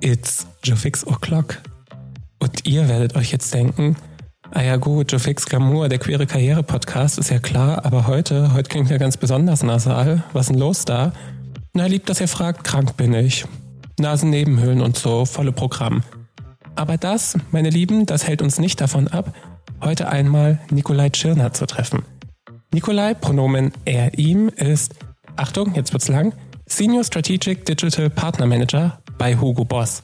It's 0.00 0.46
Jofix 0.62 1.06
O'Clock. 1.06 1.56
Und 2.38 2.66
ihr 2.66 2.88
werdet 2.88 3.16
euch 3.16 3.32
jetzt 3.32 3.52
denken, 3.54 3.96
ah 4.52 4.62
ja 4.62 4.76
gut, 4.76 5.10
Jofix 5.10 5.46
Glamour, 5.46 5.88
der 5.88 5.98
queere 5.98 6.26
Karriere-Podcast, 6.26 7.18
ist 7.18 7.30
ja 7.30 7.38
klar, 7.38 7.84
aber 7.84 8.06
heute, 8.06 8.52
heute 8.52 8.68
klingt 8.68 8.90
ja 8.90 8.98
ganz 8.98 9.16
besonders 9.16 9.62
nasal. 9.62 10.22
Was 10.32 10.46
ist 10.46 10.52
denn 10.52 10.58
los 10.58 10.84
da? 10.84 11.12
Na, 11.72 11.86
lieb, 11.86 12.06
dass 12.06 12.20
ihr 12.20 12.28
fragt, 12.28 12.64
krank 12.64 12.96
bin 12.96 13.14
ich. 13.14 13.46
Nasennebenhöhlen 13.98 14.82
und 14.82 14.98
so, 14.98 15.24
volle 15.24 15.52
Programm. 15.52 16.02
Aber 16.74 16.98
das, 16.98 17.38
meine 17.50 17.70
Lieben, 17.70 18.04
das 18.04 18.26
hält 18.26 18.42
uns 18.42 18.58
nicht 18.58 18.80
davon 18.82 19.08
ab, 19.08 19.34
heute 19.80 20.08
einmal 20.08 20.60
Nikolai 20.70 21.08
Tschirner 21.08 21.54
zu 21.54 21.66
treffen. 21.66 22.02
Nikolai, 22.72 23.14
Pronomen 23.14 23.72
er, 23.86 24.18
ihm, 24.18 24.50
ist, 24.50 24.94
Achtung, 25.36 25.74
jetzt 25.74 25.94
wird's 25.94 26.08
lang, 26.08 26.34
Senior 26.66 27.04
Strategic 27.04 27.64
Digital 27.64 28.10
Partner 28.10 28.46
Manager 28.46 28.98
bei 29.18 29.36
Hugo 29.36 29.64
Boss. 29.64 30.02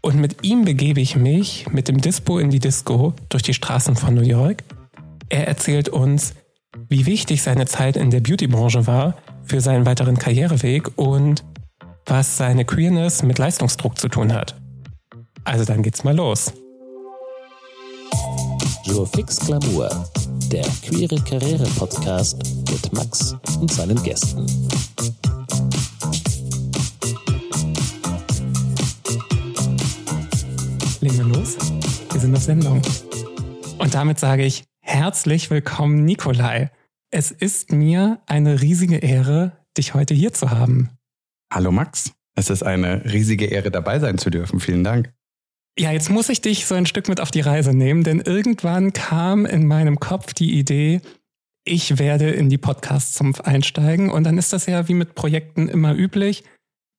Und 0.00 0.16
mit 0.16 0.44
ihm 0.44 0.64
begebe 0.64 1.00
ich 1.00 1.16
mich 1.16 1.66
mit 1.70 1.88
dem 1.88 2.00
Dispo 2.00 2.38
in 2.38 2.50
die 2.50 2.58
Disco 2.58 3.14
durch 3.28 3.42
die 3.42 3.54
Straßen 3.54 3.96
von 3.96 4.14
New 4.14 4.22
York. 4.22 4.62
Er 5.28 5.48
erzählt 5.48 5.88
uns, 5.88 6.34
wie 6.88 7.06
wichtig 7.06 7.42
seine 7.42 7.66
Zeit 7.66 7.96
in 7.96 8.10
der 8.10 8.20
Beautybranche 8.20 8.86
war 8.86 9.14
für 9.44 9.60
seinen 9.60 9.86
weiteren 9.86 10.18
Karriereweg 10.18 10.90
und 10.96 11.44
was 12.06 12.36
seine 12.36 12.64
Queerness 12.64 13.22
mit 13.22 13.38
Leistungsdruck 13.38 13.98
zu 13.98 14.08
tun 14.08 14.32
hat. 14.32 14.56
Also 15.44 15.64
dann 15.64 15.82
geht's 15.82 16.04
mal 16.04 16.14
los. 16.14 16.52
Fix 19.12 19.40
Glamour, 19.40 19.88
der 20.52 20.64
queere 20.82 21.16
Karriere-Podcast 21.16 22.36
mit 22.70 22.92
Max 22.92 23.34
und 23.60 23.72
seinen 23.72 24.00
Gästen. 24.02 24.46
Sind 32.24 32.36
auf 32.36 32.42
Sendung. 32.42 32.82
Und 33.76 33.92
damit 33.92 34.18
sage 34.18 34.46
ich 34.46 34.64
herzlich 34.80 35.50
willkommen, 35.50 36.06
Nikolai. 36.06 36.70
Es 37.10 37.30
ist 37.30 37.70
mir 37.70 38.22
eine 38.24 38.62
riesige 38.62 38.96
Ehre, 38.96 39.52
dich 39.76 39.92
heute 39.92 40.14
hier 40.14 40.32
zu 40.32 40.50
haben. 40.50 40.88
Hallo 41.52 41.70
Max, 41.70 42.14
es 42.34 42.48
ist 42.48 42.62
eine 42.62 43.04
riesige 43.04 43.44
Ehre 43.44 43.70
dabei 43.70 43.98
sein 43.98 44.16
zu 44.16 44.30
dürfen. 44.30 44.58
Vielen 44.58 44.84
Dank. 44.84 45.12
Ja, 45.78 45.92
jetzt 45.92 46.08
muss 46.08 46.30
ich 46.30 46.40
dich 46.40 46.64
so 46.64 46.74
ein 46.74 46.86
Stück 46.86 47.10
mit 47.10 47.20
auf 47.20 47.30
die 47.30 47.42
Reise 47.42 47.74
nehmen, 47.74 48.04
denn 48.04 48.22
irgendwann 48.22 48.94
kam 48.94 49.44
in 49.44 49.66
meinem 49.66 50.00
Kopf 50.00 50.32
die 50.32 50.58
Idee, 50.58 51.02
ich 51.66 51.98
werde 51.98 52.30
in 52.30 52.48
die 52.48 52.56
Podcast-Zumpf 52.56 53.42
einsteigen. 53.42 54.08
Und 54.08 54.24
dann 54.24 54.38
ist 54.38 54.54
das 54.54 54.64
ja 54.64 54.88
wie 54.88 54.94
mit 54.94 55.14
Projekten 55.14 55.68
immer 55.68 55.94
üblich. 55.94 56.42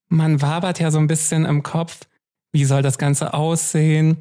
Man 0.08 0.44
wabert 0.44 0.80
ja 0.80 0.92
so 0.92 1.00
ein 1.00 1.08
bisschen 1.08 1.45
im 1.45 1.64
Kopf, 1.64 2.02
wie 2.52 2.66
soll 2.66 2.84
das 2.84 3.00
Ganze 3.00 3.34
aussehen? 3.34 4.17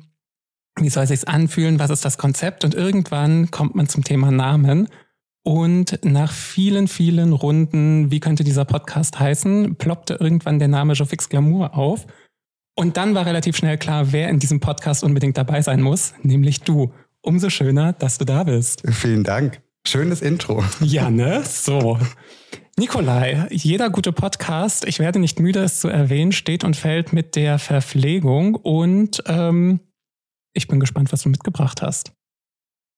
Wie 0.80 0.88
soll 0.88 1.04
es 1.04 1.10
sich 1.10 1.28
anfühlen? 1.28 1.78
Was 1.78 1.90
ist 1.90 2.04
das 2.04 2.18
Konzept? 2.18 2.64
Und 2.64 2.74
irgendwann 2.74 3.50
kommt 3.50 3.74
man 3.74 3.88
zum 3.88 4.02
Thema 4.02 4.30
Namen. 4.30 4.88
Und 5.44 6.00
nach 6.04 6.32
vielen, 6.32 6.88
vielen 6.88 7.32
Runden, 7.32 8.10
wie 8.10 8.18
könnte 8.18 8.44
dieser 8.44 8.64
Podcast 8.64 9.20
heißen, 9.20 9.76
ploppte 9.76 10.14
irgendwann 10.18 10.58
der 10.58 10.68
Name 10.68 10.94
Jofix 10.94 11.28
Glamour 11.28 11.76
auf. 11.76 12.06
Und 12.76 12.96
dann 12.96 13.14
war 13.14 13.26
relativ 13.26 13.56
schnell 13.56 13.78
klar, 13.78 14.12
wer 14.12 14.30
in 14.30 14.38
diesem 14.40 14.58
Podcast 14.58 15.04
unbedingt 15.04 15.36
dabei 15.38 15.62
sein 15.62 15.80
muss, 15.80 16.14
nämlich 16.22 16.62
du. 16.62 16.92
Umso 17.20 17.50
schöner, 17.50 17.92
dass 17.92 18.18
du 18.18 18.24
da 18.24 18.44
bist. 18.44 18.82
Vielen 18.90 19.22
Dank. 19.22 19.60
Schönes 19.86 20.22
Intro. 20.22 20.64
Ja, 20.80 21.10
ne? 21.10 21.42
So. 21.44 21.98
Nikolai, 22.76 23.46
jeder 23.50 23.90
gute 23.90 24.12
Podcast, 24.12 24.84
ich 24.86 24.98
werde 24.98 25.20
nicht 25.20 25.38
müde, 25.38 25.62
es 25.62 25.78
zu 25.78 25.88
erwähnen, 25.88 26.32
steht 26.32 26.64
und 26.64 26.74
fällt 26.74 27.12
mit 27.12 27.36
der 27.36 27.58
Verpflegung. 27.58 28.56
Und 28.56 29.22
ähm, 29.26 29.80
ich 30.54 30.68
bin 30.68 30.80
gespannt, 30.80 31.12
was 31.12 31.22
du 31.22 31.28
mitgebracht 31.28 31.82
hast. 31.82 32.12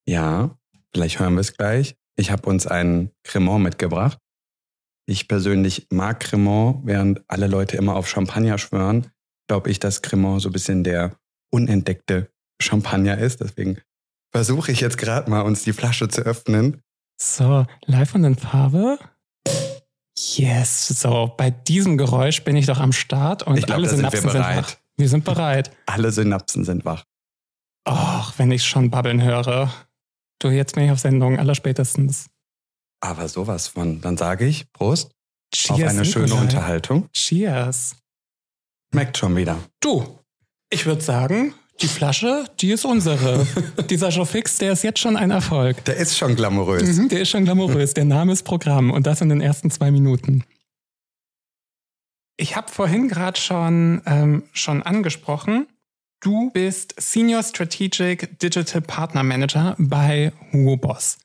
Ja, 0.07 0.57
vielleicht 0.93 1.19
hören 1.19 1.33
wir 1.33 1.41
es 1.41 1.53
gleich. 1.53 1.95
Ich 2.15 2.31
habe 2.31 2.49
uns 2.49 2.65
ein 2.65 3.11
Cremant 3.23 3.63
mitgebracht. 3.63 4.17
Ich 5.05 5.27
persönlich 5.27 5.87
mag 5.91 6.19
Cremant, 6.21 6.81
während 6.85 7.23
alle 7.27 7.47
Leute 7.47 7.77
immer 7.77 7.95
auf 7.95 8.07
Champagner 8.07 8.57
schwören 8.57 9.11
glaube 9.47 9.71
ich, 9.71 9.79
dass 9.79 10.01
Cremant 10.01 10.41
so 10.41 10.49
ein 10.49 10.53
bisschen 10.53 10.83
der 10.83 11.17
unentdeckte 11.51 12.29
Champagner 12.61 13.17
ist. 13.17 13.41
Deswegen 13.41 13.79
versuche 14.31 14.71
ich 14.71 14.81
jetzt 14.81 14.97
gerade 14.97 15.29
mal, 15.29 15.41
uns 15.41 15.63
die 15.63 15.73
Flasche 15.73 16.07
zu 16.09 16.21
öffnen. 16.21 16.81
So, 17.19 17.65
live 17.85 18.13
und 18.15 18.23
in 18.25 18.35
Farbe. 18.35 18.99
Yes, 20.17 20.87
so, 20.87 21.33
bei 21.37 21.51
diesem 21.51 21.97
Geräusch 21.97 22.43
bin 22.43 22.55
ich 22.55 22.65
doch 22.65 22.79
am 22.79 22.91
Start 22.91 23.43
und 23.43 23.55
glaub, 23.55 23.77
alle 23.77 23.89
Synapsen 23.89 24.21
sind, 24.21 24.31
sind, 24.31 24.41
wach. 24.41 24.75
Wir 24.97 25.09
sind 25.09 25.25
bereit. 25.25 25.71
Alle 25.85 26.11
Synapsen 26.11 26.63
sind 26.65 26.85
wach. 26.85 27.03
Och, 27.87 28.33
wenn 28.37 28.51
ich 28.51 28.65
schon 28.65 28.89
babbeln 28.89 29.21
höre. 29.21 29.71
Du, 30.39 30.49
jetzt 30.49 30.75
bin 30.75 30.83
ich 30.85 30.91
auf 30.91 30.99
Sendung, 30.99 31.39
allerspätestens. 31.39 32.27
Aber 32.99 33.27
sowas 33.29 33.67
von. 33.69 34.01
Dann 34.01 34.17
sage 34.17 34.45
ich 34.45 34.71
Prost 34.73 35.11
Cheers, 35.53 35.71
auf 35.71 35.89
eine 35.89 36.05
schöne 36.05 36.25
Nikolai. 36.25 36.41
Unterhaltung. 36.41 37.09
Cheers. 37.13 37.95
Schmeckt 38.91 39.17
schon 39.17 39.35
wieder. 39.35 39.57
Du, 39.79 40.19
ich 40.69 40.85
würde 40.85 41.01
sagen, 41.01 41.53
die 41.81 41.87
Flasche, 41.87 42.45
die 42.59 42.71
ist 42.71 42.85
unsere. 42.85 43.47
Dieser 43.89 44.09
Joe 44.09 44.25
Fix, 44.25 44.57
der 44.57 44.73
ist 44.73 44.83
jetzt 44.83 44.99
schon 44.99 45.15
ein 45.15 45.31
Erfolg. 45.31 45.85
Der 45.85 45.95
ist 45.95 46.17
schon 46.17 46.35
glamourös. 46.35 46.97
Mhm, 46.97 47.09
der 47.09 47.21
ist 47.21 47.29
schon 47.29 47.45
glamourös. 47.45 47.93
Der 47.93 48.05
Name 48.05 48.33
ist 48.33 48.43
Programm 48.43 48.91
und 48.91 49.07
das 49.07 49.21
in 49.21 49.29
den 49.29 49.41
ersten 49.41 49.71
zwei 49.71 49.91
Minuten. 49.91 50.43
Ich 52.35 52.55
habe 52.55 52.69
vorhin 52.69 53.07
gerade 53.07 53.39
schon, 53.39 54.01
ähm, 54.05 54.43
schon 54.53 54.83
angesprochen, 54.83 55.67
du 56.21 56.49
bist 56.51 56.95
Senior 56.97 57.43
Strategic 57.43 58.39
Digital 58.39 58.81
Partner 58.81 59.23
Manager 59.23 59.75
bei 59.77 60.31
Hugo 60.51 60.77
Boss. 60.77 61.19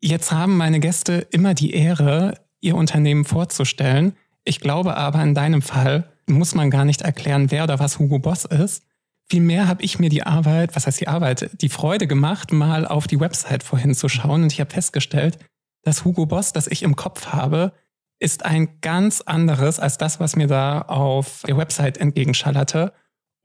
Jetzt 0.00 0.32
haben 0.32 0.56
meine 0.56 0.80
Gäste 0.80 1.26
immer 1.30 1.54
die 1.54 1.74
Ehre, 1.74 2.38
ihr 2.60 2.76
Unternehmen 2.76 3.24
vorzustellen. 3.24 4.16
Ich 4.44 4.60
glaube 4.60 4.96
aber 4.96 5.22
in 5.22 5.34
deinem 5.34 5.62
Fall 5.62 6.10
muss 6.26 6.54
man 6.54 6.70
gar 6.70 6.84
nicht 6.84 7.02
erklären, 7.02 7.50
wer 7.50 7.64
oder 7.64 7.78
was 7.78 7.98
Hugo 7.98 8.18
Boss 8.18 8.44
ist. 8.44 8.84
Vielmehr 9.28 9.66
habe 9.66 9.82
ich 9.82 9.98
mir 9.98 10.08
die 10.08 10.22
Arbeit, 10.22 10.76
was 10.76 10.86
heißt 10.86 11.00
die 11.00 11.08
Arbeit, 11.08 11.50
die 11.60 11.68
Freude 11.68 12.06
gemacht, 12.06 12.52
mal 12.52 12.86
auf 12.86 13.06
die 13.06 13.18
Website 13.18 13.62
vorhin 13.62 13.94
zu 13.94 14.08
schauen 14.08 14.44
und 14.44 14.52
ich 14.52 14.60
habe 14.60 14.70
festgestellt, 14.70 15.38
das 15.82 16.04
Hugo 16.04 16.26
Boss, 16.26 16.52
das 16.52 16.66
ich 16.66 16.82
im 16.82 16.96
Kopf 16.96 17.28
habe, 17.28 17.72
ist 18.18 18.44
ein 18.44 18.80
ganz 18.80 19.20
anderes 19.20 19.78
als 19.78 19.98
das, 19.98 20.20
was 20.20 20.36
mir 20.36 20.46
da 20.46 20.80
auf 20.82 21.42
der 21.46 21.56
Website 21.56 21.98
entgegenschallerte 21.98 22.92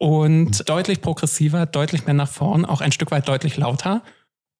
und 0.02 0.68
deutlich 0.68 1.00
progressiver, 1.00 1.68
deutlich 1.68 2.08
mehr 2.08 2.16
nach 2.16 2.28
vorn, 2.28 2.66
auch 2.66 2.82
ein 2.82 2.92
Stück 2.92 3.12
weit 3.12 3.28
deutlich 3.28 3.58
lauter. 3.58 4.02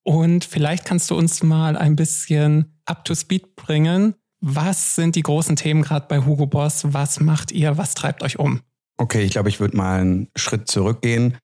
Und 0.04 0.44
vielleicht 0.44 0.84
kannst 0.84 1.10
du 1.10 1.16
uns 1.16 1.42
mal 1.42 1.76
ein 1.76 1.96
bisschen 1.96 2.80
up 2.84 3.04
to 3.04 3.16
speed 3.16 3.56
bringen. 3.56 4.14
Was 4.40 4.94
sind 4.94 5.16
die 5.16 5.22
großen 5.24 5.56
Themen 5.56 5.82
gerade 5.82 6.06
bei 6.08 6.24
Hugo 6.24 6.46
Boss? 6.46 6.92
Was 6.92 7.18
macht 7.18 7.50
ihr? 7.50 7.76
Was 7.76 7.94
treibt 7.94 8.22
euch 8.22 8.38
um? 8.38 8.60
Okay, 8.98 9.22
ich 9.22 9.32
glaube, 9.32 9.48
ich 9.48 9.58
würde 9.58 9.76
mal 9.76 10.00
einen 10.00 10.28
Schritt 10.36 10.68
zurückgehen 10.68 11.36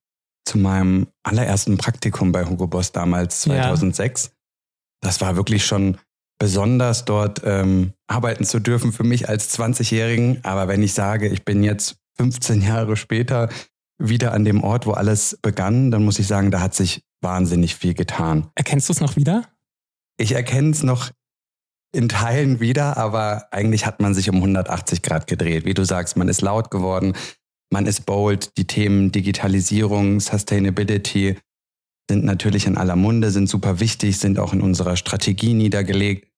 zu 0.45 0.59
meinem 0.59 1.09
allerersten 1.25 1.77
Praktikum 1.77 2.31
bei 2.31 2.45
Hugo 2.45 2.69
Boss 2.69 2.93
damals 2.93 3.41
2006. 3.41 4.31
Das 5.01 5.21
war 5.21 5.35
wirklich 5.35 5.67
schon 5.67 5.99
besonders, 6.39 7.05
dort 7.05 7.43
ähm, 7.45 7.95
arbeiten 8.07 8.45
zu 8.45 8.61
dürfen 8.61 8.93
für 8.93 9.03
mich 9.03 9.29
als 9.29 9.59
20-Jährigen. 9.59 10.45
Aber 10.45 10.69
wenn 10.69 10.85
ich 10.85 10.95
sage, 10.95 11.27
ich 11.27 11.45
bin 11.45 11.65
jetzt 11.65 11.97
15 12.17 12.63
Jahre 12.63 12.97
später 12.97 13.49
wieder 13.99 14.33
an 14.33 14.45
dem 14.45 14.63
Ort, 14.63 14.87
wo 14.87 14.93
alles 14.93 15.39
begann, 15.43 15.91
dann 15.91 16.05
muss 16.05 16.19
ich 16.19 16.27
sagen, 16.27 16.51
da 16.51 16.61
hat 16.61 16.75
sich 16.75 17.03
wahnsinnig 17.21 17.75
viel 17.75 17.95
getan. 17.95 18.49
Erkennst 18.55 18.89
du 18.89 18.93
es 18.93 19.01
noch 19.01 19.17
wieder? 19.17 19.43
Ich 20.19 20.33
erkenne 20.33 20.71
es 20.71 20.83
noch 20.83 21.11
in 21.93 22.09
Teilen 22.09 22.61
wieder, 22.61 22.97
aber 22.97 23.49
eigentlich 23.53 23.87
hat 23.87 24.01
man 24.01 24.15
sich 24.15 24.29
um 24.31 24.37
180 24.37 25.03
Grad 25.03 25.27
gedreht. 25.27 25.65
Wie 25.65 25.75
du 25.75 25.85
sagst, 25.85 26.17
man 26.17 26.29
ist 26.29 26.43
laut 26.43 26.71
geworden, 26.71 27.15
man 27.73 27.87
ist 27.87 28.07
bold. 28.07 28.57
Die 28.57 28.67
Themen 28.67 29.11
Digitalisierung, 29.11 30.21
Sustainability 30.21 31.37
sind 32.11 32.25
natürlich 32.25 32.67
in 32.67 32.77
aller 32.77 32.97
Munde, 32.97 33.31
sind 33.31 33.49
super 33.49 33.81
wichtig, 33.81 34.19
sind 34.19 34.39
auch 34.39 34.53
in 34.53 34.61
unserer 34.61 34.97
Strategie 34.97 35.55
niedergelegt. 35.55 36.31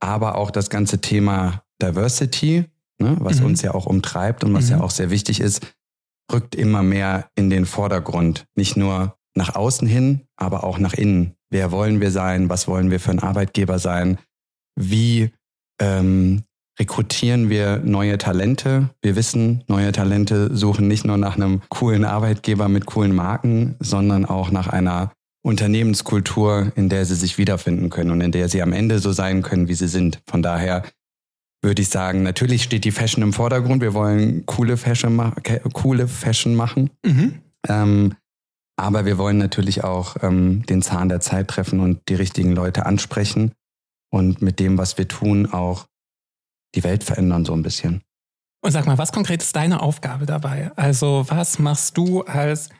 Aber 0.00 0.36
auch 0.36 0.50
das 0.50 0.70
ganze 0.70 1.00
Thema 1.00 1.62
Diversity, 1.80 2.64
ne, 2.98 3.16
was 3.20 3.40
Mhm. 3.40 3.46
uns 3.46 3.62
ja 3.62 3.74
auch 3.74 3.86
umtreibt 3.86 4.44
und 4.44 4.54
was 4.54 4.66
Mhm. 4.66 4.70
ja 4.70 4.80
auch 4.80 4.90
sehr 4.90 5.10
wichtig 5.10 5.40
ist, 5.40 5.60
rückt 6.30 6.54
immer 6.54 6.82
mehr 6.82 7.28
in 7.34 7.50
den 7.50 7.66
Vordergrund. 7.66 8.44
Nicht 8.54 8.76
nur 8.76 9.16
nach 9.34 9.54
außen 9.54 9.88
hin, 9.88 10.22
aber 10.36 10.64
auch 10.64 10.78
nach 10.78 10.94
innen. 10.94 11.34
Wer 11.50 11.72
wollen 11.72 12.00
wir 12.00 12.10
sein? 12.10 12.48
Was 12.48 12.68
wollen 12.68 12.90
wir 12.90 13.00
für 13.00 13.10
ein 13.10 13.20
Arbeitgeber 13.20 13.78
sein? 13.78 14.18
Wie 14.78 15.30
ähm, 15.80 16.42
rekrutieren 16.78 17.48
wir 17.48 17.78
neue 17.78 18.18
Talente? 18.18 18.90
Wir 19.02 19.16
wissen, 19.16 19.64
neue 19.68 19.92
Talente 19.92 20.54
suchen 20.56 20.88
nicht 20.88 21.04
nur 21.04 21.16
nach 21.16 21.36
einem 21.36 21.62
coolen 21.68 22.04
Arbeitgeber 22.04 22.68
mit 22.68 22.86
coolen 22.86 23.14
Marken, 23.14 23.76
sondern 23.80 24.24
auch 24.24 24.50
nach 24.50 24.68
einer 24.68 25.12
Unternehmenskultur, 25.44 26.72
in 26.76 26.88
der 26.88 27.04
sie 27.04 27.16
sich 27.16 27.36
wiederfinden 27.36 27.90
können 27.90 28.12
und 28.12 28.20
in 28.20 28.32
der 28.32 28.48
sie 28.48 28.62
am 28.62 28.72
Ende 28.72 28.98
so 29.00 29.12
sein 29.12 29.42
können, 29.42 29.68
wie 29.68 29.74
sie 29.74 29.88
sind. 29.88 30.20
Von 30.26 30.42
daher 30.42 30.84
würde 31.62 31.80
ich 31.82 31.88
sagen, 31.88 32.22
natürlich 32.22 32.64
steht 32.64 32.84
die 32.84 32.90
Fashion 32.90 33.22
im 33.22 33.32
Vordergrund. 33.32 33.80
Wir 33.80 33.94
wollen 33.94 34.44
coole 34.46 34.76
Fashion, 34.76 35.14
ma 35.14 35.32
coole 35.72 36.08
Fashion 36.08 36.54
machen. 36.54 36.90
Mhm. 37.04 37.40
Ähm, 37.68 38.14
aber 38.76 39.04
wir 39.04 39.16
wollen 39.16 39.38
natürlich 39.38 39.84
auch 39.84 40.16
ähm, 40.22 40.66
den 40.66 40.82
Zahn 40.82 41.08
der 41.08 41.20
Zeit 41.20 41.48
treffen 41.48 41.80
und 41.80 42.00
die 42.08 42.14
richtigen 42.14 42.52
Leute 42.52 42.84
ansprechen 42.86 43.52
und 44.10 44.42
mit 44.42 44.58
dem, 44.58 44.76
was 44.76 44.98
wir 44.98 45.06
tun, 45.06 45.52
auch 45.52 45.86
die 46.74 46.82
Welt 46.82 47.04
verändern 47.04 47.44
so 47.44 47.52
ein 47.52 47.62
bisschen. 47.62 48.02
Und 48.64 48.72
sag 48.72 48.86
mal, 48.86 48.98
was 48.98 49.12
konkret 49.12 49.42
ist 49.42 49.54
deine 49.54 49.80
Aufgabe 49.80 50.26
dabei? 50.26 50.72
Also 50.76 51.24
was 51.28 51.58
machst 51.58 51.96
du 51.96 52.22
als 52.22 52.70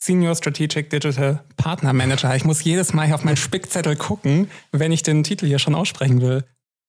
Senior 0.00 0.34
Strategic 0.34 0.90
Digital 0.90 1.44
Partner 1.56 1.92
Manager? 1.92 2.34
Ich 2.36 2.44
muss 2.44 2.62
jedes 2.62 2.92
Mal 2.92 3.06
hier 3.06 3.14
auf 3.14 3.24
meinen 3.24 3.36
Spickzettel 3.36 3.96
gucken, 3.96 4.50
wenn 4.72 4.92
ich 4.92 5.02
den 5.02 5.24
Titel 5.24 5.46
hier 5.46 5.58
schon 5.58 5.74
aussprechen 5.74 6.20
will. 6.20 6.44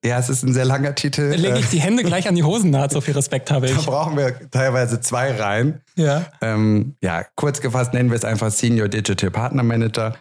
Ja, 0.06 0.18
es 0.18 0.30
ist 0.30 0.44
ein 0.44 0.54
sehr 0.54 0.66
langer 0.66 0.96
Titel. 0.96 1.34
Lege 1.36 1.60
ich 1.60 1.70
die 1.70 1.82
Hände 1.82 2.04
gleich 2.04 2.28
an 2.28 2.36
die 2.36 2.44
Hosennaht, 2.44 2.92
so 2.92 3.02
viel 3.02 3.14
Respekt 3.14 3.52
habe 3.52 3.66
ich. 3.66 3.76
Da 3.76 3.82
brauchen 3.82 4.16
wir 4.16 4.50
teilweise 4.50 5.02
zwei 5.02 5.36
rein. 5.36 5.82
Ja. 5.96 6.26
Ähm, 6.42 6.96
ja, 7.04 7.26
kurz 7.36 7.60
gefasst 7.60 7.94
nennen 7.94 8.10
wir 8.10 8.16
es 8.16 8.24
einfach 8.24 8.50
Senior 8.50 8.88
Digital 8.88 9.30
Partner 9.30 9.64
Manager. 9.64 10.16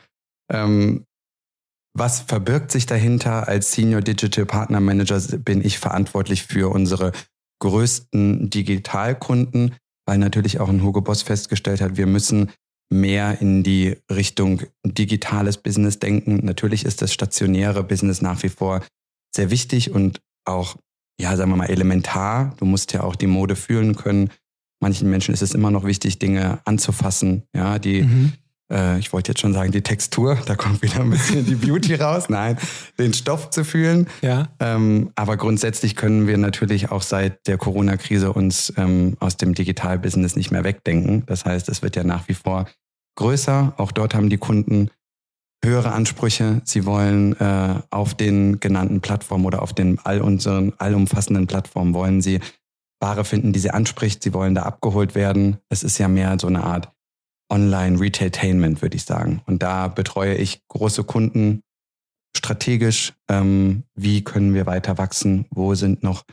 Ähm, 0.52 1.04
was 1.96 2.20
verbirgt 2.20 2.72
sich 2.72 2.86
dahinter? 2.86 3.46
Als 3.46 3.72
Senior 3.72 4.00
Digital 4.00 4.46
Partner 4.46 4.80
Manager 4.80 5.20
bin 5.38 5.64
ich 5.64 5.78
verantwortlich 5.78 6.42
für 6.42 6.72
unsere 6.72 7.12
größten 7.60 8.50
Digitalkunden, 8.50 9.76
weil 10.06 10.18
natürlich 10.18 10.58
auch 10.58 10.68
ein 10.68 10.82
Hugo 10.82 11.00
Boss 11.00 11.22
festgestellt 11.22 11.80
hat, 11.80 11.96
wir 11.96 12.06
müssen 12.06 12.50
mehr 12.90 13.40
in 13.40 13.62
die 13.62 13.96
Richtung 14.10 14.62
digitales 14.84 15.58
Business 15.58 15.98
denken. 15.98 16.40
Natürlich 16.44 16.84
ist 16.84 17.02
das 17.02 17.12
stationäre 17.12 17.84
Business 17.84 18.22
nach 18.22 18.42
wie 18.42 18.48
vor 18.48 18.82
sehr 19.34 19.50
wichtig 19.50 19.90
und 19.90 20.20
auch, 20.44 20.76
ja, 21.20 21.36
sagen 21.36 21.50
wir 21.50 21.56
mal, 21.56 21.70
elementar. 21.70 22.54
Du 22.58 22.64
musst 22.64 22.92
ja 22.92 23.02
auch 23.02 23.16
die 23.16 23.26
Mode 23.26 23.56
fühlen 23.56 23.96
können. 23.96 24.30
Manchen 24.80 25.10
Menschen 25.10 25.34
ist 25.34 25.42
es 25.42 25.54
immer 25.54 25.70
noch 25.70 25.84
wichtig, 25.84 26.18
Dinge 26.18 26.60
anzufassen, 26.64 27.42
ja, 27.52 27.80
die, 27.80 28.02
mhm. 28.02 28.32
äh, 28.72 28.98
ich 29.00 29.12
wollte 29.12 29.32
jetzt 29.32 29.40
schon 29.40 29.52
sagen, 29.52 29.72
die 29.72 29.82
Textur, 29.82 30.38
da 30.46 30.54
kommt 30.54 30.82
wieder 30.82 31.00
ein 31.00 31.10
bisschen 31.10 31.44
die 31.44 31.56
Beauty 31.56 31.96
raus. 31.96 32.26
Nein, 32.28 32.56
den 32.96 33.12
Stoff 33.12 33.50
zu 33.50 33.64
fühlen. 33.64 34.06
Ja. 34.22 34.48
Ähm, 34.60 35.10
aber 35.16 35.36
grundsätzlich 35.36 35.96
können 35.96 36.28
wir 36.28 36.38
natürlich 36.38 36.92
auch 36.92 37.02
seit 37.02 37.48
der 37.48 37.58
Corona-Krise 37.58 38.32
uns 38.32 38.72
ähm, 38.76 39.16
aus 39.18 39.36
dem 39.36 39.54
Digital-Business 39.54 40.36
nicht 40.36 40.52
mehr 40.52 40.62
wegdenken. 40.62 41.24
Das 41.26 41.44
heißt, 41.44 41.68
es 41.68 41.82
wird 41.82 41.96
ja 41.96 42.04
nach 42.04 42.28
wie 42.28 42.34
vor 42.34 42.66
größer. 43.16 43.74
Auch 43.76 43.90
dort 43.90 44.14
haben 44.14 44.30
die 44.30 44.38
Kunden 44.38 44.90
höhere 45.64 45.92
Ansprüche. 45.92 46.60
Sie 46.64 46.86
wollen 46.86 47.38
äh, 47.40 47.80
auf 47.90 48.14
den 48.14 48.60
genannten 48.60 49.00
Plattformen 49.00 49.44
oder 49.44 49.62
auf 49.62 49.72
den 49.72 49.98
all 50.04 50.20
unseren 50.20 50.72
allumfassenden 50.78 51.46
Plattformen 51.46 51.94
wollen 51.94 52.20
sie 52.20 52.40
Ware 53.00 53.24
finden, 53.24 53.52
die 53.52 53.60
sie 53.60 53.70
anspricht. 53.70 54.22
Sie 54.22 54.34
wollen 54.34 54.54
da 54.54 54.62
abgeholt 54.62 55.14
werden. 55.14 55.58
Es 55.68 55.82
ist 55.82 55.98
ja 55.98 56.08
mehr 56.08 56.36
so 56.38 56.46
eine 56.46 56.64
Art 56.64 56.90
Online-Retailtainment, 57.50 58.82
würde 58.82 58.96
ich 58.96 59.04
sagen. 59.04 59.42
Und 59.46 59.62
da 59.62 59.88
betreue 59.88 60.34
ich 60.34 60.66
große 60.68 61.04
Kunden 61.04 61.62
strategisch. 62.36 63.14
Ähm, 63.28 63.84
wie 63.94 64.22
können 64.22 64.54
wir 64.54 64.66
weiter 64.66 64.98
wachsen? 64.98 65.46
Wo 65.50 65.74
sind 65.74 66.02
noch 66.02 66.24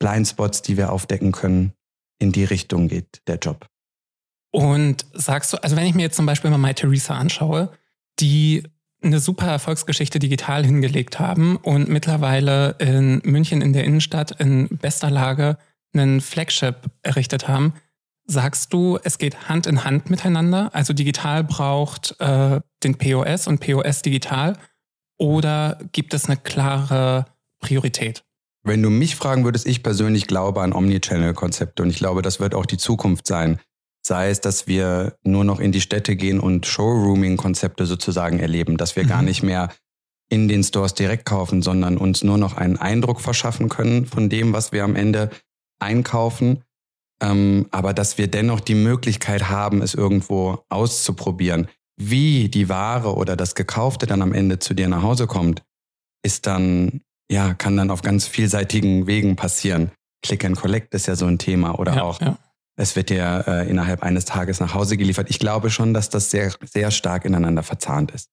Blindspots, 0.00 0.62
die 0.62 0.76
wir 0.76 0.92
aufdecken 0.92 1.32
können? 1.32 1.72
In 2.20 2.32
die 2.32 2.44
Richtung 2.44 2.88
geht 2.88 3.22
der 3.26 3.38
Job. 3.38 3.66
Und 4.52 5.06
sagst 5.12 5.52
du, 5.52 5.56
also 5.62 5.76
wenn 5.76 5.86
ich 5.86 5.94
mir 5.94 6.02
jetzt 6.02 6.16
zum 6.16 6.26
Beispiel 6.26 6.50
mal 6.50 6.58
My 6.58 6.74
Theresa 6.74 7.16
anschaue, 7.16 7.72
die 8.20 8.62
eine 9.02 9.20
super 9.20 9.46
Erfolgsgeschichte 9.46 10.18
digital 10.18 10.64
hingelegt 10.64 11.20
haben 11.20 11.56
und 11.56 11.88
mittlerweile 11.88 12.76
in 12.78 13.20
München 13.24 13.60
in 13.60 13.72
der 13.72 13.84
Innenstadt 13.84 14.32
in 14.40 14.68
bester 14.68 15.10
Lage 15.10 15.58
einen 15.92 16.20
Flagship 16.20 16.76
errichtet 17.02 17.46
haben. 17.46 17.74
Sagst 18.26 18.72
du, 18.72 18.98
es 19.04 19.18
geht 19.18 19.48
Hand 19.48 19.66
in 19.66 19.84
Hand 19.84 20.08
miteinander? 20.08 20.74
Also 20.74 20.94
digital 20.94 21.44
braucht 21.44 22.18
äh, 22.20 22.60
den 22.82 22.96
POS 22.96 23.46
und 23.46 23.60
POS 23.60 24.02
digital? 24.02 24.56
Oder 25.18 25.78
gibt 25.92 26.14
es 26.14 26.26
eine 26.26 26.38
klare 26.38 27.26
Priorität? 27.60 28.24
Wenn 28.62 28.82
du 28.82 28.88
mich 28.88 29.14
fragen 29.14 29.44
würdest, 29.44 29.66
ich 29.66 29.82
persönlich 29.82 30.26
glaube 30.26 30.62
an 30.62 30.72
Omnichannel-Konzepte 30.72 31.82
und 31.82 31.90
ich 31.90 31.96
glaube, 31.96 32.22
das 32.22 32.40
wird 32.40 32.54
auch 32.54 32.64
die 32.64 32.78
Zukunft 32.78 33.26
sein. 33.26 33.60
Sei 34.06 34.28
es, 34.28 34.40
dass 34.40 34.66
wir 34.66 35.16
nur 35.22 35.44
noch 35.44 35.60
in 35.60 35.72
die 35.72 35.80
Städte 35.80 36.14
gehen 36.14 36.38
und 36.38 36.66
Showrooming-Konzepte 36.66 37.86
sozusagen 37.86 38.38
erleben, 38.38 38.76
dass 38.76 38.96
wir 38.96 39.04
mhm. 39.04 39.08
gar 39.08 39.22
nicht 39.22 39.42
mehr 39.42 39.70
in 40.28 40.46
den 40.46 40.62
Stores 40.62 40.94
direkt 40.94 41.24
kaufen, 41.24 41.62
sondern 41.62 41.96
uns 41.96 42.22
nur 42.22 42.36
noch 42.36 42.56
einen 42.56 42.76
Eindruck 42.76 43.20
verschaffen 43.20 43.68
können 43.70 44.04
von 44.04 44.28
dem, 44.28 44.52
was 44.52 44.72
wir 44.72 44.84
am 44.84 44.94
Ende 44.94 45.30
einkaufen. 45.80 46.62
Ähm, 47.22 47.66
aber 47.70 47.94
dass 47.94 48.18
wir 48.18 48.26
dennoch 48.26 48.60
die 48.60 48.74
Möglichkeit 48.74 49.48
haben, 49.48 49.80
es 49.80 49.94
irgendwo 49.94 50.64
auszuprobieren. 50.68 51.68
Wie 51.96 52.48
die 52.48 52.68
Ware 52.68 53.14
oder 53.14 53.36
das 53.36 53.54
Gekaufte 53.54 54.06
dann 54.06 54.20
am 54.20 54.34
Ende 54.34 54.58
zu 54.58 54.74
dir 54.74 54.88
nach 54.88 55.02
Hause 55.02 55.26
kommt, 55.26 55.62
ist 56.22 56.46
dann, 56.46 57.00
ja, 57.30 57.54
kann 57.54 57.76
dann 57.76 57.90
auf 57.90 58.02
ganz 58.02 58.26
vielseitigen 58.26 59.06
Wegen 59.06 59.36
passieren. 59.36 59.92
Click 60.22 60.44
and 60.44 60.56
Collect 60.56 60.92
ist 60.94 61.06
ja 61.06 61.16
so 61.16 61.26
ein 61.26 61.38
Thema 61.38 61.78
oder 61.78 61.96
ja, 61.96 62.02
auch 62.02 62.20
ja 62.20 62.36
es 62.76 62.96
wird 62.96 63.10
ja 63.10 63.40
äh, 63.40 63.68
innerhalb 63.68 64.02
eines 64.02 64.24
Tages 64.24 64.60
nach 64.60 64.74
Hause 64.74 64.96
geliefert. 64.96 65.30
Ich 65.30 65.38
glaube 65.38 65.70
schon, 65.70 65.94
dass 65.94 66.10
das 66.10 66.30
sehr, 66.30 66.52
sehr 66.64 66.90
stark 66.90 67.24
ineinander 67.24 67.62
verzahnt 67.62 68.10
ist. 68.10 68.30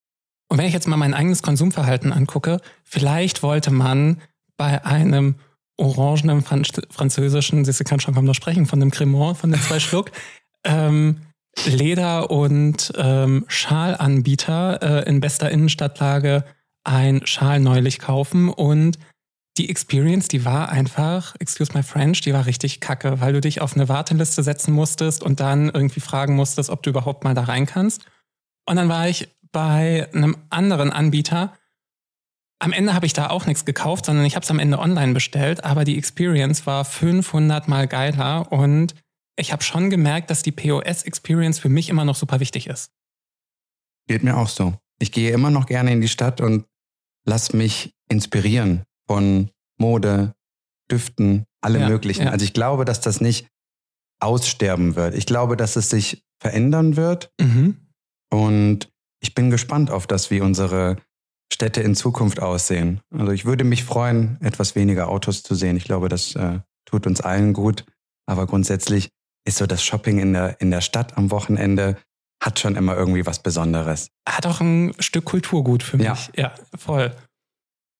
Und 0.49 0.57
wenn 0.57 0.65
ich 0.65 0.73
jetzt 0.73 0.88
mal 0.88 0.97
mein 0.97 1.13
eigenes 1.13 1.43
Konsumverhalten 1.43 2.11
angucke, 2.11 2.59
vielleicht 2.83 3.43
wollte 3.43 3.71
man 3.71 4.21
bei 4.57 4.83
einem 4.83 5.35
orangenen 5.77 6.41
Franz 6.41 6.71
französischen, 6.89 7.65
Sie 7.65 7.83
kann 7.83 7.99
schon 7.99 8.13
kaum 8.13 8.25
noch 8.25 8.35
sprechen, 8.35 8.65
von 8.65 8.79
dem 8.79 8.91
Cremant, 8.91 9.38
von 9.38 9.51
den 9.51 9.61
zwei 9.61 9.79
Schluck, 9.79 10.11
ähm, 10.63 11.21
Leder- 11.65 12.31
und 12.31 12.93
ähm, 12.97 13.45
Schalanbieter 13.47 15.05
äh, 15.05 15.09
in 15.09 15.19
bester 15.19 15.49
Innenstadtlage 15.49 16.43
ein 16.83 17.25
Schal 17.25 17.59
neulich 17.59 17.99
kaufen 17.99 18.49
und 18.49 18.97
die 19.61 19.69
Experience, 19.69 20.27
die 20.27 20.43
war 20.43 20.69
einfach, 20.69 21.35
excuse 21.37 21.71
my 21.75 21.83
French, 21.83 22.21
die 22.21 22.33
war 22.33 22.47
richtig 22.47 22.79
kacke, 22.79 23.21
weil 23.21 23.33
du 23.33 23.41
dich 23.41 23.61
auf 23.61 23.75
eine 23.75 23.87
Warteliste 23.89 24.41
setzen 24.41 24.73
musstest 24.73 25.21
und 25.21 25.39
dann 25.39 25.69
irgendwie 25.69 25.99
fragen 25.99 26.35
musstest, 26.35 26.71
ob 26.71 26.81
du 26.81 26.89
überhaupt 26.89 27.23
mal 27.23 27.35
da 27.35 27.43
rein 27.43 27.67
kannst. 27.67 28.05
Und 28.65 28.77
dann 28.77 28.89
war 28.89 29.07
ich 29.07 29.29
bei 29.51 30.09
einem 30.15 30.35
anderen 30.49 30.91
Anbieter. 30.91 31.53
Am 32.57 32.73
Ende 32.73 32.95
habe 32.95 33.05
ich 33.05 33.13
da 33.13 33.29
auch 33.29 33.45
nichts 33.45 33.63
gekauft, 33.63 34.05
sondern 34.05 34.25
ich 34.25 34.35
habe 34.35 34.43
es 34.43 34.49
am 34.49 34.57
Ende 34.57 34.79
online 34.79 35.13
bestellt, 35.13 35.63
aber 35.63 35.83
die 35.83 35.99
Experience 35.99 36.65
war 36.65 36.83
500 36.83 37.67
mal 37.67 37.87
geiler 37.87 38.51
und 38.51 38.95
ich 39.37 39.51
habe 39.51 39.61
schon 39.61 39.91
gemerkt, 39.91 40.31
dass 40.31 40.41
die 40.41 40.51
POS-Experience 40.51 41.59
für 41.59 41.69
mich 41.69 41.89
immer 41.89 42.03
noch 42.03 42.15
super 42.15 42.39
wichtig 42.39 42.65
ist. 42.65 42.91
Geht 44.07 44.24
mir 44.24 44.38
auch 44.38 44.50
so. 44.50 44.74
Ich 44.97 45.12
gehe 45.12 45.31
immer 45.31 45.51
noch 45.51 45.67
gerne 45.67 45.91
in 45.91 46.01
die 46.01 46.09
Stadt 46.09 46.41
und 46.41 46.65
lass 47.25 47.53
mich 47.53 47.93
inspirieren 48.09 48.86
von 49.12 49.50
Mode, 49.77 50.36
Düften, 50.89 51.44
alle 51.62 51.82
ja, 51.82 51.89
möglichen. 51.89 52.27
Ja. 52.27 52.32
Also 52.32 52.46
ich 52.46 52.53
glaube, 52.53 52.86
dass 52.86 53.01
das 53.01 53.20
nicht 53.20 53.46
aussterben 54.22 54.96
wird. 54.96 55.15
Ich 55.15 55.25
glaube, 55.25 55.58
dass 55.58 55.75
es 55.75 55.89
sich 55.89 56.24
verändern 56.41 56.96
wird. 56.96 57.30
Mhm. 57.38 57.89
Und 58.32 58.89
ich 59.22 59.36
bin 59.36 59.50
gespannt 59.50 59.91
auf 59.91 60.08
das, 60.08 60.32
wie 60.32 60.39
unsere 60.39 60.96
Städte 61.51 61.82
in 61.82 61.94
Zukunft 61.94 62.41
aussehen. 62.41 63.01
Also 63.13 63.34
ich 63.34 63.44
würde 63.44 63.65
mich 63.65 63.84
freuen, 63.84 64.38
etwas 64.39 64.75
weniger 64.75 65.10
Autos 65.10 65.44
zu 65.44 65.56
sehen. 65.56 65.75
Ich 65.75 65.84
glaube, 65.84 66.08
das 66.08 66.34
äh, 66.38 66.60
tut 66.86 67.06
uns 67.06 67.20
allen 67.20 67.51
gut. 67.51 67.84
Aber 68.25 68.48
grundsätzlich 68.48 69.10
ist 69.46 69.58
so 69.58 69.65
das 69.65 69.84
Shopping 69.84 70.20
in 70.20 70.32
der, 70.32 70.62
in 70.62 70.72
der 70.72 70.80
Stadt 70.80 71.18
am 71.18 71.32
Wochenende 71.32 71.98
hat 72.41 72.60
schon 72.60 72.77
immer 72.77 72.96
irgendwie 72.96 73.25
was 73.25 73.44
Besonderes. 73.44 74.08
Hat 74.25 74.46
auch 74.46 74.62
ein 74.62 74.94
Stück 75.00 75.25
Kulturgut 75.25 75.84
für 75.84 75.98
mich. 75.98 76.08
Ja, 76.08 76.18
ja 76.38 76.53
voll. 76.77 77.13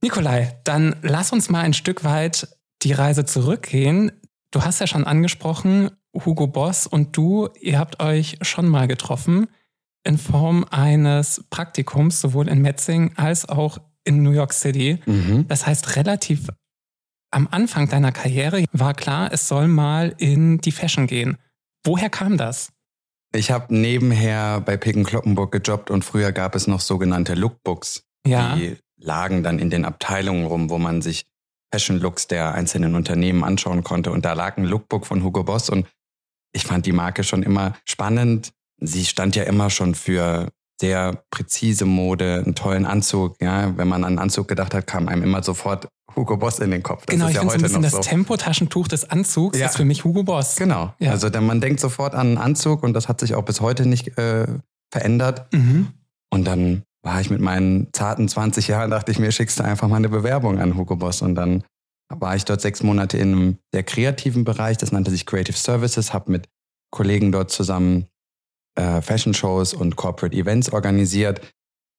Nikolai, 0.02 0.60
dann 0.64 0.96
lass 1.02 1.32
uns 1.32 1.50
mal 1.50 1.62
ein 1.62 1.74
Stück 1.74 2.04
weit 2.04 2.48
die 2.82 2.94
Reise 2.94 3.26
zurückgehen. 3.26 4.12
Du 4.52 4.64
hast 4.64 4.80
ja 4.80 4.88
schon 4.88 5.06
angesprochen, 5.06 5.92
Hugo 6.26 6.48
Boss 6.48 6.88
und 6.88 7.16
du, 7.16 7.50
ihr 7.60 7.80
habt 7.80 8.02
euch 8.02 8.38
schon 8.42 8.68
mal 8.68 8.88
getroffen 8.88 9.48
in 10.04 10.18
Form 10.18 10.66
eines 10.70 11.44
Praktikums, 11.50 12.20
sowohl 12.20 12.48
in 12.50 12.62
Metzing 12.62 13.14
als 13.16 13.48
auch 13.48 13.78
in 14.04 14.24
New 14.24 14.32
York 14.32 14.54
City. 14.54 15.00
Mhm. 15.06 15.48
Das 15.48 15.68
heißt, 15.68 15.96
relativ 15.96 16.50
am 17.32 17.48
Anfang 17.50 17.88
deiner 17.88 18.12
Karriere 18.12 18.66
war 18.74 18.94
klar, 18.94 19.32
es 19.32 19.48
soll 19.48 19.68
mal 19.68 20.14
in 20.18 20.58
die 20.60 20.72
Fashion 20.72 21.08
gehen. 21.08 21.38
Woher 21.86 22.10
kam 22.10 22.38
das? 22.38 22.74
Ich 23.34 23.52
habe 23.52 23.74
nebenher 23.74 24.60
bei 24.60 24.76
Picken 24.76 25.06
Kloppenburg 25.06 25.52
gejobbt 25.52 25.90
und 25.90 26.04
früher 26.04 26.34
gab 26.34 26.56
es 26.56 26.68
noch 26.68 26.82
sogenannte 26.82 27.34
Lookbooks, 27.34 28.04
ja. 28.28 28.56
die 28.56 28.78
lagen 29.02 29.44
dann 29.44 29.60
in 29.60 29.70
den 29.70 29.86
Abteilungen 29.86 30.46
rum, 30.46 30.70
wo 30.70 30.78
man 30.78 31.02
sich 31.02 31.26
Fashion 31.74 32.00
Looks 32.00 32.28
der 32.28 32.54
einzelnen 32.54 32.96
Unternehmen 32.96 33.44
anschauen 33.44 33.84
konnte. 33.84 34.12
Und 34.12 34.26
da 34.26 34.34
lag 34.34 34.58
ein 34.58 34.66
Lookbook 34.66 35.06
von 35.06 35.24
Hugo 35.24 35.44
Boss 35.44 35.70
und 35.70 35.88
ich 36.54 36.64
fand 36.64 36.86
die 36.86 36.92
Marke 36.92 37.24
schon 37.24 37.44
immer 37.44 37.76
spannend. 37.86 38.52
Sie 38.78 39.06
stand 39.06 39.36
ja 39.36 39.44
immer 39.44 39.70
schon 39.70 39.96
für 39.96 40.50
sehr 40.82 41.24
präzise 41.30 41.86
Mode, 41.86 42.42
einen 42.44 42.56
tollen 42.56 42.86
Anzug. 42.86 43.38
Ja, 43.42 43.78
wenn 43.78 43.88
man 43.88 44.04
an 44.04 44.10
einen 44.10 44.20
Anzug 44.20 44.48
gedacht 44.48 44.74
hat, 44.74 44.88
kam 44.88 45.08
einem 45.08 45.24
immer 45.24 45.44
sofort 45.44 45.88
Hugo 46.16 46.36
Boss 46.38 46.60
in 46.60 46.72
den 46.72 46.84
Kopf. 46.84 47.06
Das 47.06 47.14
genau, 47.14 47.28
ich 47.28 47.36
ja 47.36 47.42
finde 47.42 47.56
ein 47.56 47.62
bisschen 47.62 47.82
das 47.84 47.92
so. 47.92 48.00
Tempotaschentuch 48.00 48.88
des 48.88 49.10
Anzugs 49.10 49.58
ja. 49.58 49.68
ist 49.68 49.78
für 49.78 49.86
mich 49.86 50.04
Hugo 50.04 50.24
Boss. 50.24 50.56
Genau. 50.58 50.94
Ja. 51.00 51.12
Also 51.12 51.30
dann, 51.30 51.46
man 51.46 51.62
denkt 51.62 51.80
sofort 51.80 52.16
an 52.16 52.28
einen 52.28 52.38
Anzug 52.38 52.84
und 52.84 52.94
das 52.94 53.08
hat 53.08 53.20
sich 53.20 53.36
auch 53.36 53.44
bis 53.44 53.62
heute 53.62 53.86
nicht 53.86 54.18
äh, 54.18 54.48
verändert. 54.92 55.54
Mhm. 55.54 55.90
Und 56.32 56.46
dann 56.46 56.84
war 57.04 57.20
ich 57.20 57.30
mit 57.30 57.42
meinen 57.42 57.92
zarten 57.94 58.28
20 58.28 58.68
Jahren, 58.68 58.92
dachte 58.92 59.12
ich 59.12 59.20
mir, 59.20 59.32
schickst 59.32 59.60
du 59.60 59.64
einfach 59.64 59.88
mal 59.88 59.98
eine 59.98 60.10
Bewerbung 60.10 60.60
an 60.60 60.78
Hugo 60.78 60.96
Boss. 60.96 61.22
Und 61.22 61.36
dann 61.36 61.64
war 62.10 62.36
ich 62.36 62.46
dort 62.46 62.62
sechs 62.62 62.84
Monate 62.84 63.18
in 63.18 63.34
einem 63.34 63.58
sehr 63.74 63.84
kreativen 63.84 64.44
Bereich, 64.44 64.78
das 64.78 64.92
nannte 64.92 65.12
sich 65.12 65.26
Creative 65.26 65.58
Services, 65.58 66.14
habe 66.14 66.32
mit 66.32 66.48
Kollegen 66.92 67.32
dort 67.32 67.52
zusammen 67.52 68.08
äh, 68.76 69.02
Fashion 69.02 69.34
Shows 69.34 69.74
und 69.74 69.96
Corporate 69.96 70.36
Events 70.36 70.72
organisiert. 70.72 71.42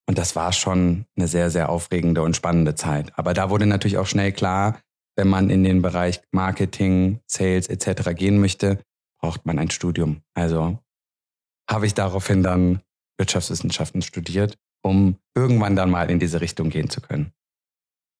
Und 0.07 0.17
das 0.17 0.35
war 0.35 0.53
schon 0.53 1.05
eine 1.15 1.27
sehr, 1.27 1.49
sehr 1.49 1.69
aufregende 1.69 2.21
und 2.21 2.35
spannende 2.35 2.75
Zeit. 2.75 3.17
Aber 3.17 3.33
da 3.33 3.49
wurde 3.49 3.65
natürlich 3.65 3.97
auch 3.97 4.07
schnell 4.07 4.31
klar, 4.31 4.79
wenn 5.15 5.27
man 5.27 5.49
in 5.49 5.63
den 5.63 5.81
Bereich 5.81 6.21
Marketing, 6.31 7.19
Sales 7.27 7.67
etc. 7.67 8.15
gehen 8.15 8.39
möchte, 8.39 8.79
braucht 9.19 9.45
man 9.45 9.59
ein 9.59 9.69
Studium. 9.69 10.21
Also 10.33 10.79
habe 11.69 11.85
ich 11.85 11.93
daraufhin 11.93 12.43
dann 12.43 12.81
Wirtschaftswissenschaften 13.17 14.01
studiert, 14.01 14.57
um 14.83 15.17
irgendwann 15.35 15.75
dann 15.75 15.89
mal 15.89 16.11
in 16.11 16.19
diese 16.19 16.41
Richtung 16.41 16.69
gehen 16.69 16.89
zu 16.89 17.01
können. 17.01 17.31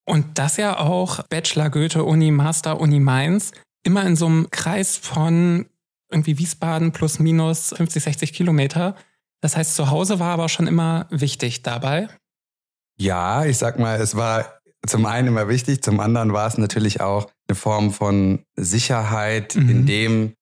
Und 0.05 0.37
das 0.37 0.57
ja 0.57 0.79
auch 0.79 1.23
Bachelor 1.27 1.69
Goethe 1.69 2.03
Uni, 2.03 2.31
Master 2.31 2.81
Uni 2.81 2.99
Mainz, 2.99 3.51
immer 3.83 4.03
in 4.05 4.15
so 4.15 4.25
einem 4.25 4.49
Kreis 4.49 4.97
von 4.97 5.67
irgendwie 6.11 6.37
Wiesbaden 6.37 6.91
plus 6.91 7.19
minus 7.19 7.73
50, 7.75 8.03
60 8.03 8.33
Kilometer. 8.33 8.95
Das 9.41 9.57
heißt, 9.57 9.75
zu 9.75 9.89
Hause 9.89 10.19
war 10.19 10.33
aber 10.33 10.49
schon 10.49 10.67
immer 10.67 11.07
wichtig 11.09 11.63
dabei. 11.63 12.07
Ja, 12.97 13.45
ich 13.45 13.57
sag 13.57 13.79
mal, 13.79 13.99
es 13.99 14.15
war 14.15 14.59
zum 14.85 15.05
einen 15.05 15.29
immer 15.29 15.47
wichtig, 15.47 15.81
zum 15.81 15.99
anderen 15.99 16.33
war 16.33 16.47
es 16.47 16.57
natürlich 16.57 17.01
auch 17.01 17.29
eine 17.47 17.55
Form 17.55 17.91
von 17.91 18.45
Sicherheit, 18.55 19.55
mhm. 19.55 19.69
in 19.69 19.85
dem 19.85 20.33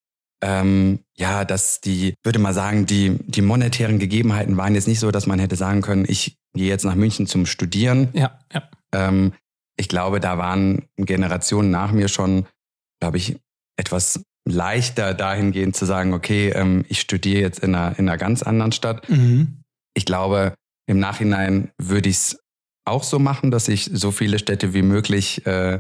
ähm, 0.42 1.00
ja, 1.16 1.46
dass 1.46 1.82
die, 1.82 2.16
würde 2.24 2.40
mal 2.40 2.54
sagen, 2.54 2.86
die, 2.86 3.18
die 3.26 3.42
monetären 3.42 4.00
Gegebenheiten 4.00 4.58
waren 4.58 4.76
jetzt 4.76 4.88
nicht 4.88 5.00
so, 5.00 5.12
dass 5.12 5.28
man 5.28 5.40
hätte 5.40 5.56
sagen 5.56 5.82
können, 5.82 6.06
ich 6.08 6.38
gehe 6.54 6.68
jetzt 6.68 6.84
nach 6.84 6.96
München 6.96 7.28
zum 7.28 7.46
Studieren. 7.46 8.10
Ja, 8.14 8.40
ja. 8.54 8.70
Ähm, 8.94 9.34
ich 9.78 9.88
glaube, 9.88 10.20
da 10.20 10.38
waren 10.38 10.84
Generationen 10.98 11.72
nach 11.72 11.92
mir 11.92 12.08
schon, 12.08 12.46
glaube 13.00 13.18
ich, 13.18 13.38
etwas 13.78 14.24
leichter 14.48 15.14
dahingehend 15.14 15.76
zu 15.76 15.86
sagen, 15.86 16.14
okay, 16.14 16.50
ähm, 16.50 16.86
ich 16.90 17.00
studiere 17.00 17.42
jetzt 17.42 17.60
in 17.60 17.76
einer, 17.76 17.98
in 17.98 18.10
einer 18.10 18.18
ganz 18.18 18.44
anderen 18.44 18.72
Stadt. 18.72 19.08
Mhm. 19.10 19.64
Ich 19.94 20.06
glaube, 20.06 20.56
im 20.88 21.00
Nachhinein 21.00 21.72
würde 21.78 22.10
ich 22.10 22.16
es 22.16 22.40
auch 22.86 23.04
so 23.04 23.20
machen, 23.20 23.52
dass 23.52 23.68
ich 23.68 23.90
so 23.94 24.12
viele 24.12 24.40
Städte 24.40 24.74
wie 24.74 24.82
möglich 24.82 25.46
äh, 25.46 25.80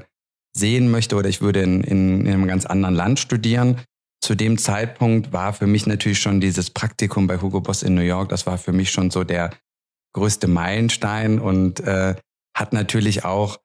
sehen 0.53 0.91
möchte 0.91 1.15
oder 1.15 1.29
ich 1.29 1.41
würde 1.41 1.61
in, 1.61 1.83
in, 1.83 2.21
in 2.21 2.33
einem 2.33 2.47
ganz 2.47 2.65
anderen 2.65 2.95
Land 2.95 3.19
studieren. 3.19 3.81
Zu 4.21 4.35
dem 4.35 4.57
Zeitpunkt 4.57 5.33
war 5.33 5.53
für 5.53 5.67
mich 5.67 5.87
natürlich 5.87 6.19
schon 6.19 6.39
dieses 6.39 6.69
Praktikum 6.69 7.27
bei 7.27 7.41
Hugo 7.41 7.59
Boss 7.59 7.83
in 7.83 7.95
New 7.95 8.01
York, 8.01 8.29
das 8.29 8.45
war 8.45 8.57
für 8.57 8.71
mich 8.71 8.91
schon 8.91 9.09
so 9.09 9.23
der 9.23 9.49
größte 10.13 10.47
Meilenstein 10.47 11.39
und 11.39 11.79
äh, 11.79 12.15
hat 12.55 12.73
natürlich 12.73 13.25
auch 13.25 13.57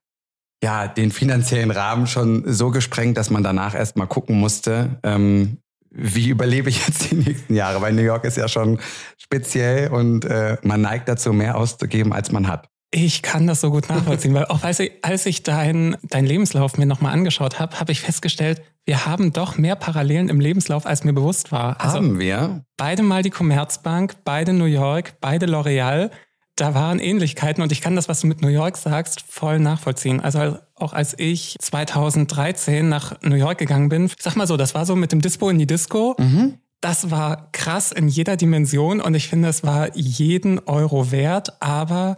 ja, 0.63 0.89
den 0.89 1.11
finanziellen 1.11 1.71
Rahmen 1.71 2.07
schon 2.07 2.45
so 2.47 2.71
gesprengt, 2.71 3.19
dass 3.19 3.31
man 3.31 3.43
danach 3.43 3.75
erst 3.75 3.97
mal 3.97 4.07
gucken 4.07 4.39
musste, 4.39 4.99
ähm, 5.03 5.59
wie 5.91 6.29
überlebe 6.29 6.69
ich 6.69 6.87
jetzt 6.87 7.11
die 7.11 7.17
nächsten 7.17 7.55
Jahre? 7.55 7.81
Weil 7.81 7.93
New 7.93 8.03
York 8.03 8.25
ist 8.25 8.37
ja 8.37 8.49
schon 8.49 8.81
speziell 9.17 9.91
und 9.91 10.25
äh, 10.25 10.57
man 10.63 10.81
neigt 10.81 11.09
dazu, 11.09 11.33
mehr 11.33 11.57
auszugeben, 11.57 12.13
als 12.13 12.33
man 12.33 12.49
hat. 12.49 12.69
Ich 12.91 13.23
kann 13.23 13.47
das 13.47 13.61
so 13.61 13.71
gut 13.71 13.89
nachvollziehen, 13.89 14.33
weil 14.33 14.47
auch 14.47 14.63
als 14.63 14.79
ich, 14.79 14.93
als 15.03 15.27
ich 15.27 15.43
deinen 15.43 15.97
dein 16.05 16.25
Lebenslauf 16.25 16.79
mir 16.79 16.87
nochmal 16.87 17.13
angeschaut 17.13 17.59
habe, 17.59 17.81
habe 17.81 17.93
ich 17.93 18.01
festgestellt, 18.01 18.63
wir 18.85 19.07
haben 19.07 19.33
doch 19.33 19.59
mehr 19.59 19.75
Parallelen 19.75 20.29
im 20.29 20.39
Lebenslauf, 20.39 20.87
als 20.87 21.03
mir 21.03 21.13
bewusst 21.13 21.51
war. 21.51 21.81
Also 21.81 21.97
haben 21.97 22.19
wir? 22.21 22.65
Beide 22.77 23.03
mal 23.03 23.23
die 23.23 23.31
Commerzbank, 23.31 24.19
beide 24.25 24.53
New 24.53 24.67
York, 24.67 25.15
beide 25.21 25.47
L'Oreal 25.47 26.11
da 26.57 26.75
waren 26.75 26.99
Ähnlichkeiten 26.99 27.63
und 27.63 27.71
ich 27.71 27.83
kann 27.83 27.95
das, 27.95 28.09
was 28.09 28.21
du 28.21 28.27
mit 28.27 28.41
New 28.41 28.49
York 28.49 28.79
sagst, 28.79 29.23
voll 29.29 29.59
nachvollziehen. 29.59 30.21
Also 30.21 30.57
auch 30.75 30.95
als 30.95 31.15
ich 31.19 31.57
2013 31.61 32.89
nach 32.89 33.21
New 33.23 33.35
York 33.35 33.59
gegangen 33.59 33.91
bin, 33.91 34.11
sag 34.19 34.37
mal 34.37 34.47
so, 34.47 34.57
das 34.57 34.75
war 34.75 34.87
so 34.87 34.97
mit 34.97 35.13
dem 35.13 35.21
Dispo 35.21 35.51
in 35.51 35.59
die 35.59 35.67
Disco. 35.67 36.17
Mhm. 36.19 36.55
Das 36.81 37.11
war 37.11 37.51
krass 37.53 37.93
in 37.93 38.09
jeder 38.09 38.37
Dimension 38.37 39.01
und 39.03 39.15
ich 39.15 39.29
finde, 39.29 39.49
es 39.49 39.65
war 39.65 39.95
jeden 39.97 40.59
Euro 40.61 41.11
wert, 41.11 41.61
aber 41.61 42.17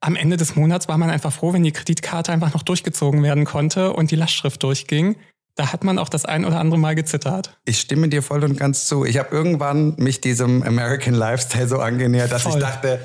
am 0.00 0.16
Ende 0.16 0.36
des 0.36 0.56
Monats 0.56 0.88
war 0.88 0.98
man 0.98 1.10
einfach 1.10 1.32
froh, 1.32 1.52
wenn 1.52 1.62
die 1.62 1.72
Kreditkarte 1.72 2.32
einfach 2.32 2.54
noch 2.54 2.62
durchgezogen 2.62 3.22
werden 3.22 3.44
konnte 3.44 3.92
und 3.92 4.10
die 4.10 4.16
Lastschrift 4.16 4.62
durchging. 4.62 5.16
Da 5.56 5.72
hat 5.72 5.84
man 5.84 5.98
auch 5.98 6.08
das 6.08 6.24
ein 6.24 6.44
oder 6.44 6.58
andere 6.58 6.78
Mal 6.78 6.94
gezittert. 6.94 7.58
Ich 7.66 7.80
stimme 7.80 8.08
dir 8.08 8.22
voll 8.22 8.44
und 8.44 8.56
ganz 8.56 8.86
zu. 8.86 9.04
Ich 9.04 9.18
habe 9.18 9.34
irgendwann 9.34 9.94
mich 9.96 10.20
diesem 10.20 10.62
American 10.62 11.12
Lifestyle 11.12 11.68
so 11.68 11.78
angenähert, 11.80 12.32
dass 12.32 12.42
voll. 12.42 12.54
ich 12.54 12.60
dachte, 12.60 13.00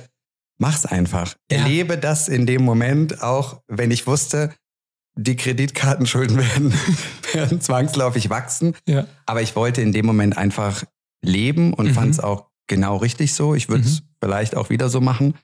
Mach's 0.58 0.86
einfach. 0.86 1.36
Ja. 1.52 1.60
Erlebe 1.60 1.98
das 1.98 2.28
in 2.28 2.46
dem 2.46 2.64
Moment, 2.64 3.22
auch 3.22 3.62
wenn 3.68 3.92
ich 3.92 4.08
wusste, 4.08 4.54
die 5.16 5.36
Kreditkartenschulden 5.36 6.38
werden, 6.56 6.74
werden 7.34 7.62
zwangsläufig 7.62 8.30
wachsen. 8.30 8.76
Ja. 8.88 9.06
Aber 9.26 9.42
ich 9.42 9.56
wollte 9.56 9.82
in 9.82 9.92
dem 9.92 10.06
Moment 10.06 10.38
einfach 10.38 10.84
leben 11.22 11.74
und 11.74 11.88
mhm. 11.88 11.94
fand 11.94 12.12
es 12.12 12.20
auch 12.20 12.48
genau 12.68 12.98
richtig 12.98 13.34
so. 13.34 13.56
Ich 13.56 13.70
würde 13.70 13.84
es 13.84 14.02
mhm. 14.02 14.06
vielleicht 14.22 14.56
auch 14.56 14.70
wieder 14.70 14.90
so 14.90 15.02
machen. 15.02 15.36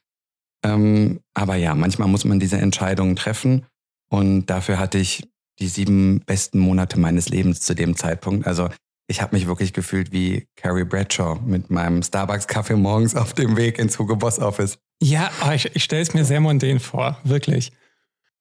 Ähm, 0.63 1.19
aber 1.33 1.55
ja, 1.55 1.75
manchmal 1.75 2.07
muss 2.07 2.25
man 2.25 2.39
diese 2.39 2.57
Entscheidungen 2.57 3.15
treffen. 3.15 3.65
Und 4.09 4.47
dafür 4.47 4.77
hatte 4.77 4.97
ich 4.97 5.27
die 5.59 5.67
sieben 5.67 6.21
besten 6.25 6.59
Monate 6.59 6.99
meines 6.99 7.29
Lebens 7.29 7.61
zu 7.61 7.73
dem 7.73 7.95
Zeitpunkt. 7.95 8.47
Also 8.47 8.69
ich 9.07 9.21
habe 9.21 9.35
mich 9.35 9.47
wirklich 9.47 9.73
gefühlt 9.73 10.11
wie 10.11 10.47
Carrie 10.55 10.85
Bradshaw 10.85 11.39
mit 11.45 11.69
meinem 11.69 12.01
Starbucks-Kaffee 12.01 12.75
morgens 12.75 13.15
auf 13.15 13.33
dem 13.33 13.57
Weg 13.57 13.77
ins 13.77 13.99
Hugo 13.99 14.15
Boss 14.15 14.39
Office. 14.39 14.77
Ja, 15.01 15.31
ich, 15.53 15.75
ich 15.75 15.83
stelle 15.83 16.01
es 16.01 16.13
mir 16.13 16.25
sehr 16.25 16.39
mondän 16.39 16.79
vor, 16.79 17.19
wirklich. 17.23 17.71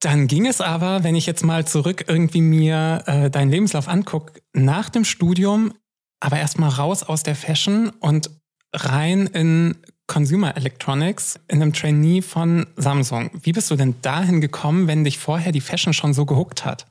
Dann 0.00 0.28
ging 0.28 0.46
es 0.46 0.60
aber, 0.60 1.04
wenn 1.04 1.14
ich 1.14 1.26
jetzt 1.26 1.44
mal 1.44 1.66
zurück 1.66 2.04
irgendwie 2.08 2.40
mir 2.40 3.02
äh, 3.06 3.30
deinen 3.30 3.50
Lebenslauf 3.50 3.88
angucke, 3.88 4.40
nach 4.52 4.88
dem 4.88 5.04
Studium 5.04 5.74
aber 6.20 6.38
erstmal 6.38 6.70
raus 6.70 7.02
aus 7.02 7.22
der 7.22 7.34
Fashion 7.34 7.90
und 8.00 8.30
rein 8.72 9.26
in 9.26 9.76
Consumer 10.10 10.56
Electronics, 10.56 11.38
in 11.46 11.62
einem 11.62 11.72
Trainee 11.72 12.20
von 12.20 12.66
Samsung. 12.74 13.30
Wie 13.44 13.52
bist 13.52 13.70
du 13.70 13.76
denn 13.76 13.94
dahin 14.02 14.40
gekommen, 14.40 14.88
wenn 14.88 15.04
dich 15.04 15.20
vorher 15.20 15.52
die 15.52 15.60
Fashion 15.60 15.92
schon 15.92 16.14
so 16.14 16.26
gehuckt 16.26 16.64
hat? 16.64 16.88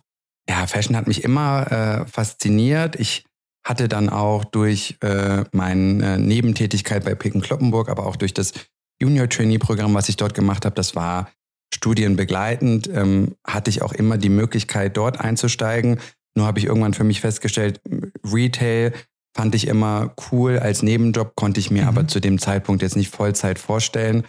Ja, 0.49 0.65
Fashion 0.67 0.95
hat 0.95 1.05
mich 1.05 1.25
immer 1.25 1.69
äh, 1.69 2.05
fasziniert. 2.07 2.95
Ich 2.95 3.25
hatte 3.67 3.89
dann 3.89 4.07
auch 4.07 4.45
durch 4.45 4.95
äh, 5.01 5.43
meine 5.51 6.13
äh, 6.13 6.17
Nebentätigkeit 6.17 7.03
bei 7.03 7.13
Picken 7.13 7.41
Kloppenburg, 7.41 7.89
aber 7.89 8.05
auch 8.05 8.15
durch 8.15 8.33
das 8.33 8.53
Junior 9.01 9.27
Trainee 9.27 9.57
Programm, 9.57 9.93
was 9.93 10.07
ich 10.07 10.15
dort 10.15 10.33
gemacht 10.33 10.63
habe, 10.63 10.75
das 10.75 10.95
war 10.95 11.29
studienbegleitend, 11.75 12.87
ähm, 12.87 13.35
hatte 13.45 13.69
ich 13.69 13.81
auch 13.81 13.91
immer 13.91 14.17
die 14.17 14.29
Möglichkeit, 14.29 14.95
dort 14.95 15.19
einzusteigen. 15.19 15.99
Nur 16.37 16.47
habe 16.47 16.59
ich 16.59 16.65
irgendwann 16.67 16.93
für 16.93 17.03
mich 17.03 17.19
festgestellt, 17.19 17.81
Retail 18.23 18.93
fand 19.39 19.55
ich 19.55 19.67
immer 19.67 20.13
cool 20.33 20.59
als 20.59 20.83
Nebenjob, 20.83 21.33
konnte 21.37 21.61
ich 21.61 21.71
mir 21.71 21.83
mhm. 21.83 21.87
aber 21.87 22.07
zu 22.09 22.19
dem 22.19 22.39
Zeitpunkt 22.39 22.81
jetzt 22.81 22.97
nicht 22.97 23.09
Vollzeit 23.09 23.57
vorstellen 23.57 24.25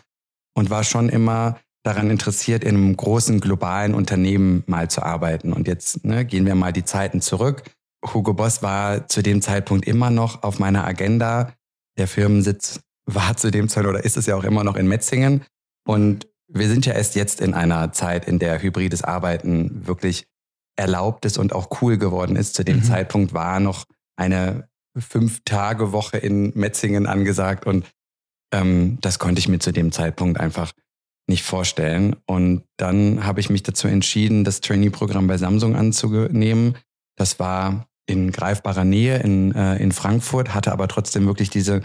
und 0.55 0.71
war 0.71 0.85
schon 0.85 1.09
immer 1.09 1.59
daran 1.83 2.11
interessiert, 2.11 2.62
in 2.62 2.76
einem 2.76 2.97
großen 2.97 3.40
globalen 3.40 3.95
Unternehmen 3.95 4.62
mal 4.69 4.88
zu 4.88 5.02
arbeiten. 5.02 5.52
Und 5.52 5.67
jetzt 5.67 6.05
ne, 6.05 6.25
gehen 6.25 6.47
wir 6.47 6.55
mal 6.55 6.73
die 6.73 6.85
Zeiten 6.85 7.21
zurück. 7.21 7.64
Hugo 8.07 8.35
Boss 8.35 8.62
war 8.62 9.09
zu 9.09 9.21
dem 9.21 9.43
Zeitpunkt 9.43 9.85
immer 9.85 10.11
noch 10.11 10.45
auf 10.45 10.61
meiner 10.61 10.87
Agenda. 10.87 11.55
Der 11.99 12.07
Firmensitz 12.07 12.79
war 13.05 13.37
zu 13.37 13.50
dem 13.50 13.69
Zeitpunkt 13.69 13.97
oder 13.97 14.05
ist 14.05 14.17
es 14.17 14.26
ja 14.26 14.37
auch 14.37 14.45
immer 14.45 14.62
noch 14.62 14.76
in 14.76 14.87
Metzingen. 14.87 15.43
Und 15.88 16.29
wir 16.47 16.69
sind 16.69 16.87
ja 16.87 16.93
erst 16.93 17.17
jetzt 17.17 17.40
in 17.40 17.52
einer 17.52 17.90
Zeit, 17.90 18.29
in 18.29 18.38
der 18.38 18.62
hybrides 18.62 19.02
Arbeiten 19.02 19.88
wirklich 19.88 20.29
erlaubt 20.76 21.25
ist 21.25 21.37
und 21.37 21.52
auch 21.52 21.83
cool 21.83 21.99
geworden 21.99 22.37
ist. 22.37 22.55
Zu 22.55 22.62
dem 22.62 22.76
mhm. 22.76 22.85
Zeitpunkt 22.85 23.35
war 23.35 23.59
noch 23.59 23.87
eine 24.17 24.70
Fünf-Tage-Woche 24.97 26.18
in 26.18 26.52
Metzingen 26.54 27.06
angesagt 27.06 27.66
und 27.66 27.87
ähm, 28.52 28.99
das 29.00 29.18
konnte 29.18 29.38
ich 29.38 29.49
mir 29.49 29.59
zu 29.59 29.73
dem 29.73 29.92
Zeitpunkt 29.92 30.40
einfach 30.40 30.73
nicht 31.28 31.44
vorstellen. 31.44 32.16
Und 32.26 32.64
dann 32.76 33.25
habe 33.25 33.40
ich 33.40 33.50
mich 33.50 33.62
dazu 33.62 33.88
entschieden, 33.88 34.44
das 34.44 34.61
Trainee-Programm 34.61 35.26
bei 35.26 35.38
Samsung 35.38 35.76
anzunehmen. 35.76 36.76
Das 37.16 37.38
war 37.38 37.87
in 38.06 38.32
greifbarer 38.32 38.85
Nähe 38.85 39.18
in, 39.18 39.54
äh, 39.54 39.76
in 39.76 39.92
Frankfurt, 39.92 40.52
hatte 40.52 40.73
aber 40.73 40.88
trotzdem 40.88 41.26
wirklich 41.26 41.49
diese, 41.49 41.82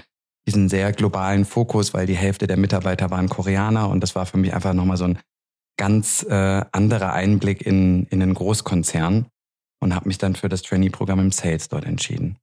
diesen 0.48 0.68
sehr 0.68 0.92
globalen 0.92 1.46
Fokus, 1.46 1.94
weil 1.94 2.08
die 2.08 2.16
Hälfte 2.16 2.48
der 2.48 2.58
Mitarbeiter 2.58 3.12
waren 3.12 3.30
Koreaner 3.30 3.90
und 3.90 4.02
das 4.02 4.16
war 4.16 4.26
für 4.26 4.38
mich 4.38 4.54
einfach 4.54 4.74
nochmal 4.74 4.98
so 4.98 5.06
ein 5.06 5.20
ganz 5.78 6.24
äh, 6.24 6.66
anderer 6.72 7.14
Einblick 7.14 7.66
in, 7.66 8.06
in 8.06 8.22
einen 8.22 8.34
Großkonzern 8.34 9.28
und 9.82 9.94
habe 9.94 10.08
mich 10.08 10.18
dann 10.18 10.36
für 10.36 10.50
das 10.50 10.64
Trainee-Programm 10.64 11.20
im 11.20 11.32
Sales 11.32 11.70
dort 11.70 11.86
entschieden. 11.86 12.38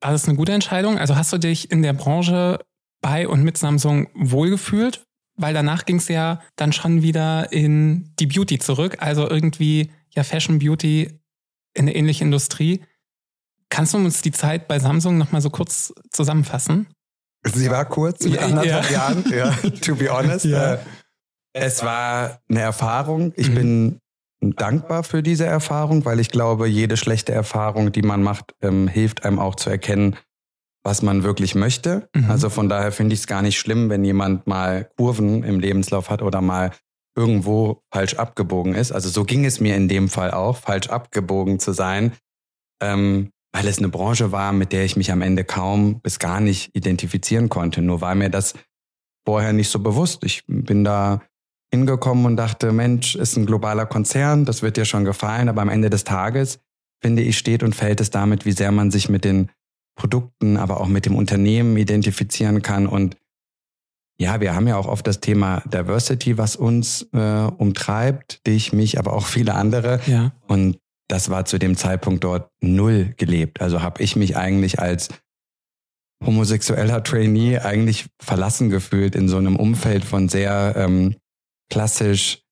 War 0.00 0.12
das 0.12 0.28
eine 0.28 0.36
gute 0.36 0.52
Entscheidung? 0.52 0.98
Also 0.98 1.16
hast 1.16 1.32
du 1.32 1.38
dich 1.38 1.70
in 1.70 1.82
der 1.82 1.92
Branche 1.92 2.60
bei 3.00 3.26
und 3.26 3.42
mit 3.42 3.58
Samsung 3.58 4.08
wohlgefühlt? 4.14 5.04
Weil 5.36 5.54
danach 5.54 5.86
ging 5.86 5.96
es 5.96 6.08
ja 6.08 6.40
dann 6.56 6.72
schon 6.72 7.02
wieder 7.02 7.52
in 7.52 8.12
die 8.18 8.26
Beauty 8.26 8.58
zurück, 8.58 8.96
also 9.00 9.28
irgendwie 9.28 9.90
ja 10.10 10.24
Fashion 10.24 10.58
Beauty 10.58 11.20
in 11.74 11.82
eine 11.82 11.94
ähnliche 11.94 12.24
Industrie. 12.24 12.82
Kannst 13.68 13.94
du 13.94 13.98
uns 13.98 14.20
die 14.22 14.32
Zeit 14.32 14.66
bei 14.66 14.78
Samsung 14.78 15.16
nochmal 15.16 15.40
so 15.40 15.50
kurz 15.50 15.92
zusammenfassen? 16.10 16.88
Sie 17.44 17.70
war 17.70 17.84
kurz, 17.84 18.24
mit 18.24 18.38
anderthalb 18.38 18.90
ja. 18.90 18.96
Jahren, 18.96 19.24
ja, 19.30 19.50
to 19.80 19.94
be 19.94 20.08
honest. 20.10 20.44
Ja. 20.44 20.74
Äh, 20.74 20.78
es 21.52 21.82
war 21.84 22.40
eine 22.48 22.60
Erfahrung. 22.60 23.32
Ich 23.36 23.50
mhm. 23.50 23.54
bin 23.54 24.00
dankbar 24.40 25.02
für 25.02 25.22
diese 25.22 25.46
Erfahrung, 25.46 26.04
weil 26.04 26.20
ich 26.20 26.30
glaube, 26.30 26.68
jede 26.68 26.96
schlechte 26.96 27.32
Erfahrung, 27.32 27.92
die 27.92 28.02
man 28.02 28.22
macht, 28.22 28.54
ähm, 28.62 28.88
hilft 28.88 29.24
einem 29.24 29.38
auch 29.38 29.56
zu 29.56 29.70
erkennen, 29.70 30.16
was 30.84 31.02
man 31.02 31.22
wirklich 31.22 31.54
möchte. 31.54 32.08
Mhm. 32.14 32.30
Also 32.30 32.50
von 32.50 32.68
daher 32.68 32.92
finde 32.92 33.14
ich 33.14 33.20
es 33.20 33.26
gar 33.26 33.42
nicht 33.42 33.58
schlimm, 33.58 33.90
wenn 33.90 34.04
jemand 34.04 34.46
mal 34.46 34.90
Kurven 34.96 35.42
im 35.42 35.60
Lebenslauf 35.60 36.08
hat 36.10 36.22
oder 36.22 36.40
mal 36.40 36.70
irgendwo 37.16 37.82
falsch 37.92 38.14
abgebogen 38.14 38.74
ist. 38.74 38.92
Also 38.92 39.08
so 39.08 39.24
ging 39.24 39.44
es 39.44 39.58
mir 39.58 39.74
in 39.74 39.88
dem 39.88 40.08
Fall 40.08 40.30
auch, 40.30 40.56
falsch 40.56 40.88
abgebogen 40.88 41.58
zu 41.58 41.72
sein, 41.72 42.12
ähm, 42.80 43.30
weil 43.52 43.66
es 43.66 43.78
eine 43.78 43.88
Branche 43.88 44.30
war, 44.30 44.52
mit 44.52 44.72
der 44.72 44.84
ich 44.84 44.96
mich 44.96 45.10
am 45.10 45.20
Ende 45.20 45.42
kaum 45.42 46.00
bis 46.00 46.20
gar 46.20 46.40
nicht 46.40 46.74
identifizieren 46.76 47.48
konnte. 47.48 47.82
Nur 47.82 48.00
war 48.00 48.14
mir 48.14 48.30
das 48.30 48.54
vorher 49.26 49.52
nicht 49.52 49.68
so 49.68 49.80
bewusst. 49.80 50.22
Ich 50.24 50.44
bin 50.46 50.84
da 50.84 51.22
hingekommen 51.72 52.26
und 52.26 52.36
dachte, 52.36 52.72
Mensch, 52.72 53.14
ist 53.14 53.36
ein 53.36 53.46
globaler 53.46 53.86
Konzern, 53.86 54.44
das 54.44 54.62
wird 54.62 54.76
dir 54.76 54.84
schon 54.84 55.04
gefallen, 55.04 55.48
aber 55.48 55.62
am 55.62 55.68
Ende 55.68 55.90
des 55.90 56.04
Tages, 56.04 56.60
finde 57.02 57.22
ich, 57.22 57.38
steht 57.38 57.62
und 57.62 57.74
fällt 57.74 58.00
es 58.00 58.10
damit, 58.10 58.46
wie 58.46 58.52
sehr 58.52 58.72
man 58.72 58.90
sich 58.90 59.08
mit 59.08 59.24
den 59.24 59.50
Produkten, 59.96 60.56
aber 60.56 60.80
auch 60.80 60.88
mit 60.88 61.06
dem 61.06 61.16
Unternehmen 61.16 61.76
identifizieren 61.76 62.62
kann. 62.62 62.86
Und 62.86 63.16
ja, 64.20 64.40
wir 64.40 64.54
haben 64.54 64.66
ja 64.66 64.76
auch 64.76 64.86
oft 64.86 65.06
das 65.06 65.20
Thema 65.20 65.62
Diversity, 65.66 66.38
was 66.38 66.56
uns 66.56 67.08
äh, 67.12 67.50
umtreibt, 67.58 68.46
dich, 68.46 68.72
mich, 68.72 68.98
aber 68.98 69.12
auch 69.12 69.26
viele 69.26 69.54
andere. 69.54 70.00
Ja. 70.06 70.32
Und 70.46 70.78
das 71.08 71.30
war 71.30 71.44
zu 71.44 71.58
dem 71.58 71.76
Zeitpunkt 71.76 72.24
dort 72.24 72.50
null 72.60 73.14
gelebt. 73.16 73.60
Also 73.60 73.82
habe 73.82 74.02
ich 74.02 74.16
mich 74.16 74.36
eigentlich 74.36 74.78
als 74.78 75.08
homosexueller 76.24 77.02
Trainee 77.04 77.58
eigentlich 77.58 78.06
verlassen 78.20 78.70
gefühlt 78.70 79.14
in 79.14 79.28
so 79.28 79.36
einem 79.36 79.56
Umfeld 79.56 80.04
von 80.04 80.28
sehr 80.28 80.74
ähm, 80.76 81.16
klassisch 81.70 82.42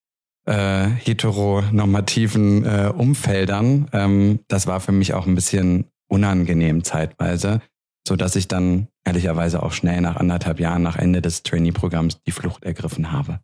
äh, 0.46 0.86
heteronormativen 0.86 2.64
äh, 2.64 2.92
Umfeldern. 2.96 3.88
Ähm, 3.92 4.40
das 4.48 4.66
war 4.66 4.80
für 4.80 4.92
mich 4.92 5.14
auch 5.14 5.26
ein 5.26 5.34
bisschen 5.34 5.86
unangenehm 6.08 6.84
zeitweise, 6.84 7.60
so 8.06 8.16
dass 8.16 8.36
ich 8.36 8.48
dann 8.48 8.88
ehrlicherweise 9.04 9.62
auch 9.62 9.72
schnell 9.72 10.00
nach 10.00 10.16
anderthalb 10.16 10.60
Jahren 10.60 10.82
nach 10.82 10.96
Ende 10.96 11.20
des 11.20 11.42
Trainee-Programms 11.42 12.22
die 12.26 12.32
Flucht 12.32 12.64
ergriffen 12.64 13.12
habe. 13.12 13.40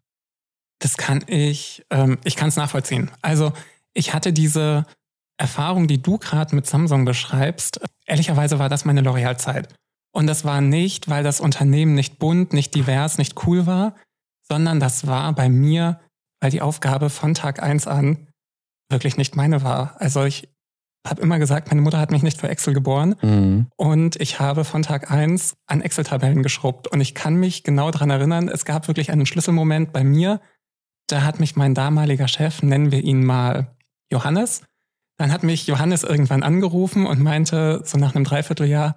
Das 0.78 0.96
kann 0.96 1.24
ich, 1.26 1.84
ähm, 1.90 2.18
ich 2.24 2.36
kann 2.36 2.48
es 2.48 2.56
nachvollziehen. 2.56 3.10
Also 3.20 3.52
ich 3.94 4.14
hatte 4.14 4.32
diese 4.32 4.86
Erfahrung, 5.38 5.88
die 5.88 6.02
du 6.02 6.18
gerade 6.18 6.54
mit 6.54 6.66
Samsung 6.66 7.04
beschreibst. 7.04 7.80
Ehrlicherweise 8.06 8.58
war 8.58 8.68
das 8.68 8.84
meine 8.84 9.02
L'Oreal-Zeit. 9.02 9.68
Und 10.12 10.26
das 10.26 10.44
war 10.44 10.60
nicht, 10.60 11.08
weil 11.08 11.24
das 11.24 11.40
Unternehmen 11.40 11.94
nicht 11.94 12.18
bunt, 12.18 12.52
nicht 12.52 12.74
divers, 12.74 13.18
nicht 13.18 13.46
cool 13.46 13.66
war, 13.66 13.96
sondern 14.52 14.80
das 14.80 15.06
war 15.06 15.32
bei 15.32 15.48
mir, 15.48 15.98
weil 16.42 16.50
die 16.50 16.60
Aufgabe 16.60 17.08
von 17.08 17.32
Tag 17.32 17.62
eins 17.62 17.86
an 17.86 18.28
wirklich 18.90 19.16
nicht 19.16 19.34
meine 19.34 19.62
war. 19.62 19.96
Also 19.98 20.24
ich 20.24 20.50
habe 21.08 21.22
immer 21.22 21.38
gesagt, 21.38 21.68
meine 21.68 21.80
Mutter 21.80 21.98
hat 21.98 22.10
mich 22.10 22.22
nicht 22.22 22.38
für 22.38 22.50
Excel 22.50 22.74
geboren 22.74 23.14
mhm. 23.22 23.68
und 23.76 24.16
ich 24.20 24.40
habe 24.40 24.64
von 24.64 24.82
Tag 24.82 25.10
eins 25.10 25.54
an 25.66 25.80
Excel-Tabellen 25.80 26.42
geschrubbt 26.42 26.86
und 26.86 27.00
ich 27.00 27.14
kann 27.14 27.36
mich 27.36 27.64
genau 27.64 27.90
daran 27.90 28.10
erinnern, 28.10 28.48
es 28.48 28.66
gab 28.66 28.88
wirklich 28.88 29.10
einen 29.10 29.24
Schlüsselmoment 29.24 29.90
bei 29.90 30.04
mir, 30.04 30.38
da 31.08 31.22
hat 31.22 31.40
mich 31.40 31.56
mein 31.56 31.74
damaliger 31.74 32.28
Chef, 32.28 32.62
nennen 32.62 32.92
wir 32.92 33.02
ihn 33.02 33.24
mal 33.24 33.74
Johannes, 34.12 34.64
dann 35.16 35.32
hat 35.32 35.44
mich 35.44 35.66
Johannes 35.66 36.04
irgendwann 36.04 36.42
angerufen 36.42 37.06
und 37.06 37.22
meinte 37.22 37.80
so 37.86 37.96
nach 37.96 38.14
einem 38.14 38.24
Dreivierteljahr, 38.24 38.96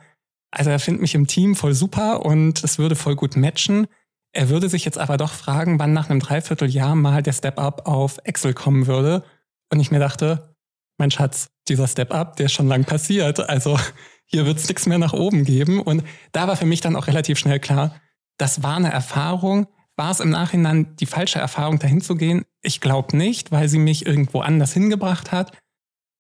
also 0.51 0.69
er 0.69 0.79
findet 0.79 1.01
mich 1.01 1.15
im 1.15 1.27
Team 1.27 1.55
voll 1.55 1.73
super 1.73 2.25
und 2.25 2.61
es 2.61 2.77
würde 2.77 2.97
voll 2.97 3.15
gut 3.15 3.37
matchen. 3.37 3.87
Er 4.35 4.49
würde 4.49 4.67
sich 4.67 4.83
jetzt 4.83 4.97
aber 4.97 5.15
doch 5.15 5.31
fragen, 5.31 5.79
wann 5.79 5.93
nach 5.93 6.09
einem 6.09 6.19
Dreivierteljahr 6.19 6.93
mal 6.95 7.23
der 7.23 7.31
Step-Up 7.31 7.87
auf 7.87 8.19
Excel 8.25 8.53
kommen 8.53 8.85
würde. 8.85 9.23
Und 9.71 9.79
ich 9.79 9.91
mir 9.91 9.99
dachte, 9.99 10.53
mein 10.97 11.09
Schatz, 11.09 11.47
dieser 11.69 11.87
Step-Up, 11.87 12.35
der 12.35 12.47
ist 12.47 12.51
schon 12.51 12.67
lang 12.67 12.83
passiert. 12.83 13.39
Also 13.39 13.79
hier 14.25 14.45
wird 14.45 14.57
es 14.57 14.67
nichts 14.67 14.87
mehr 14.87 14.97
nach 14.97 15.13
oben 15.13 15.45
geben. 15.45 15.81
Und 15.81 16.03
da 16.33 16.49
war 16.49 16.57
für 16.57 16.65
mich 16.65 16.81
dann 16.81 16.97
auch 16.97 17.07
relativ 17.07 17.39
schnell 17.39 17.61
klar, 17.61 17.95
das 18.37 18.61
war 18.61 18.75
eine 18.75 18.91
Erfahrung. 18.91 19.67
War 19.95 20.11
es 20.11 20.19
im 20.19 20.31
Nachhinein 20.31 20.97
die 20.97 21.05
falsche 21.05 21.39
Erfahrung, 21.39 21.79
dahin 21.79 22.01
zu 22.01 22.15
gehen? 22.15 22.43
Ich 22.61 22.81
glaube 22.81 23.15
nicht, 23.15 23.53
weil 23.53 23.69
sie 23.69 23.79
mich 23.79 24.05
irgendwo 24.05 24.41
anders 24.41 24.73
hingebracht 24.73 25.31
hat. 25.31 25.57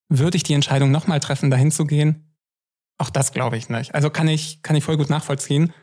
Würde 0.07 0.37
ich 0.37 0.43
die 0.43 0.53
Entscheidung 0.53 0.89
nochmal 0.89 1.19
treffen, 1.19 1.51
dahin 1.51 1.71
zu 1.71 1.83
gehen? 1.83 2.37
Auch 2.97 3.09
das 3.09 3.33
glaube 3.33 3.57
ich 3.57 3.67
nicht. 3.67 3.93
Also 3.93 4.09
kann 4.09 4.29
ich, 4.29 4.61
kann 4.61 4.77
ich 4.77 4.85
voll 4.85 4.95
gut 4.95 5.09
nachvollziehen. 5.09 5.73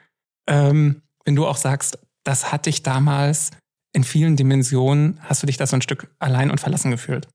Ähm, 0.49 1.03
wenn 1.27 1.37
du 1.37 1.47
auch 1.47 1.59
sagst, 1.59 1.99
das 2.25 2.53
hat 2.53 2.67
dich 2.67 2.83
damals 2.83 3.51
in 3.93 4.05
vielen 4.05 4.37
Dimensionen, 4.37 5.21
hast 5.23 5.43
du 5.43 5.47
dich 5.47 5.57
da 5.57 5.67
so 5.67 5.77
ein 5.77 5.83
Stück 5.83 6.15
allein 6.19 6.51
und 6.51 6.61
verlassen 6.61 6.91
gefühlt. 6.91 7.29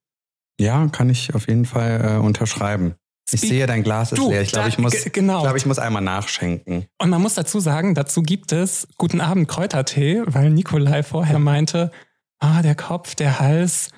Ja, 0.59 0.87
kann 0.87 1.09
ich 1.09 1.35
auf 1.35 1.47
jeden 1.47 1.65
Fall 1.65 2.01
äh, 2.03 2.17
unterschreiben. 2.17 2.95
Ich 3.29 3.41
sehe, 3.41 3.67
dein 3.67 3.83
Glas 3.83 4.13
ist 4.13 4.19
du, 4.19 4.29
leer. 4.29 4.41
Ich 4.41 4.51
glaube, 4.51 4.69
ich, 4.69 4.77
muss, 4.77 4.93
genau. 5.11 5.41
glaub, 5.41 5.55
ich 5.57 5.65
muss 5.65 5.79
einmal 5.79 6.01
nachschenken. 6.01 6.85
Und 6.97 7.09
man 7.09 7.21
muss 7.21 7.33
dazu 7.33 7.59
sagen, 7.59 7.93
dazu 7.93 8.23
gibt 8.23 8.53
es 8.53 8.87
Guten 8.97 9.19
Abend 9.19 9.49
Kräutertee, 9.49 10.23
weil 10.25 10.49
Nikolai 10.49 11.03
vorher 11.03 11.37
meinte, 11.37 11.91
ah, 12.39 12.61
der 12.61 12.75
Kopf, 12.75 13.15
der 13.15 13.39
Hals, 13.39 13.89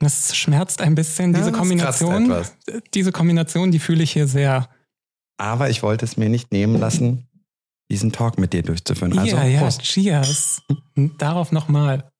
das 0.00 0.36
schmerzt 0.36 0.82
ein 0.82 0.94
bisschen. 0.94 1.32
Ja, 1.32 1.38
diese 1.38 1.52
Kombination, 1.52 2.44
diese 2.92 3.10
Kombination, 3.10 3.72
die 3.72 3.78
fühle 3.78 4.02
ich 4.02 4.12
hier 4.12 4.26
sehr. 4.26 4.68
Aber 5.38 5.70
ich 5.70 5.82
wollte 5.82 6.04
es 6.04 6.18
mir 6.18 6.28
nicht 6.28 6.52
nehmen 6.52 6.78
lassen, 6.78 7.26
diesen 7.90 8.12
Talk 8.12 8.38
mit 8.38 8.52
dir 8.52 8.62
durchzuführen. 8.62 9.18
Also, 9.18 9.36
ja, 9.36 9.44
ja, 9.44 9.68
cheers. 9.70 10.62
Darauf 11.18 11.52
nochmal. 11.52 12.10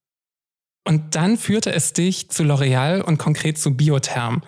Und 0.86 1.14
dann 1.14 1.38
führte 1.38 1.72
es 1.72 1.92
dich 1.92 2.30
zu 2.30 2.42
L'Oreal 2.42 3.00
und 3.00 3.18
konkret 3.18 3.58
zu 3.58 3.74
Biotherm. 3.74 4.42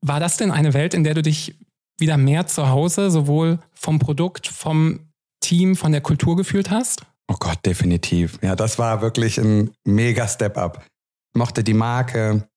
War 0.00 0.20
das 0.20 0.36
denn 0.36 0.52
eine 0.52 0.74
Welt, 0.74 0.94
in 0.94 1.02
der 1.02 1.14
du 1.14 1.22
dich 1.22 1.58
wieder 1.98 2.16
mehr 2.16 2.46
zu 2.46 2.68
Hause, 2.68 3.10
sowohl 3.10 3.58
vom 3.72 3.98
Produkt, 3.98 4.46
vom 4.46 5.12
Team, 5.40 5.74
von 5.76 5.92
der 5.92 6.00
Kultur 6.00 6.36
gefühlt 6.36 6.70
hast? 6.70 7.04
Oh 7.28 7.36
Gott, 7.38 7.58
definitiv. 7.66 8.38
Ja, 8.42 8.54
das 8.54 8.78
war 8.78 9.00
wirklich 9.00 9.38
ein 9.38 9.72
mega 9.84 10.28
Step-up. 10.28 10.86
Ich 11.34 11.38
mochte 11.38 11.64
die 11.64 11.74
Marke, 11.74 12.48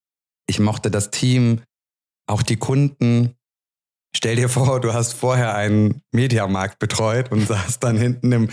ich 0.47 0.59
mochte 0.59 0.91
das 0.91 1.09
Team, 1.09 1.61
auch 2.27 2.43
die 2.43 2.57
Kunden. 2.57 3.35
Stell 4.15 4.35
dir 4.35 4.49
vor, 4.49 4.81
du 4.81 4.93
hast 4.93 5.13
vorher 5.13 5.55
einen 5.55 6.01
Mediamarkt 6.11 6.79
betreut 6.79 7.31
und 7.31 7.47
saßt 7.47 7.83
dann 7.83 7.97
hinten 7.97 8.31
im, 8.31 8.49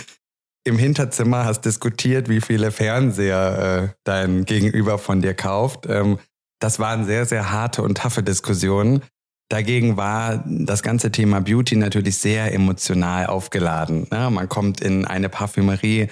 im 0.64 0.78
Hinterzimmer, 0.78 1.44
hast 1.44 1.62
diskutiert, 1.62 2.28
wie 2.28 2.40
viele 2.40 2.70
Fernseher 2.70 3.90
äh, 3.90 3.94
dein 4.04 4.44
Gegenüber 4.44 4.98
von 4.98 5.22
dir 5.22 5.34
kauft. 5.34 5.86
Ähm, 5.88 6.18
das 6.60 6.78
waren 6.78 7.04
sehr, 7.04 7.26
sehr 7.26 7.50
harte 7.50 7.82
und 7.82 7.98
taffe 7.98 8.22
Diskussionen. 8.22 9.02
Dagegen 9.48 9.96
war 9.96 10.42
das 10.46 10.82
ganze 10.82 11.12
Thema 11.12 11.40
Beauty 11.40 11.76
natürlich 11.76 12.18
sehr 12.18 12.52
emotional 12.52 13.26
aufgeladen. 13.26 14.08
Ne? 14.10 14.28
Man 14.30 14.48
kommt 14.48 14.80
in 14.80 15.04
eine 15.04 15.28
Parfümerie 15.28 16.08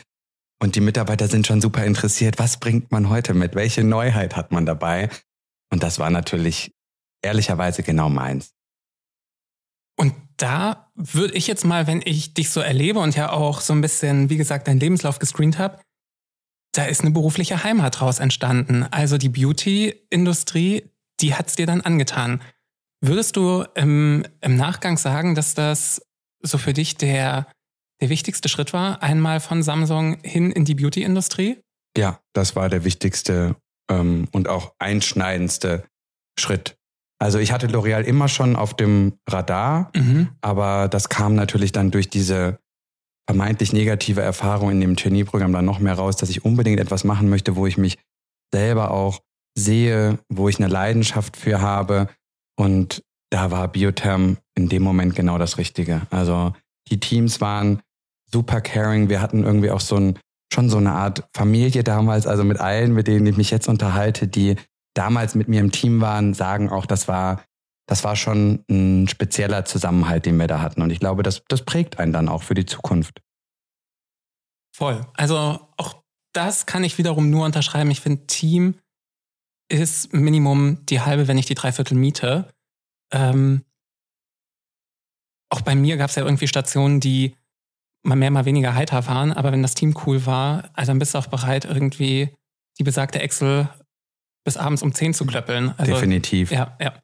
und 0.62 0.76
die 0.76 0.80
Mitarbeiter 0.80 1.26
sind 1.26 1.46
schon 1.46 1.61
super 1.61 1.85
interessiert. 1.85 2.38
Was 2.38 2.59
bringt 2.59 2.92
man 2.92 3.09
heute 3.09 3.35
mit? 3.35 3.57
Welche 3.57 3.83
Neuheit 3.83 4.37
hat 4.37 4.52
man 4.52 4.66
dabei? 4.66 5.11
Und 5.72 5.83
das 5.83 5.98
war 5.98 6.11
natürlich 6.11 6.72
ehrlicherweise 7.22 7.83
genau 7.83 8.09
meins. 8.09 8.52
Und 9.96 10.14
da 10.37 10.90
würde 10.94 11.35
ich 11.35 11.46
jetzt 11.46 11.64
mal, 11.64 11.87
wenn 11.87 12.02
ich 12.04 12.35
dich 12.35 12.50
so 12.50 12.61
erlebe 12.61 12.98
und 12.98 13.16
ja 13.16 13.30
auch 13.30 13.61
so 13.61 13.72
ein 13.72 13.80
bisschen, 13.80 14.30
wie 14.30 14.37
gesagt, 14.37 14.68
deinen 14.68 14.80
Lebenslauf 14.80 15.18
gescreent 15.18 15.59
habe, 15.59 15.80
da 16.72 16.85
ist 16.85 17.02
eine 17.02 17.12
berufliche 17.12 17.62
Heimat 17.62 18.00
draus 18.00 18.18
entstanden. 18.18 18.85
Also 18.90 19.16
die 19.16 19.28
Beauty-Industrie, 19.28 20.90
die 21.20 21.35
hat 21.35 21.48
es 21.48 21.57
dir 21.57 21.66
dann 21.66 21.80
angetan. 21.80 22.42
Würdest 23.00 23.37
du 23.37 23.64
im, 23.74 24.24
im 24.40 24.57
Nachgang 24.57 24.96
sagen, 24.96 25.35
dass 25.35 25.54
das 25.54 26.02
so 26.40 26.59
für 26.59 26.72
dich 26.72 26.96
der, 26.96 27.46
der 28.00 28.09
wichtigste 28.09 28.48
Schritt 28.48 28.72
war, 28.72 29.02
einmal 29.02 29.40
von 29.40 29.62
Samsung 29.62 30.18
hin 30.22 30.50
in 30.50 30.64
die 30.64 30.74
Beauty-Industrie? 30.74 31.61
Ja, 31.96 32.20
das 32.33 32.57
war 32.57 32.68
der 32.68 32.85
wichtigste 32.85 33.57
ähm, 33.88 34.28
und 34.33 34.48
auch 34.48 34.74
einschneidendste 34.78 35.85
Schritt. 36.38 36.76
Also 37.18 37.38
ich 37.38 37.53
hatte 37.53 37.66
L'Oreal 37.66 38.03
immer 38.03 38.29
schon 38.29 38.57
auf 38.57 38.74
dem 38.74 39.14
Radar, 39.29 39.90
mhm. 39.94 40.29
aber 40.40 40.88
das 40.88 41.09
kam 41.09 41.35
natürlich 41.35 41.72
dann 41.72 41.90
durch 41.90 42.11
diese 42.11 42.59
vermeintlich 43.29 43.72
negative 43.72 44.20
Erfahrung 44.20 44.70
in 44.70 44.81
dem 44.81 44.96
Trainee-Programm 44.96 45.53
dann 45.53 45.64
noch 45.64 45.79
mehr 45.79 45.94
raus, 45.94 46.16
dass 46.16 46.29
ich 46.29 46.44
unbedingt 46.44 46.81
etwas 46.81 47.05
machen 47.05 47.31
möchte, 47.31 47.57
wo 47.57 47.66
ich 47.66 47.79
mich 47.79 47.98
selber 48.53 48.90
auch 48.90 49.20
sehe, 49.57 50.18
wo 50.29 50.48
ich 50.48 50.59
eine 50.59 50.68
Leidenschaft 50.68 51.37
für 51.37 51.61
habe. 51.61 52.09
Und 52.57 53.03
da 53.31 53.50
war 53.50 53.68
Biotherm 53.68 54.37
in 54.55 54.68
dem 54.68 54.83
Moment 54.83 55.14
genau 55.14 55.38
das 55.38 55.59
Richtige. 55.59 56.03
Also 56.11 56.53
die 56.90 57.00
Teams 57.00 57.40
waren 57.40 57.81
super 58.31 58.61
caring. 58.61 59.09
Wir 59.09 59.20
hatten 59.20 59.44
irgendwie 59.44 59.70
auch 59.70 59.81
so 59.81 59.96
ein, 59.96 60.18
schon 60.53 60.68
so 60.68 60.77
eine 60.77 60.92
Art 60.92 61.24
Familie 61.35 61.83
damals, 61.83 62.27
also 62.27 62.44
mit 62.44 62.61
allen, 62.61 62.92
mit 62.92 63.07
denen 63.07 63.27
ich 63.27 63.37
mich 63.37 63.50
jetzt 63.50 63.68
unterhalte, 63.68 64.29
die 64.29 64.57
damals 64.94 65.35
mit 65.35 65.48
mir 65.48 65.61
im 65.61 65.72
Team 65.72 66.00
waren, 66.00 66.35
sagen 66.35 66.70
auch, 66.70 66.87
das 66.87 67.09
war, 67.09 67.42
das 67.87 68.04
war 68.04 68.16
schon 68.16 68.64
ein 68.70 69.09
spezieller 69.09 69.64
Zusammenhalt, 69.64 70.26
den 70.26 70.38
wir 70.38 70.46
da 70.46 70.61
hatten. 70.61 70.83
Und 70.83 70.90
ich 70.90 71.00
glaube, 71.00 71.22
das, 71.22 71.42
das 71.48 71.64
prägt 71.64 71.98
einen 71.98 72.12
dann 72.12 72.28
auch 72.28 72.42
für 72.42 72.54
die 72.54 72.66
Zukunft. 72.66 73.20
Voll. 74.74 75.07
Also 75.14 75.61
auch 75.76 76.02
das 76.33 76.66
kann 76.66 76.85
ich 76.85 76.98
wiederum 76.98 77.30
nur 77.30 77.44
unterschreiben. 77.44 77.90
Ich 77.90 78.00
finde, 78.00 78.26
Team 78.26 78.74
ist 79.68 80.12
Minimum 80.12 80.85
die 80.87 81.00
halbe, 81.00 81.28
wenn 81.28 81.37
nicht 81.37 81.48
die 81.48 81.54
Dreiviertel 81.54 81.96
Miete. 81.96 82.48
Ähm, 83.12 83.64
auch 85.50 85.61
bei 85.61 85.74
mir 85.74 85.96
gab 85.96 86.11
es 86.11 86.16
ja 86.16 86.24
irgendwie 86.24 86.48
Stationen, 86.48 87.00
die 87.00 87.37
mal 88.02 88.16
mehr, 88.16 88.30
mal 88.30 88.44
weniger 88.44 88.74
heiter 88.74 89.07
waren, 89.07 89.33
aber 89.33 89.52
wenn 89.52 89.62
das 89.62 89.74
Team 89.74 89.94
cool 90.04 90.26
war, 90.26 90.70
also 90.74 90.90
dann 90.90 90.98
bist 90.98 91.14
du 91.14 91.18
auch 91.18 91.28
bereit, 91.28 91.64
irgendwie 91.64 92.35
die 92.78 92.83
besagte 92.83 93.20
Excel 93.20 93.68
bis 94.44 94.57
abends 94.57 94.83
um 94.83 94.94
10 94.94 95.14
zu 95.14 95.26
klöppeln. 95.26 95.74
Also, 95.76 95.92
Definitiv. 95.92 96.50
Ja, 96.50 96.76
ja. 96.80 96.94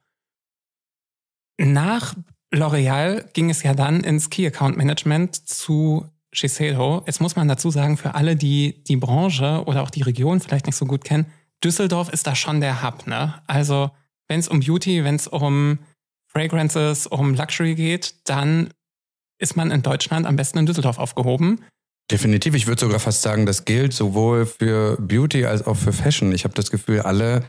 Nach 1.59 2.15
L'Oreal 2.53 3.29
ging 3.33 3.51
es 3.51 3.63
ja 3.63 3.75
dann 3.75 4.01
ins 4.01 4.31
Key 4.31 4.47
Account 4.47 4.77
Management 4.77 5.49
zu 5.49 6.07
Shiseido. 6.33 7.03
Jetzt 7.07 7.21
muss 7.21 7.37
man 7.37 7.49
dazu 7.49 7.71
sagen, 7.71 7.97
für 7.97 8.15
alle, 8.15 8.37
die 8.37 8.83
die 8.85 8.97
Branche 8.97 9.65
oder 9.67 9.83
auch 9.83 9.91
die 9.91 10.03
Region 10.03 10.41
vielleicht 10.41 10.67
nicht 10.67 10.77
so 10.77 10.87
gut 10.87 11.05
kennen, 11.05 11.27
Düsseldorf 11.63 12.09
ist 12.09 12.27
da 12.27 12.35
schon 12.35 12.61
der 12.61 12.83
Hub. 12.83 13.07
Ne? 13.07 13.35
Also 13.47 13.91
wenn 14.29 14.41
es 14.41 14.49
um 14.49 14.61
Beauty, 14.61 15.05
wenn 15.05 15.17
es 15.17 15.27
um 15.27 15.79
Fragrances, 16.29 17.07
um 17.07 17.35
Luxury 17.35 17.75
geht, 17.75 18.15
dann 18.29 18.71
ist 19.39 19.57
man 19.57 19.71
in 19.71 19.83
Deutschland 19.83 20.27
am 20.27 20.37
besten 20.37 20.59
in 20.59 20.67
Düsseldorf 20.67 20.99
aufgehoben. 20.99 21.65
Definitiv. 22.11 22.55
Ich 22.55 22.67
würde 22.67 22.81
sogar 22.81 22.99
fast 22.99 23.23
sagen, 23.23 23.47
das 23.47 23.65
gilt 23.65 23.93
sowohl 23.93 24.47
für 24.47 24.97
Beauty 25.01 25.47
als 25.47 25.67
auch 25.67 25.77
für 25.77 25.93
Fashion. 25.93 26.33
Ich 26.33 26.45
habe 26.45 26.55
das 26.55 26.71
Gefühl, 26.71 27.01
alle 27.01 27.45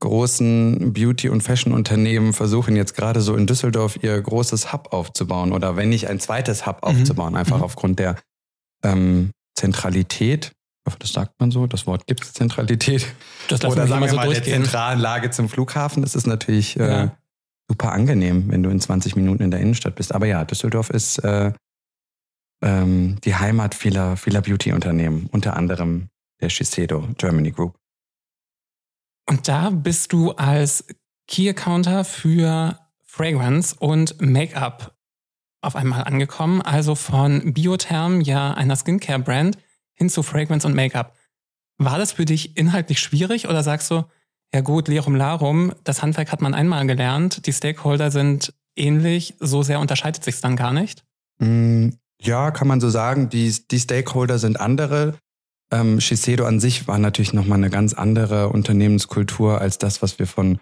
großen 0.00 0.92
Beauty- 0.92 1.28
und 1.28 1.42
Fashion-Unternehmen 1.42 2.32
versuchen 2.32 2.74
jetzt 2.74 2.94
gerade 2.94 3.20
so 3.20 3.36
in 3.36 3.46
Düsseldorf 3.46 4.02
ihr 4.02 4.20
großes 4.20 4.72
Hub 4.72 4.92
aufzubauen 4.92 5.52
oder 5.52 5.76
wenn 5.76 5.90
nicht 5.90 6.08
ein 6.08 6.18
zweites 6.18 6.66
Hub 6.66 6.82
mhm. 6.82 6.88
aufzubauen, 6.88 7.36
einfach 7.36 7.58
mhm. 7.58 7.62
aufgrund 7.62 7.98
der 8.00 8.16
ähm, 8.82 9.30
Zentralität. 9.54 10.46
Ich 10.84 10.90
hoffe, 10.90 10.98
das 10.98 11.12
sagt 11.12 11.38
man 11.38 11.52
so. 11.52 11.68
Das 11.68 11.86
Wort 11.86 12.06
gibt 12.08 12.24
es, 12.24 12.32
Zentralität. 12.32 13.06
Das 13.48 13.64
Oder 13.64 13.86
sagen 13.86 14.02
wir 14.02 14.08
so 14.08 14.16
mal 14.16 14.28
der 14.28 14.42
zentralen 14.42 14.98
Lage 14.98 15.30
zum 15.30 15.48
Flughafen. 15.48 16.02
Das 16.02 16.16
ist 16.16 16.26
natürlich 16.26 16.78
äh, 16.78 16.88
ja. 16.88 17.16
super 17.68 17.92
angenehm, 17.92 18.50
wenn 18.50 18.64
du 18.64 18.70
in 18.70 18.80
20 18.80 19.14
Minuten 19.14 19.44
in 19.44 19.52
der 19.52 19.60
Innenstadt 19.60 19.94
bist. 19.94 20.12
Aber 20.12 20.26
ja, 20.26 20.44
Düsseldorf 20.44 20.90
ist 20.90 21.18
äh, 21.18 21.52
ähm, 22.62 23.20
die 23.24 23.34
Heimat 23.34 23.74
vieler, 23.74 24.16
vieler 24.16 24.40
Beauty-Unternehmen, 24.40 25.28
unter 25.32 25.56
anderem 25.56 26.08
der 26.40 26.48
Shiseido 26.48 27.08
Germany 27.18 27.50
Group. 27.50 27.78
Und 29.28 29.48
da 29.48 29.70
bist 29.70 30.12
du 30.12 30.32
als 30.32 30.84
Key 31.28 31.48
Accounter 31.48 32.04
für 32.04 32.78
Fragrance 33.04 33.76
und 33.78 34.20
Make-up 34.20 34.96
auf 35.60 35.76
einmal 35.76 36.04
angekommen, 36.04 36.60
also 36.60 36.94
von 36.94 37.54
Biotherm, 37.54 38.20
ja 38.20 38.52
einer 38.54 38.74
Skincare-Brand, 38.74 39.58
hin 39.94 40.08
zu 40.10 40.22
Fragrance 40.22 40.66
und 40.66 40.74
Make-up. 40.74 41.16
War 41.78 41.98
das 41.98 42.12
für 42.12 42.24
dich 42.24 42.56
inhaltlich 42.56 42.98
schwierig 42.98 43.48
oder 43.48 43.62
sagst 43.62 43.90
du, 43.90 44.04
ja 44.52 44.60
gut, 44.60 44.88
Lirum 44.88 45.14
Larum, 45.14 45.72
das 45.84 46.02
Handwerk 46.02 46.32
hat 46.32 46.42
man 46.42 46.54
einmal 46.54 46.86
gelernt, 46.86 47.46
die 47.46 47.52
Stakeholder 47.52 48.10
sind 48.10 48.52
ähnlich, 48.76 49.34
so 49.38 49.62
sehr 49.62 49.80
unterscheidet 49.80 50.24
sich 50.24 50.40
dann 50.40 50.56
gar 50.56 50.72
nicht? 50.72 51.04
Ja, 52.22 52.52
kann 52.52 52.68
man 52.68 52.80
so 52.80 52.88
sagen. 52.88 53.28
Die, 53.28 53.52
die 53.70 53.80
Stakeholder 53.80 54.38
sind 54.38 54.60
andere. 54.60 55.18
Ähm, 55.72 56.00
Shiseido 56.00 56.44
an 56.44 56.60
sich 56.60 56.86
war 56.86 56.98
natürlich 56.98 57.32
nochmal 57.32 57.58
eine 57.58 57.70
ganz 57.70 57.94
andere 57.94 58.50
Unternehmenskultur 58.50 59.60
als 59.60 59.78
das, 59.78 60.02
was 60.02 60.18
wir 60.18 60.26
von 60.26 60.60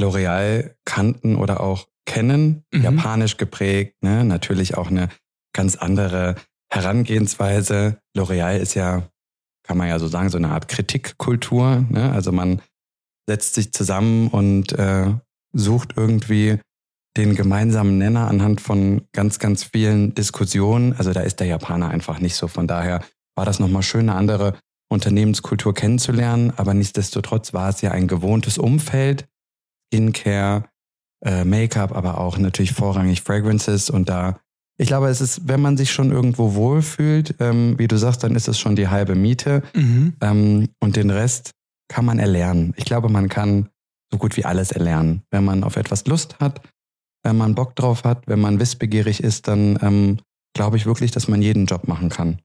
L'Oreal 0.00 0.74
kannten 0.84 1.36
oder 1.36 1.60
auch 1.60 1.86
kennen. 2.04 2.64
Mhm. 2.72 2.82
Japanisch 2.82 3.36
geprägt, 3.36 3.94
ne? 4.02 4.24
natürlich 4.24 4.76
auch 4.76 4.88
eine 4.88 5.08
ganz 5.52 5.76
andere 5.76 6.34
Herangehensweise. 6.72 7.98
L'Oreal 8.16 8.58
ist 8.58 8.74
ja, 8.74 9.08
kann 9.62 9.76
man 9.76 9.88
ja 9.88 9.98
so 9.98 10.08
sagen, 10.08 10.30
so 10.30 10.38
eine 10.38 10.50
Art 10.50 10.68
Kritikkultur. 10.68 11.84
Ne? 11.90 12.10
Also 12.12 12.32
man 12.32 12.60
setzt 13.28 13.54
sich 13.54 13.72
zusammen 13.72 14.28
und 14.28 14.72
äh, 14.72 15.14
sucht 15.52 15.94
irgendwie 15.96 16.58
den 17.16 17.34
gemeinsamen 17.34 17.98
Nenner 17.98 18.28
anhand 18.28 18.60
von 18.60 19.02
ganz, 19.12 19.38
ganz 19.38 19.64
vielen 19.64 20.14
Diskussionen. 20.14 20.94
Also 20.96 21.12
da 21.12 21.20
ist 21.20 21.40
der 21.40 21.46
Japaner 21.46 21.88
einfach 21.88 22.20
nicht 22.20 22.36
so. 22.36 22.48
Von 22.48 22.66
daher 22.66 23.02
war 23.34 23.44
das 23.44 23.58
nochmal 23.58 23.82
schön, 23.82 24.08
eine 24.08 24.14
andere 24.14 24.58
Unternehmenskultur 24.90 25.74
kennenzulernen. 25.74 26.52
Aber 26.56 26.74
nichtsdestotrotz 26.74 27.52
war 27.52 27.68
es 27.70 27.80
ja 27.80 27.90
ein 27.90 28.08
gewohntes 28.08 28.58
Umfeld. 28.58 29.26
Skincare, 29.92 30.64
äh, 31.24 31.44
Make-up, 31.44 31.94
aber 31.94 32.18
auch 32.18 32.38
natürlich 32.38 32.72
vorrangig 32.72 33.22
Fragrances. 33.22 33.90
Und 33.90 34.08
da, 34.08 34.38
ich 34.76 34.86
glaube, 34.86 35.08
es 35.08 35.20
ist, 35.20 35.48
wenn 35.48 35.60
man 35.60 35.76
sich 35.76 35.90
schon 35.90 36.12
irgendwo 36.12 36.54
wohlfühlt, 36.54 37.34
ähm, 37.40 37.78
wie 37.78 37.88
du 37.88 37.96
sagst, 37.96 38.22
dann 38.22 38.34
ist 38.36 38.48
es 38.48 38.58
schon 38.58 38.76
die 38.76 38.88
halbe 38.88 39.14
Miete. 39.14 39.62
Mhm. 39.74 40.14
Ähm, 40.20 40.68
und 40.80 40.96
den 40.96 41.10
Rest 41.10 41.52
kann 41.88 42.04
man 42.04 42.18
erlernen. 42.18 42.74
Ich 42.76 42.84
glaube, 42.84 43.08
man 43.08 43.28
kann 43.28 43.70
so 44.12 44.18
gut 44.18 44.36
wie 44.36 44.44
alles 44.44 44.72
erlernen. 44.72 45.22
Wenn 45.30 45.44
man 45.44 45.64
auf 45.64 45.76
etwas 45.76 46.06
Lust 46.06 46.38
hat, 46.38 46.60
wenn 47.28 47.36
man 47.36 47.54
Bock 47.54 47.76
drauf 47.76 48.04
hat, 48.04 48.26
wenn 48.26 48.40
man 48.40 48.58
wissbegierig 48.58 49.22
ist, 49.22 49.48
dann 49.48 49.78
ähm, 49.82 50.18
glaube 50.54 50.78
ich 50.78 50.86
wirklich, 50.86 51.10
dass 51.10 51.28
man 51.28 51.42
jeden 51.42 51.66
Job 51.66 51.86
machen 51.86 52.08
kann. 52.08 52.40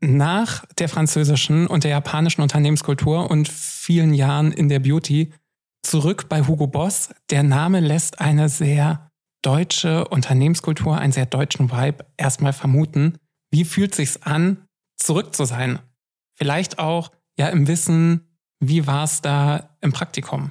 Nach 0.00 0.64
der 0.78 0.88
französischen 0.88 1.68
und 1.68 1.84
der 1.84 1.92
japanischen 1.92 2.42
Unternehmenskultur 2.42 3.30
und 3.30 3.48
vielen 3.48 4.12
Jahren 4.12 4.50
in 4.50 4.68
der 4.68 4.80
Beauty 4.80 5.32
zurück 5.84 6.28
bei 6.28 6.42
Hugo 6.42 6.66
Boss. 6.66 7.10
Der 7.30 7.44
Name 7.44 7.78
lässt 7.78 8.20
eine 8.20 8.48
sehr 8.48 9.08
deutsche 9.42 10.08
Unternehmenskultur, 10.08 10.98
einen 10.98 11.12
sehr 11.12 11.26
deutschen 11.26 11.70
Vibe 11.70 12.04
erstmal 12.16 12.52
vermuten. 12.52 13.18
Wie 13.52 13.64
fühlt 13.64 13.94
sich's 13.94 14.20
an, 14.22 14.66
zurück 14.96 15.34
zu 15.34 15.44
sein? 15.44 15.78
Vielleicht 16.34 16.80
auch 16.80 17.12
ja 17.38 17.48
im 17.48 17.68
Wissen, 17.68 18.36
wie 18.58 18.88
war 18.88 19.04
es 19.04 19.22
da 19.22 19.76
im 19.80 19.92
Praktikum? 19.92 20.50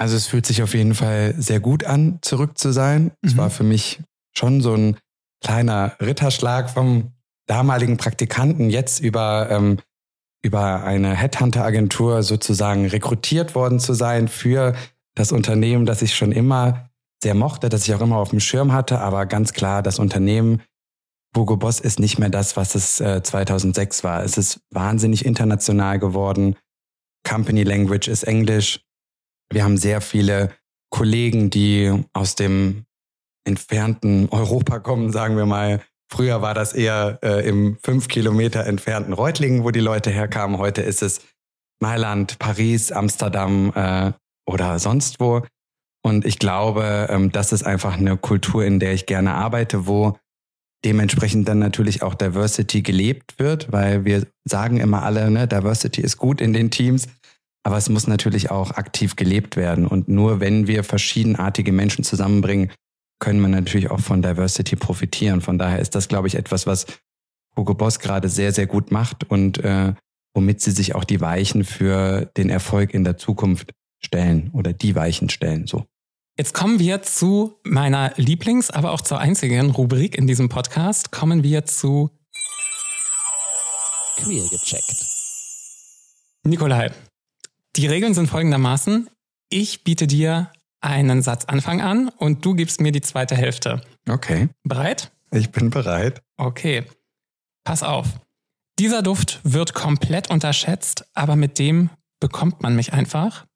Also 0.00 0.16
es 0.16 0.26
fühlt 0.26 0.46
sich 0.46 0.62
auf 0.62 0.72
jeden 0.72 0.94
Fall 0.94 1.34
sehr 1.36 1.60
gut 1.60 1.84
an, 1.84 2.20
zurück 2.22 2.56
zu 2.56 2.72
sein. 2.72 3.12
Es 3.20 3.34
mhm. 3.34 3.38
war 3.38 3.50
für 3.50 3.64
mich 3.64 4.00
schon 4.34 4.62
so 4.62 4.72
ein 4.72 4.96
kleiner 5.44 5.92
Ritterschlag 6.00 6.70
vom 6.70 7.12
damaligen 7.46 7.98
Praktikanten, 7.98 8.70
jetzt 8.70 9.00
über, 9.00 9.50
ähm, 9.50 9.78
über 10.42 10.84
eine 10.84 11.14
Headhunter-Agentur 11.14 12.22
sozusagen 12.22 12.86
rekrutiert 12.86 13.54
worden 13.54 13.78
zu 13.78 13.92
sein 13.92 14.28
für 14.28 14.74
das 15.14 15.32
Unternehmen, 15.32 15.84
das 15.84 16.00
ich 16.00 16.16
schon 16.16 16.32
immer 16.32 16.88
sehr 17.22 17.34
mochte, 17.34 17.68
das 17.68 17.86
ich 17.86 17.94
auch 17.94 18.00
immer 18.00 18.16
auf 18.16 18.30
dem 18.30 18.40
Schirm 18.40 18.72
hatte. 18.72 19.00
Aber 19.00 19.26
ganz 19.26 19.52
klar, 19.52 19.82
das 19.82 19.98
Unternehmen 19.98 20.62
Hugo 21.36 21.58
Boss 21.58 21.78
ist 21.78 22.00
nicht 22.00 22.18
mehr 22.18 22.30
das, 22.30 22.56
was 22.56 22.74
es 22.74 23.02
äh, 23.02 23.22
2006 23.22 24.02
war. 24.02 24.24
Es 24.24 24.38
ist 24.38 24.60
wahnsinnig 24.70 25.26
international 25.26 25.98
geworden. 25.98 26.56
Company 27.22 27.64
Language 27.64 28.08
ist 28.08 28.22
Englisch. 28.22 28.80
Wir 29.52 29.64
haben 29.64 29.76
sehr 29.76 30.00
viele 30.00 30.50
Kollegen, 30.90 31.50
die 31.50 32.04
aus 32.12 32.34
dem 32.34 32.84
entfernten 33.44 34.28
Europa 34.30 34.78
kommen, 34.78 35.12
sagen 35.12 35.36
wir 35.36 35.46
mal. 35.46 35.80
Früher 36.12 36.42
war 36.42 36.54
das 36.54 36.72
eher 36.72 37.18
äh, 37.22 37.48
im 37.48 37.78
fünf 37.82 38.08
Kilometer 38.08 38.66
entfernten 38.66 39.12
Reutlingen, 39.12 39.64
wo 39.64 39.70
die 39.70 39.80
Leute 39.80 40.10
herkamen. 40.10 40.58
Heute 40.58 40.82
ist 40.82 41.02
es 41.02 41.20
Mailand, 41.80 42.38
Paris, 42.38 42.92
Amsterdam 42.92 43.72
äh, 43.74 44.12
oder 44.46 44.78
sonst 44.78 45.20
wo. 45.20 45.42
Und 46.02 46.24
ich 46.24 46.38
glaube, 46.38 47.08
ähm, 47.10 47.30
das 47.30 47.52
ist 47.52 47.62
einfach 47.62 47.96
eine 47.96 48.16
Kultur, 48.16 48.64
in 48.64 48.80
der 48.80 48.92
ich 48.92 49.06
gerne 49.06 49.34
arbeite, 49.34 49.86
wo 49.86 50.16
dementsprechend 50.84 51.46
dann 51.46 51.58
natürlich 51.58 52.02
auch 52.02 52.14
Diversity 52.14 52.82
gelebt 52.82 53.38
wird, 53.38 53.70
weil 53.70 54.04
wir 54.04 54.26
sagen 54.44 54.78
immer 54.78 55.02
alle, 55.02 55.30
ne, 55.30 55.46
Diversity 55.46 56.00
ist 56.00 56.16
gut 56.16 56.40
in 56.40 56.52
den 56.52 56.70
Teams. 56.70 57.06
Aber 57.62 57.76
es 57.76 57.88
muss 57.88 58.06
natürlich 58.06 58.50
auch 58.50 58.72
aktiv 58.72 59.16
gelebt 59.16 59.56
werden. 59.56 59.86
Und 59.86 60.08
nur 60.08 60.40
wenn 60.40 60.66
wir 60.66 60.82
verschiedenartige 60.82 61.72
Menschen 61.72 62.04
zusammenbringen, 62.04 62.70
können 63.20 63.40
wir 63.40 63.48
natürlich 63.48 63.90
auch 63.90 64.00
von 64.00 64.22
Diversity 64.22 64.76
profitieren. 64.76 65.40
Von 65.40 65.58
daher 65.58 65.78
ist 65.78 65.94
das, 65.94 66.08
glaube 66.08 66.26
ich, 66.26 66.36
etwas, 66.36 66.66
was 66.66 66.86
Hugo 67.56 67.74
Boss 67.74 67.98
gerade 67.98 68.28
sehr, 68.28 68.52
sehr 68.52 68.66
gut 68.66 68.90
macht 68.90 69.30
und 69.30 69.58
äh, 69.58 69.94
womit 70.34 70.60
sie 70.60 70.70
sich 70.70 70.94
auch 70.94 71.04
die 71.04 71.20
Weichen 71.20 71.64
für 71.64 72.26
den 72.36 72.48
Erfolg 72.48 72.94
in 72.94 73.04
der 73.04 73.18
Zukunft 73.18 73.72
stellen 74.02 74.50
oder 74.52 74.72
die 74.72 74.94
Weichen 74.94 75.28
stellen. 75.28 75.66
So. 75.66 75.84
Jetzt 76.38 76.54
kommen 76.54 76.78
wir 76.78 77.02
zu 77.02 77.58
meiner 77.64 78.14
Lieblings-, 78.16 78.70
aber 78.70 78.92
auch 78.92 79.02
zur 79.02 79.18
einzigen 79.18 79.70
Rubrik 79.70 80.16
in 80.16 80.26
diesem 80.26 80.48
Podcast. 80.48 81.12
Kommen 81.12 81.42
wir 81.42 81.66
zu 81.66 82.10
Queer 84.16 84.48
gecheckt. 84.48 85.04
Nikolai, 86.44 86.90
die 87.76 87.86
Regeln 87.86 88.14
sind 88.14 88.28
folgendermaßen. 88.28 89.08
Ich 89.48 89.84
biete 89.84 90.06
dir 90.06 90.50
einen 90.80 91.22
Satzanfang 91.22 91.80
an 91.80 92.08
und 92.08 92.44
du 92.44 92.54
gibst 92.54 92.80
mir 92.80 92.92
die 92.92 93.00
zweite 93.00 93.36
Hälfte. 93.36 93.82
Okay. 94.08 94.48
Bereit? 94.64 95.12
Ich 95.32 95.50
bin 95.50 95.70
bereit. 95.70 96.22
Okay. 96.36 96.84
Pass 97.64 97.82
auf. 97.82 98.06
Dieser 98.78 99.02
Duft 99.02 99.40
wird 99.44 99.74
komplett 99.74 100.30
unterschätzt, 100.30 101.04
aber 101.14 101.36
mit 101.36 101.58
dem 101.58 101.90
bekommt 102.18 102.62
man 102.62 102.74
mich 102.74 102.92
einfach. 102.92 103.46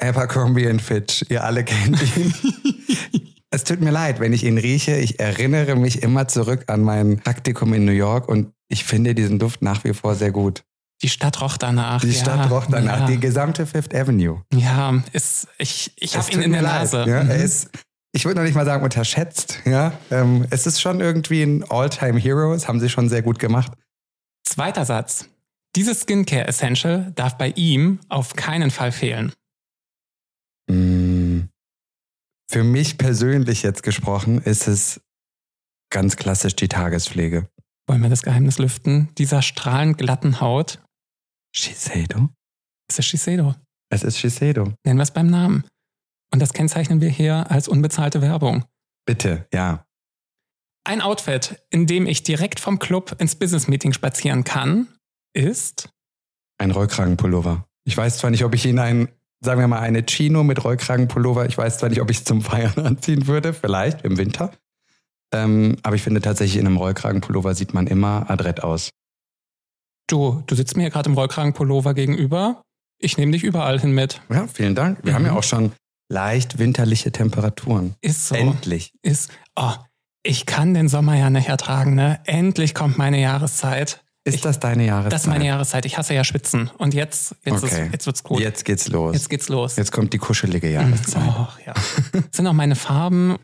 Abercrombie 0.00 0.78
Fitch, 0.78 1.24
ihr 1.28 1.44
alle 1.44 1.64
kennt 1.64 2.00
ihn. 2.16 2.32
es 3.50 3.64
tut 3.64 3.80
mir 3.80 3.90
leid, 3.90 4.20
wenn 4.20 4.32
ich 4.32 4.44
ihn 4.44 4.58
rieche. 4.58 4.96
Ich 4.96 5.20
erinnere 5.20 5.76
mich 5.76 6.02
immer 6.02 6.28
zurück 6.28 6.64
an 6.68 6.82
mein 6.82 7.18
Praktikum 7.18 7.74
in 7.74 7.84
New 7.84 7.92
York 7.92 8.28
und 8.28 8.52
ich 8.68 8.84
finde 8.84 9.14
diesen 9.14 9.38
Duft 9.38 9.60
nach 9.60 9.84
wie 9.84 9.94
vor 9.94 10.14
sehr 10.14 10.30
gut. 10.30 10.64
Die 11.02 11.08
Stadt 11.08 11.40
roch 11.40 11.56
danach. 11.56 12.00
Die 12.00 12.08
ja, 12.08 12.20
Stadt 12.20 12.50
roch 12.50 12.66
danach. 12.66 13.00
Ja. 13.00 13.06
Die 13.06 13.20
gesamte 13.20 13.66
Fifth 13.66 13.94
Avenue. 13.94 14.42
Ja, 14.52 15.00
ist, 15.12 15.46
ich, 15.58 15.92
ich 15.96 16.16
habe 16.16 16.30
ihn 16.32 16.42
in 16.42 16.52
der 16.52 16.62
leid, 16.62 16.80
Nase. 16.80 17.04
Ja, 17.06 17.22
Mhm. 17.24 17.30
er 17.30 17.36
ist, 17.36 17.70
ich 18.12 18.24
würde 18.24 18.40
noch 18.40 18.44
nicht 18.44 18.54
mal 18.56 18.64
sagen 18.64 18.82
unterschätzt. 18.82 19.60
Ja, 19.64 19.92
ähm, 20.10 20.46
es 20.50 20.66
ist 20.66 20.80
schon 20.80 21.00
irgendwie 21.00 21.42
ein 21.42 21.64
All-Time-Hero. 21.70 22.52
Das 22.52 22.66
haben 22.66 22.80
sie 22.80 22.88
schon 22.88 23.08
sehr 23.08 23.22
gut 23.22 23.38
gemacht. 23.38 23.72
Zweiter 24.44 24.84
Satz. 24.84 25.28
Dieses 25.76 26.00
Skincare 26.00 26.48
Essential 26.48 27.12
darf 27.14 27.36
bei 27.38 27.50
ihm 27.50 28.00
auf 28.08 28.34
keinen 28.34 28.70
Fall 28.72 28.90
fehlen. 28.90 29.32
Mm, 30.68 31.42
Für 32.50 32.64
mich 32.64 32.98
persönlich 32.98 33.62
jetzt 33.62 33.82
gesprochen 33.82 34.40
ist 34.42 34.66
es 34.68 35.00
ganz 35.90 36.16
klassisch 36.16 36.56
die 36.56 36.68
Tagespflege. 36.68 37.48
Wollen 37.86 38.02
wir 38.02 38.10
das 38.10 38.22
Geheimnis 38.22 38.58
lüften? 38.58 39.10
Dieser 39.18 39.42
strahlend 39.42 39.98
glatten 39.98 40.40
Haut 40.40 40.80
Shiseido? 41.58 42.28
ist 42.90 42.98
das 42.98 43.06
Shiseido. 43.06 43.54
Es 43.90 44.02
ist 44.02 44.18
Shiseido. 44.18 44.72
Nennen 44.84 44.98
wir 44.98 45.02
es 45.02 45.10
beim 45.10 45.28
Namen. 45.28 45.64
Und 46.32 46.40
das 46.40 46.52
kennzeichnen 46.52 47.00
wir 47.00 47.08
hier 47.08 47.50
als 47.50 47.68
unbezahlte 47.68 48.20
Werbung. 48.20 48.64
Bitte, 49.06 49.46
ja. 49.52 49.84
Ein 50.84 51.00
Outfit, 51.00 51.62
in 51.70 51.86
dem 51.86 52.06
ich 52.06 52.22
direkt 52.22 52.60
vom 52.60 52.78
Club 52.78 53.16
ins 53.18 53.34
Business 53.34 53.68
Meeting 53.68 53.92
spazieren 53.92 54.44
kann, 54.44 54.88
ist 55.34 55.90
Ein 56.58 56.70
Rollkragenpullover. 56.70 57.66
Ich 57.84 57.96
weiß 57.96 58.18
zwar 58.18 58.30
nicht, 58.30 58.44
ob 58.44 58.54
ich 58.54 58.66
ihn 58.66 58.78
ein, 58.78 59.08
sagen 59.42 59.60
wir 59.60 59.68
mal, 59.68 59.80
eine 59.80 60.04
Chino 60.04 60.44
mit 60.44 60.62
Rollkragenpullover, 60.64 61.46
ich 61.46 61.56
weiß 61.56 61.78
zwar 61.78 61.88
nicht, 61.88 62.00
ob 62.00 62.10
ich 62.10 62.18
es 62.18 62.24
zum 62.24 62.42
Feiern 62.42 62.78
anziehen 62.86 63.26
würde, 63.26 63.52
vielleicht 63.54 64.04
im 64.04 64.18
Winter. 64.18 64.52
Ähm, 65.32 65.76
aber 65.82 65.96
ich 65.96 66.02
finde 66.02 66.20
tatsächlich, 66.20 66.58
in 66.58 66.66
einem 66.66 66.78
Rollkragenpullover 66.78 67.54
sieht 67.54 67.74
man 67.74 67.86
immer 67.86 68.30
adrett 68.30 68.62
aus. 68.62 68.90
Du. 70.10 70.42
Du 70.46 70.54
sitzt 70.54 70.76
mir 70.76 70.82
hier 70.84 70.90
gerade 70.90 71.08
im 71.08 71.14
Rollkragenpullover 71.14 71.94
gegenüber. 71.94 72.62
Ich 72.98 73.16
nehme 73.16 73.32
dich 73.32 73.44
überall 73.44 73.78
hin 73.80 73.92
mit. 73.92 74.20
Ja, 74.30 74.46
vielen 74.52 74.74
Dank. 74.74 74.98
Wir 75.04 75.12
Mhm. 75.12 75.16
haben 75.16 75.26
ja 75.26 75.32
auch 75.32 75.42
schon 75.44 75.72
leicht 76.08 76.58
winterliche 76.58 77.12
Temperaturen. 77.12 77.94
Ist 78.00 78.28
so. 78.28 78.34
Endlich. 78.34 78.92
Ist. 79.02 79.30
Oh, 79.56 79.72
ich 80.24 80.46
kann 80.46 80.74
den 80.74 80.88
Sommer 80.88 81.16
ja 81.16 81.30
nicht 81.30 81.48
ertragen, 81.48 81.94
ne? 81.94 82.20
Endlich 82.24 82.74
kommt 82.74 82.98
meine 82.98 83.20
Jahreszeit. 83.20 84.02
Ist 84.24 84.34
Ich- 84.34 84.40
das 84.42 84.58
deine 84.60 84.84
Jahreszeit? 84.84 85.12
Das 85.12 85.22
ist 85.22 85.26
meine 85.28 85.46
Jahreszeit. 85.46 85.86
Ich 85.86 85.96
hasse 85.96 86.12
ja 86.12 86.24
Schwitzen. 86.24 86.70
Und 86.76 86.92
jetzt, 86.92 87.34
jetzt, 87.44 87.62
Okay. 87.64 87.84
ist, 87.86 87.92
jetzt 87.92 88.06
wird's 88.06 88.22
gut. 88.24 88.40
Jetzt 88.40 88.64
geht's 88.64 88.88
los. 88.88 89.14
Jetzt 89.14 89.30
geht's 89.30 89.48
los. 89.48 89.76
Jetzt 89.76 89.92
kommt 89.92 90.12
die 90.12 90.18
kuschelige 90.18 90.68
Jahreszeit. 90.70 91.22
Och, 91.28 91.58
ja. 91.64 91.72
Sind 92.32 92.46
auch 92.46 92.52
meine 92.52 92.74
Farben. 92.76 93.36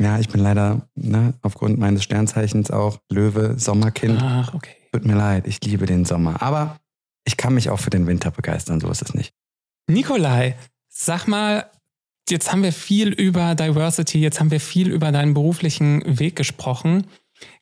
Ja, 0.00 0.18
ich 0.20 0.28
bin 0.28 0.40
leider 0.40 0.88
ne, 0.94 1.34
aufgrund 1.42 1.78
meines 1.80 2.04
Sternzeichens 2.04 2.70
auch 2.70 2.98
Löwe, 3.10 3.54
Sommerkind. 3.58 4.20
Ach, 4.22 4.54
okay. 4.54 4.76
Tut 4.92 5.04
mir 5.04 5.14
leid, 5.14 5.46
ich 5.46 5.60
liebe 5.62 5.86
den 5.86 6.04
Sommer. 6.04 6.42
Aber 6.42 6.78
ich 7.24 7.36
kann 7.36 7.54
mich 7.54 7.70
auch 7.70 7.80
für 7.80 7.90
den 7.90 8.06
Winter 8.06 8.30
begeistern, 8.30 8.80
so 8.80 8.90
ist 8.90 9.02
es 9.02 9.14
nicht. 9.14 9.32
Nikolai, 9.86 10.56
sag 10.88 11.26
mal, 11.26 11.70
jetzt 12.28 12.52
haben 12.52 12.62
wir 12.62 12.72
viel 12.72 13.08
über 13.08 13.54
Diversity, 13.54 14.20
jetzt 14.20 14.40
haben 14.40 14.50
wir 14.50 14.60
viel 14.60 14.90
über 14.90 15.12
deinen 15.12 15.34
beruflichen 15.34 16.18
Weg 16.18 16.36
gesprochen. 16.36 17.06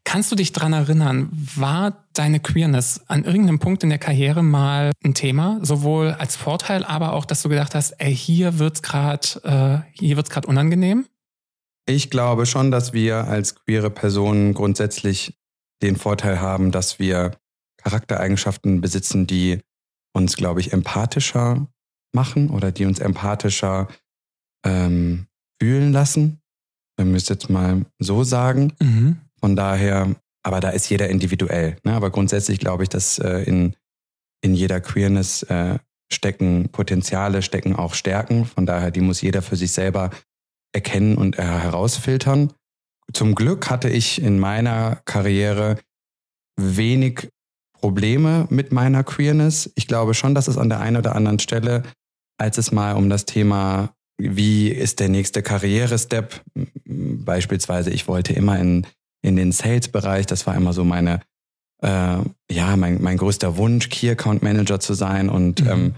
Kannst 0.04 0.32
du 0.32 0.36
dich 0.36 0.52
dran 0.52 0.72
erinnern, 0.72 1.28
war 1.32 2.06
deine 2.14 2.40
Queerness 2.40 3.02
an 3.08 3.24
irgendeinem 3.24 3.58
Punkt 3.58 3.82
in 3.82 3.90
der 3.90 3.98
Karriere 3.98 4.42
mal 4.42 4.92
ein 5.04 5.14
Thema, 5.14 5.58
sowohl 5.62 6.12
als 6.12 6.36
Vorteil, 6.36 6.84
aber 6.84 7.12
auch, 7.12 7.24
dass 7.24 7.42
du 7.42 7.48
gedacht 7.48 7.74
hast, 7.74 7.92
ey, 7.98 8.14
hier 8.14 8.58
wird's 8.58 8.82
gerade, 8.82 9.84
äh, 9.94 9.98
hier 9.98 10.16
wird's 10.16 10.30
gerade 10.30 10.48
unangenehm? 10.48 11.06
Ich 11.86 12.10
glaube 12.10 12.46
schon, 12.46 12.70
dass 12.70 12.92
wir 12.92 13.24
als 13.28 13.54
queere 13.54 13.90
Personen 13.90 14.54
grundsätzlich 14.54 15.36
den 15.82 15.96
Vorteil 15.96 16.40
haben, 16.40 16.72
dass 16.72 16.98
wir 16.98 17.32
Charaktereigenschaften 17.82 18.80
besitzen, 18.80 19.26
die 19.26 19.60
uns, 20.12 20.36
glaube 20.36 20.60
ich, 20.60 20.72
empathischer 20.72 21.68
machen 22.12 22.50
oder 22.50 22.72
die 22.72 22.86
uns 22.86 22.98
empathischer 22.98 23.88
ähm, 24.64 25.26
fühlen 25.60 25.92
lassen. 25.92 26.40
Wenn 26.96 27.10
wir 27.10 27.16
es 27.16 27.28
jetzt 27.28 27.50
mal 27.50 27.84
so 27.98 28.24
sagen. 28.24 28.72
Mhm. 28.80 29.18
Von 29.38 29.54
daher, 29.54 30.16
aber 30.42 30.60
da 30.60 30.70
ist 30.70 30.88
jeder 30.88 31.10
individuell. 31.10 31.76
Ne? 31.84 31.92
Aber 31.92 32.10
grundsätzlich 32.10 32.58
glaube 32.58 32.84
ich, 32.84 32.88
dass 32.88 33.18
äh, 33.18 33.42
in, 33.42 33.76
in 34.40 34.54
jeder 34.54 34.80
Queerness 34.80 35.42
äh, 35.44 35.78
stecken 36.10 36.70
Potenziale, 36.70 37.42
stecken 37.42 37.76
auch 37.76 37.94
Stärken. 37.94 38.46
Von 38.46 38.64
daher, 38.64 38.90
die 38.90 39.00
muss 39.02 39.20
jeder 39.20 39.42
für 39.42 39.56
sich 39.56 39.72
selber 39.72 40.10
erkennen 40.72 41.18
und 41.18 41.38
äh, 41.38 41.42
herausfiltern. 41.42 42.52
Zum 43.12 43.34
Glück 43.34 43.70
hatte 43.70 43.88
ich 43.88 44.20
in 44.20 44.38
meiner 44.38 44.96
Karriere 45.04 45.78
wenig 46.58 47.28
Probleme 47.72 48.46
mit 48.50 48.72
meiner 48.72 49.04
Queerness. 49.04 49.70
Ich 49.74 49.86
glaube 49.86 50.14
schon, 50.14 50.34
dass 50.34 50.48
es 50.48 50.58
an 50.58 50.68
der 50.68 50.80
einen 50.80 50.96
oder 50.96 51.14
anderen 51.14 51.38
Stelle, 51.38 51.82
als 52.38 52.58
es 52.58 52.72
mal 52.72 52.94
um 52.96 53.08
das 53.10 53.26
Thema, 53.26 53.90
wie 54.18 54.68
ist 54.68 54.98
der 54.98 55.08
nächste 55.08 55.42
Karrierestep, 55.42 56.42
beispielsweise, 56.84 57.90
ich 57.90 58.08
wollte 58.08 58.32
immer 58.32 58.58
in, 58.58 58.86
in 59.22 59.36
den 59.36 59.52
Sales-Bereich, 59.52 60.26
das 60.26 60.46
war 60.46 60.56
immer 60.56 60.72
so 60.72 60.84
meine, 60.84 61.20
äh, 61.82 62.18
ja, 62.50 62.76
mein, 62.76 63.02
mein 63.02 63.18
größter 63.18 63.56
Wunsch, 63.58 63.90
Key 63.90 64.10
Account 64.10 64.42
Manager 64.42 64.80
zu 64.80 64.94
sein. 64.94 65.28
Und 65.28 65.62
Mhm. 65.62 65.70
ähm, 65.70 65.94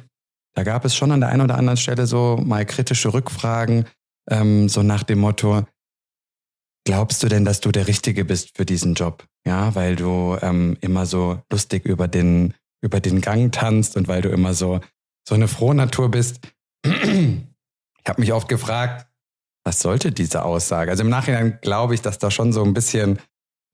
da 0.54 0.64
gab 0.64 0.84
es 0.84 0.96
schon 0.96 1.12
an 1.12 1.20
der 1.20 1.28
einen 1.28 1.42
oder 1.42 1.56
anderen 1.56 1.76
Stelle 1.76 2.06
so 2.08 2.36
mal 2.44 2.66
kritische 2.66 3.14
Rückfragen, 3.14 3.86
ähm, 4.28 4.68
so 4.68 4.82
nach 4.82 5.04
dem 5.04 5.20
Motto, 5.20 5.64
glaubst 6.88 7.22
du 7.22 7.28
denn, 7.28 7.44
dass 7.44 7.60
du 7.60 7.70
der 7.70 7.86
Richtige 7.86 8.24
bist 8.24 8.56
für 8.56 8.64
diesen 8.64 8.94
Job? 8.94 9.26
Ja, 9.46 9.74
weil 9.74 9.94
du 9.94 10.38
ähm, 10.40 10.78
immer 10.80 11.04
so 11.04 11.42
lustig 11.52 11.84
über 11.84 12.08
den, 12.08 12.54
über 12.80 12.98
den 13.00 13.20
Gang 13.20 13.52
tanzt 13.52 13.94
und 13.98 14.08
weil 14.08 14.22
du 14.22 14.30
immer 14.30 14.54
so, 14.54 14.80
so 15.28 15.34
eine 15.34 15.48
Frohnatur 15.48 16.10
bist. 16.10 16.40
Ich 16.84 18.10
habe 18.10 18.22
mich 18.22 18.32
oft 18.32 18.48
gefragt, 18.48 19.06
was 19.66 19.80
sollte 19.80 20.12
diese 20.12 20.44
Aussage? 20.44 20.90
Also 20.90 21.02
im 21.02 21.10
Nachhinein 21.10 21.58
glaube 21.60 21.92
ich, 21.92 22.00
dass 22.00 22.18
da 22.18 22.30
schon 22.30 22.54
so 22.54 22.64
ein 22.64 22.72
bisschen 22.72 23.18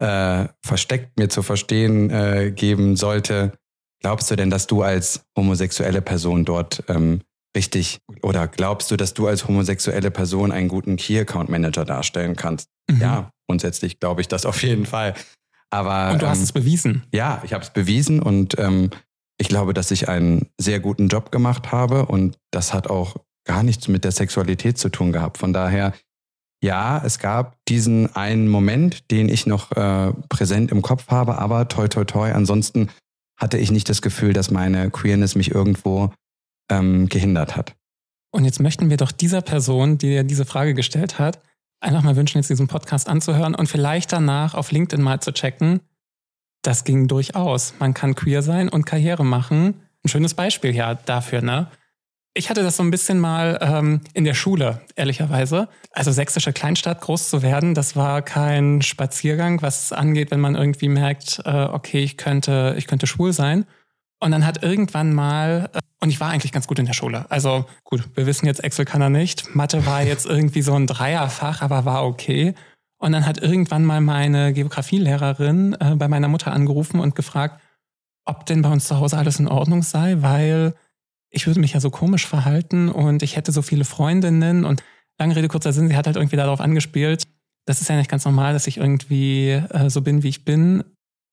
äh, 0.00 0.48
versteckt 0.66 1.16
mir 1.16 1.28
zu 1.28 1.44
verstehen 1.44 2.10
äh, 2.10 2.50
geben 2.50 2.96
sollte. 2.96 3.52
Glaubst 4.00 4.28
du 4.28 4.34
denn, 4.34 4.50
dass 4.50 4.66
du 4.66 4.82
als 4.82 5.24
homosexuelle 5.38 6.02
Person 6.02 6.44
dort 6.44 6.82
ähm, 6.88 7.20
richtig 7.56 7.98
oder 8.22 8.48
glaubst 8.48 8.90
du, 8.90 8.96
dass 8.96 9.14
du 9.14 9.26
als 9.26 9.46
homosexuelle 9.46 10.10
Person 10.10 10.52
einen 10.52 10.68
guten 10.68 10.96
Key 10.96 11.18
Account 11.18 11.48
Manager 11.50 11.84
darstellen 11.84 12.36
kannst? 12.36 12.68
Mhm. 12.90 13.00
Ja, 13.00 13.30
grundsätzlich 13.48 14.00
glaube 14.00 14.20
ich 14.20 14.28
das 14.28 14.46
auf 14.46 14.62
jeden 14.62 14.86
Fall. 14.86 15.14
Aber 15.70 16.12
Und 16.12 16.22
du 16.22 16.28
hast 16.28 16.38
ähm, 16.38 16.44
es 16.44 16.52
bewiesen. 16.52 17.02
ja, 17.12 17.42
ich 17.44 17.52
habe 17.52 17.64
es 17.64 17.70
bewiesen 17.70 18.20
und 18.20 18.58
ähm, 18.58 18.90
ich 19.38 19.48
glaube, 19.48 19.74
dass 19.74 19.90
ich 19.90 20.08
einen 20.08 20.48
sehr 20.58 20.78
guten 20.80 21.08
Job 21.08 21.32
gemacht 21.32 21.72
habe 21.72 22.06
und 22.06 22.38
das 22.52 22.72
hat 22.72 22.88
auch 22.88 23.16
gar 23.44 23.62
nichts 23.62 23.88
mit 23.88 24.04
der 24.04 24.12
Sexualität 24.12 24.78
zu 24.78 24.88
tun 24.88 25.12
gehabt. 25.12 25.38
Von 25.38 25.52
daher, 25.52 25.92
ja, 26.62 27.02
es 27.04 27.18
gab 27.18 27.56
diesen 27.68 28.14
einen 28.14 28.48
Moment, 28.48 29.10
den 29.10 29.28
ich 29.28 29.46
noch 29.46 29.72
äh, 29.72 30.12
präsent 30.28 30.70
im 30.70 30.82
Kopf 30.82 31.08
habe, 31.08 31.38
aber 31.38 31.68
toi, 31.68 31.88
toi, 31.88 32.04
toi, 32.04 32.32
ansonsten 32.32 32.88
hatte 33.36 33.58
ich 33.58 33.72
nicht 33.72 33.88
das 33.88 34.00
Gefühl, 34.00 34.32
dass 34.32 34.50
meine 34.52 34.90
Queerness 34.90 35.34
mich 35.34 35.50
irgendwo 35.50 36.12
ähm, 36.70 37.08
gehindert 37.08 37.56
hat. 37.56 37.74
Und 38.30 38.44
jetzt 38.44 38.60
möchten 38.60 38.90
wir 38.90 38.96
doch 38.96 39.12
dieser 39.12 39.42
Person, 39.42 39.98
die 39.98 40.08
dir 40.08 40.24
diese 40.24 40.44
Frage 40.44 40.74
gestellt 40.74 41.18
hat, 41.18 41.40
einfach 41.80 42.02
mal 42.02 42.16
wünschen, 42.16 42.38
jetzt 42.38 42.50
diesen 42.50 42.66
Podcast 42.66 43.08
anzuhören 43.08 43.54
und 43.54 43.68
vielleicht 43.68 44.12
danach 44.12 44.54
auf 44.54 44.72
LinkedIn 44.72 45.02
mal 45.02 45.20
zu 45.20 45.32
checken. 45.32 45.80
Das 46.62 46.84
ging 46.84 47.06
durchaus. 47.08 47.74
Man 47.78 47.94
kann 47.94 48.14
queer 48.14 48.42
sein 48.42 48.68
und 48.68 48.86
Karriere 48.86 49.24
machen. 49.24 49.82
Ein 50.02 50.08
schönes 50.08 50.34
Beispiel 50.34 50.74
ja 50.74 50.94
dafür, 50.94 51.42
ne? 51.42 51.68
Ich 52.36 52.50
hatte 52.50 52.64
das 52.64 52.76
so 52.76 52.82
ein 52.82 52.90
bisschen 52.90 53.20
mal 53.20 53.58
ähm, 53.60 54.00
in 54.12 54.24
der 54.24 54.34
Schule, 54.34 54.80
ehrlicherweise. 54.96 55.68
Also 55.92 56.10
sächsische 56.10 56.52
Kleinstadt 56.52 57.00
groß 57.00 57.30
zu 57.30 57.42
werden, 57.42 57.74
das 57.74 57.94
war 57.94 58.22
kein 58.22 58.82
Spaziergang, 58.82 59.62
was 59.62 59.84
es 59.84 59.92
angeht, 59.92 60.32
wenn 60.32 60.40
man 60.40 60.56
irgendwie 60.56 60.88
merkt, 60.88 61.40
äh, 61.44 61.66
okay, 61.66 62.02
ich 62.02 62.16
könnte, 62.16 62.74
ich 62.76 62.88
könnte 62.88 63.06
schwul 63.06 63.32
sein. 63.32 63.66
Und 64.18 64.32
dann 64.32 64.44
hat 64.44 64.64
irgendwann 64.64 65.14
mal, 65.14 65.70
äh, 65.74 65.78
und 66.04 66.10
ich 66.10 66.20
war 66.20 66.28
eigentlich 66.28 66.52
ganz 66.52 66.66
gut 66.66 66.78
in 66.78 66.84
der 66.84 66.92
Schule. 66.92 67.24
Also 67.30 67.64
gut, 67.82 68.04
wir 68.14 68.26
wissen 68.26 68.44
jetzt, 68.44 68.62
Excel 68.62 68.84
kann 68.84 69.00
er 69.00 69.08
nicht. 69.08 69.54
Mathe 69.54 69.86
war 69.86 70.02
jetzt 70.02 70.26
irgendwie 70.26 70.60
so 70.60 70.74
ein 70.74 70.86
Dreierfach, 70.86 71.62
aber 71.62 71.86
war 71.86 72.04
okay. 72.04 72.54
Und 72.98 73.12
dann 73.12 73.24
hat 73.24 73.38
irgendwann 73.38 73.86
mal 73.86 74.02
meine 74.02 74.52
Geografielehrerin 74.52 75.74
äh, 75.80 75.94
bei 75.96 76.06
meiner 76.08 76.28
Mutter 76.28 76.52
angerufen 76.52 77.00
und 77.00 77.14
gefragt, 77.14 77.58
ob 78.26 78.44
denn 78.44 78.60
bei 78.60 78.70
uns 78.70 78.86
zu 78.86 79.00
Hause 79.00 79.16
alles 79.16 79.40
in 79.40 79.48
Ordnung 79.48 79.82
sei, 79.82 80.16
weil 80.20 80.74
ich 81.30 81.46
würde 81.46 81.60
mich 81.60 81.72
ja 81.72 81.80
so 81.80 81.88
komisch 81.88 82.26
verhalten 82.26 82.90
und 82.90 83.22
ich 83.22 83.36
hätte 83.36 83.50
so 83.50 83.62
viele 83.62 83.86
Freundinnen 83.86 84.66
und 84.66 84.82
lange 85.18 85.34
Rede, 85.34 85.48
kurzer 85.48 85.72
Sinn, 85.72 85.88
sie 85.88 85.96
hat 85.96 86.06
halt 86.06 86.16
irgendwie 86.16 86.36
darauf 86.36 86.60
angespielt, 86.60 87.24
das 87.64 87.80
ist 87.80 87.88
ja 87.88 87.96
nicht 87.96 88.10
ganz 88.10 88.26
normal, 88.26 88.52
dass 88.52 88.66
ich 88.66 88.76
irgendwie 88.76 89.52
äh, 89.52 89.88
so 89.88 90.02
bin, 90.02 90.22
wie 90.22 90.28
ich 90.28 90.44
bin. 90.44 90.84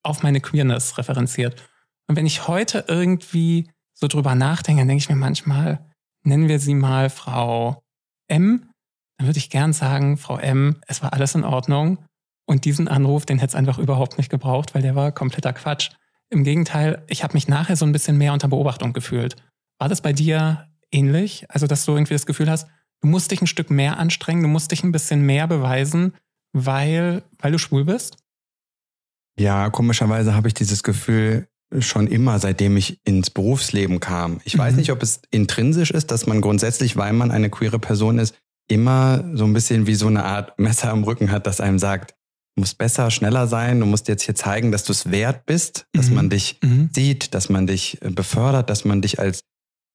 auf 0.03 0.23
meine 0.23 0.39
Queerness 0.39 0.97
referenziert. 0.97 1.61
Und 2.07 2.15
wenn 2.15 2.25
ich 2.25 2.47
heute 2.47 2.85
irgendwie 2.87 3.69
so 4.01 4.07
drüber 4.07 4.35
nachdenke, 4.35 4.81
dann 4.81 4.87
denke 4.87 5.03
ich 5.03 5.09
mir 5.09 5.15
manchmal, 5.15 5.79
nennen 6.23 6.47
wir 6.47 6.59
sie 6.59 6.73
mal 6.73 7.09
Frau 7.09 7.83
M, 8.27 8.71
dann 9.17 9.27
würde 9.27 9.37
ich 9.37 9.49
gern 9.49 9.71
sagen, 9.71 10.17
Frau 10.17 10.37
M, 10.37 10.77
es 10.87 11.03
war 11.03 11.13
alles 11.13 11.35
in 11.35 11.43
Ordnung. 11.43 11.99
Und 12.47 12.65
diesen 12.65 12.87
Anruf, 12.87 13.25
den 13.25 13.37
hätte 13.37 13.51
es 13.51 13.55
einfach 13.55 13.77
überhaupt 13.77 14.17
nicht 14.17 14.29
gebraucht, 14.29 14.73
weil 14.73 14.81
der 14.81 14.95
war 14.95 15.11
kompletter 15.11 15.53
Quatsch. 15.53 15.91
Im 16.29 16.43
Gegenteil, 16.43 17.03
ich 17.07 17.23
habe 17.23 17.33
mich 17.33 17.47
nachher 17.47 17.75
so 17.75 17.85
ein 17.85 17.91
bisschen 17.91 18.17
mehr 18.17 18.33
unter 18.33 18.47
Beobachtung 18.47 18.93
gefühlt. 18.93 19.35
War 19.77 19.89
das 19.89 20.01
bei 20.01 20.11
dir 20.11 20.67
ähnlich? 20.91 21.45
Also, 21.49 21.67
dass 21.67 21.85
du 21.85 21.93
irgendwie 21.93 22.15
das 22.15 22.25
Gefühl 22.25 22.49
hast, 22.49 22.67
du 23.01 23.07
musst 23.07 23.31
dich 23.31 23.41
ein 23.41 23.47
Stück 23.47 23.69
mehr 23.69 23.99
anstrengen, 23.99 24.41
du 24.41 24.47
musst 24.47 24.71
dich 24.71 24.83
ein 24.83 24.91
bisschen 24.91 25.21
mehr 25.21 25.47
beweisen, 25.47 26.13
weil, 26.51 27.23
weil 27.39 27.51
du 27.51 27.59
schwul 27.59 27.85
bist? 27.85 28.17
Ja, 29.37 29.69
komischerweise 29.69 30.33
habe 30.33 30.47
ich 30.47 30.53
dieses 30.53 30.83
Gefühl 30.83 31.47
schon 31.79 32.07
immer, 32.07 32.39
seitdem 32.39 32.75
ich 32.77 32.99
ins 33.05 33.29
Berufsleben 33.29 33.99
kam. 33.99 34.41
Ich 34.43 34.55
mhm. 34.55 34.59
weiß 34.59 34.75
nicht, 34.75 34.91
ob 34.91 35.01
es 35.01 35.21
intrinsisch 35.31 35.91
ist, 35.91 36.11
dass 36.11 36.27
man 36.27 36.41
grundsätzlich, 36.41 36.97
weil 36.97 37.13
man 37.13 37.31
eine 37.31 37.49
queere 37.49 37.79
Person 37.79 38.19
ist, 38.19 38.35
immer 38.67 39.23
so 39.33 39.45
ein 39.45 39.53
bisschen 39.53 39.87
wie 39.87 39.95
so 39.95 40.07
eine 40.07 40.23
Art 40.23 40.57
Messer 40.59 40.91
am 40.91 41.03
Rücken 41.03 41.31
hat, 41.31 41.47
das 41.47 41.61
einem 41.61 41.79
sagt, 41.79 42.15
du 42.55 42.61
musst 42.61 42.77
besser, 42.77 43.11
schneller 43.11 43.47
sein, 43.47 43.79
du 43.79 43.85
musst 43.85 44.07
jetzt 44.07 44.23
hier 44.23 44.35
zeigen, 44.35 44.71
dass 44.71 44.83
du 44.83 44.91
es 44.91 45.11
wert 45.11 45.45
bist, 45.45 45.87
dass 45.93 46.09
mhm. 46.09 46.15
man 46.15 46.29
dich 46.29 46.59
mhm. 46.61 46.89
sieht, 46.93 47.33
dass 47.33 47.49
man 47.49 47.67
dich 47.67 48.01
äh, 48.01 48.09
befördert, 48.09 48.69
dass 48.69 48.85
man 48.85 49.01
dich 49.01 49.19
als 49.19 49.43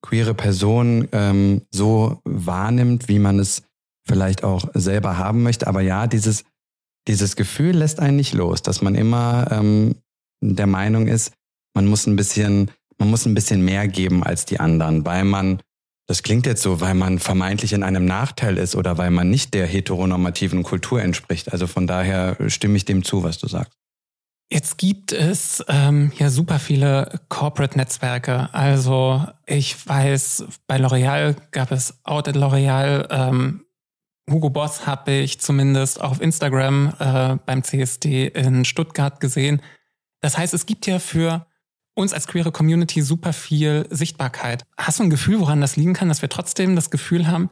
queere 0.02 0.34
Person 0.34 1.08
ähm, 1.12 1.62
so 1.70 2.20
wahrnimmt, 2.24 3.08
wie 3.08 3.18
man 3.18 3.38
es 3.38 3.62
vielleicht 4.06 4.44
auch 4.44 4.68
selber 4.74 5.18
haben 5.18 5.42
möchte. 5.42 5.66
Aber 5.66 5.80
ja, 5.80 6.06
dieses, 6.06 6.44
dieses 7.08 7.34
Gefühl 7.36 7.76
lässt 7.76 7.98
einen 7.98 8.16
nicht 8.16 8.34
los, 8.34 8.62
dass 8.62 8.82
man 8.82 8.94
immer 8.94 9.48
ähm, 9.50 9.96
der 10.40 10.66
Meinung 10.66 11.08
ist, 11.08 11.32
man 11.76 11.86
muss 11.86 12.06
ein 12.06 12.16
bisschen, 12.16 12.70
man 12.96 13.10
muss 13.10 13.26
ein 13.26 13.34
bisschen 13.34 13.62
mehr 13.62 13.86
geben 13.86 14.24
als 14.24 14.46
die 14.46 14.58
anderen, 14.58 15.04
weil 15.04 15.24
man, 15.24 15.60
das 16.06 16.22
klingt 16.22 16.46
jetzt 16.46 16.62
so, 16.62 16.80
weil 16.80 16.94
man 16.94 17.18
vermeintlich 17.18 17.74
in 17.74 17.82
einem 17.82 18.06
Nachteil 18.06 18.56
ist 18.56 18.74
oder 18.74 18.96
weil 18.96 19.10
man 19.10 19.28
nicht 19.28 19.52
der 19.52 19.66
heteronormativen 19.66 20.62
Kultur 20.62 21.02
entspricht. 21.02 21.52
Also 21.52 21.66
von 21.66 21.86
daher 21.86 22.38
stimme 22.48 22.78
ich 22.78 22.86
dem 22.86 23.04
zu, 23.04 23.22
was 23.22 23.38
du 23.38 23.46
sagst. 23.46 23.78
Jetzt 24.50 24.78
gibt 24.78 25.12
es 25.12 25.62
ähm, 25.68 26.12
ja 26.16 26.30
super 26.30 26.58
viele 26.58 27.20
Corporate-Netzwerke. 27.28 28.48
Also 28.54 29.26
ich 29.44 29.86
weiß, 29.86 30.44
bei 30.66 30.78
L'Oreal 30.78 31.36
gab 31.50 31.72
es 31.72 31.98
Out 32.04 32.28
at 32.28 32.36
L'Oreal. 32.36 33.06
Ähm, 33.10 33.66
Hugo 34.30 34.48
Boss 34.48 34.86
habe 34.86 35.12
ich 35.12 35.40
zumindest 35.40 36.00
auf 36.00 36.22
Instagram 36.22 36.94
äh, 36.98 37.36
beim 37.44 37.62
CSD 37.62 38.28
in 38.28 38.64
Stuttgart 38.64 39.20
gesehen. 39.20 39.60
Das 40.20 40.38
heißt, 40.38 40.54
es 40.54 40.64
gibt 40.64 40.86
ja 40.86 41.00
für 41.00 41.46
uns 41.96 42.12
als 42.12 42.26
queere 42.26 42.52
Community 42.52 43.02
super 43.02 43.32
viel 43.32 43.86
Sichtbarkeit. 43.90 44.64
Hast 44.76 44.98
du 44.98 45.04
ein 45.04 45.10
Gefühl, 45.10 45.40
woran 45.40 45.60
das 45.60 45.76
liegen 45.76 45.94
kann, 45.94 46.08
dass 46.08 46.22
wir 46.22 46.28
trotzdem 46.28 46.76
das 46.76 46.90
Gefühl 46.90 47.26
haben, 47.26 47.50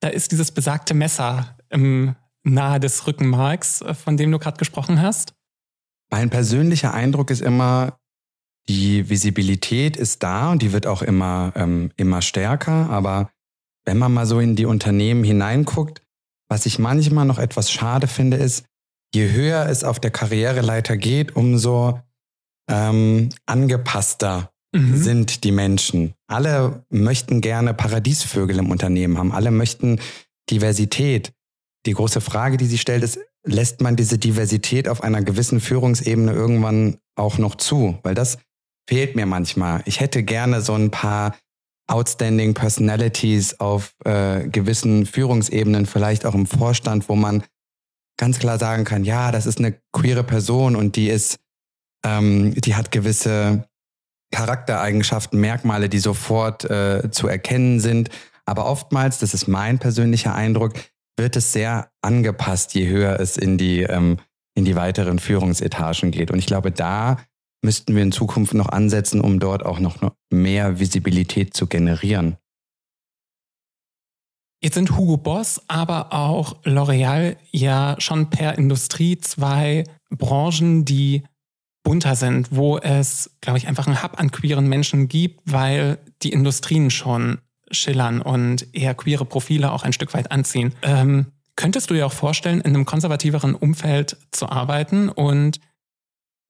da 0.00 0.08
ist 0.08 0.32
dieses 0.32 0.52
besagte 0.52 0.94
Messer 0.94 1.58
im 1.70 2.14
nahe 2.44 2.78
des 2.78 3.06
Rückenmarks, 3.06 3.82
äh, 3.82 3.94
von 3.94 4.16
dem 4.16 4.30
du 4.30 4.38
gerade 4.38 4.58
gesprochen 4.58 5.02
hast? 5.02 5.34
Mein 6.10 6.30
persönlicher 6.30 6.94
Eindruck 6.94 7.30
ist 7.30 7.42
immer, 7.42 7.98
die 8.68 9.08
Visibilität 9.08 9.96
ist 9.96 10.22
da 10.22 10.52
und 10.52 10.62
die 10.62 10.72
wird 10.72 10.86
auch 10.86 11.02
immer, 11.02 11.52
ähm, 11.56 11.90
immer 11.96 12.22
stärker. 12.22 12.88
Aber 12.90 13.30
wenn 13.84 13.98
man 13.98 14.12
mal 14.12 14.26
so 14.26 14.38
in 14.38 14.56
die 14.56 14.66
Unternehmen 14.66 15.24
hineinguckt, 15.24 16.00
was 16.48 16.66
ich 16.66 16.78
manchmal 16.78 17.24
noch 17.24 17.38
etwas 17.38 17.72
schade 17.72 18.06
finde, 18.06 18.36
ist, 18.36 18.66
je 19.14 19.32
höher 19.32 19.66
es 19.68 19.82
auf 19.82 19.98
der 19.98 20.10
Karriereleiter 20.10 20.96
geht, 20.96 21.34
umso 21.34 22.00
ähm, 22.68 23.28
angepasster 23.46 24.50
mhm. 24.72 24.96
sind 24.96 25.44
die 25.44 25.52
Menschen. 25.52 26.14
Alle 26.26 26.84
möchten 26.90 27.40
gerne 27.40 27.74
Paradiesvögel 27.74 28.58
im 28.58 28.70
Unternehmen 28.70 29.18
haben. 29.18 29.32
Alle 29.32 29.50
möchten 29.50 30.00
Diversität. 30.50 31.32
Die 31.86 31.92
große 31.92 32.20
Frage, 32.20 32.56
die 32.56 32.66
sie 32.66 32.78
stellt, 32.78 33.02
ist, 33.02 33.18
lässt 33.44 33.80
man 33.80 33.96
diese 33.96 34.18
Diversität 34.18 34.88
auf 34.88 35.02
einer 35.02 35.22
gewissen 35.22 35.60
Führungsebene 35.60 36.32
irgendwann 36.32 36.98
auch 37.14 37.38
noch 37.38 37.56
zu? 37.56 37.98
Weil 38.02 38.14
das 38.14 38.38
fehlt 38.88 39.16
mir 39.16 39.26
manchmal. 39.26 39.82
Ich 39.84 40.00
hätte 40.00 40.22
gerne 40.22 40.60
so 40.60 40.74
ein 40.74 40.90
paar 40.90 41.36
outstanding 41.86 42.54
Personalities 42.54 43.60
auf 43.60 43.94
äh, 44.04 44.48
gewissen 44.48 45.04
Führungsebenen, 45.04 45.86
vielleicht 45.86 46.24
auch 46.24 46.34
im 46.34 46.46
Vorstand, 46.46 47.08
wo 47.08 47.14
man 47.14 47.44
ganz 48.16 48.38
klar 48.38 48.58
sagen 48.58 48.84
kann, 48.84 49.04
ja, 49.04 49.32
das 49.32 49.46
ist 49.46 49.58
eine 49.58 49.78
queere 49.92 50.24
Person 50.24 50.76
und 50.76 50.96
die 50.96 51.08
ist, 51.08 51.38
ähm, 52.04 52.54
die 52.54 52.74
hat 52.74 52.90
gewisse 52.90 53.66
Charaktereigenschaften, 54.30 55.40
Merkmale, 55.40 55.88
die 55.88 55.98
sofort 55.98 56.64
äh, 56.64 57.10
zu 57.10 57.28
erkennen 57.28 57.80
sind. 57.80 58.10
Aber 58.46 58.66
oftmals, 58.66 59.18
das 59.18 59.32
ist 59.32 59.48
mein 59.48 59.78
persönlicher 59.78 60.34
Eindruck, 60.34 60.74
wird 61.16 61.36
es 61.36 61.52
sehr 61.52 61.90
angepasst, 62.02 62.74
je 62.74 62.88
höher 62.88 63.20
es 63.20 63.36
in 63.36 63.58
die, 63.58 63.82
ähm, 63.82 64.18
in 64.54 64.64
die 64.64 64.76
weiteren 64.76 65.18
Führungsetagen 65.18 66.10
geht. 66.10 66.30
Und 66.30 66.38
ich 66.38 66.46
glaube, 66.46 66.72
da 66.72 67.18
müssten 67.62 67.94
wir 67.94 68.02
in 68.02 68.12
Zukunft 68.12 68.54
noch 68.54 68.68
ansetzen, 68.68 69.20
um 69.20 69.40
dort 69.40 69.64
auch 69.64 69.78
noch 69.78 69.96
mehr 70.30 70.78
Visibilität 70.78 71.54
zu 71.54 71.66
generieren. 71.66 72.36
Jetzt 74.62 74.74
sind 74.74 74.96
Hugo 74.96 75.16
Boss, 75.16 75.62
aber 75.68 76.12
auch 76.12 76.62
L'Oreal 76.64 77.36
ja 77.50 77.96
schon 77.98 78.30
per 78.30 78.56
Industrie 78.56 79.18
zwei 79.18 79.84
Branchen, 80.10 80.84
die 80.84 81.22
bunter 81.84 82.16
sind, 82.16 82.48
wo 82.50 82.78
es, 82.78 83.30
glaube 83.40 83.58
ich, 83.58 83.68
einfach 83.68 83.86
einen 83.86 84.02
Hub 84.02 84.18
an 84.18 84.32
queeren 84.32 84.66
Menschen 84.66 85.06
gibt, 85.06 85.40
weil 85.44 85.98
die 86.22 86.32
Industrien 86.32 86.90
schon 86.90 87.38
schillern 87.70 88.20
und 88.20 88.74
eher 88.74 88.94
queere 88.94 89.24
Profile 89.24 89.70
auch 89.70 89.84
ein 89.84 89.92
Stück 89.92 90.12
weit 90.14 90.32
anziehen. 90.32 90.74
Ähm, 90.82 91.26
könntest 91.56 91.90
du 91.90 91.94
dir 91.94 92.06
auch 92.06 92.12
vorstellen, 92.12 92.60
in 92.60 92.74
einem 92.74 92.86
konservativeren 92.86 93.54
Umfeld 93.54 94.16
zu 94.32 94.48
arbeiten 94.48 95.08
und 95.08 95.60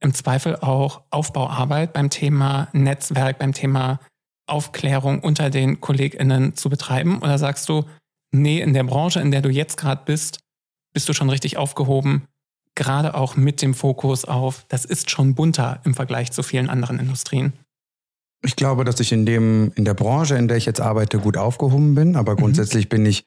im 0.00 0.14
Zweifel 0.14 0.56
auch 0.56 1.02
Aufbauarbeit 1.10 1.92
beim 1.92 2.10
Thema 2.10 2.68
Netzwerk, 2.72 3.38
beim 3.38 3.52
Thema 3.52 4.00
Aufklärung 4.46 5.20
unter 5.20 5.50
den 5.50 5.80
KollegInnen 5.80 6.56
zu 6.56 6.68
betreiben? 6.68 7.18
Oder 7.18 7.38
sagst 7.38 7.68
du, 7.68 7.84
nee, 8.30 8.60
in 8.60 8.74
der 8.74 8.84
Branche, 8.84 9.20
in 9.20 9.30
der 9.30 9.42
du 9.42 9.48
jetzt 9.48 9.76
gerade 9.76 10.02
bist, 10.04 10.40
bist 10.92 11.08
du 11.08 11.12
schon 11.12 11.30
richtig 11.30 11.56
aufgehoben, 11.56 12.28
gerade 12.74 13.14
auch 13.14 13.36
mit 13.36 13.62
dem 13.62 13.74
Fokus 13.74 14.24
auf, 14.24 14.64
das 14.68 14.84
ist 14.84 15.10
schon 15.10 15.34
bunter 15.34 15.80
im 15.84 15.94
Vergleich 15.94 16.32
zu 16.32 16.42
vielen 16.42 16.70
anderen 16.70 16.98
Industrien? 16.98 17.52
Ich 18.44 18.56
glaube, 18.56 18.84
dass 18.84 19.00
ich 19.00 19.12
in 19.12 19.24
dem, 19.24 19.72
in 19.74 19.84
der 19.84 19.94
Branche, 19.94 20.36
in 20.36 20.48
der 20.48 20.56
ich 20.56 20.66
jetzt 20.66 20.80
arbeite, 20.80 21.18
gut 21.18 21.36
aufgehoben 21.36 21.94
bin, 21.94 22.16
aber 22.16 22.32
mhm. 22.32 22.38
grundsätzlich 22.38 22.86
mhm. 22.86 22.90
bin 22.90 23.06
ich 23.06 23.24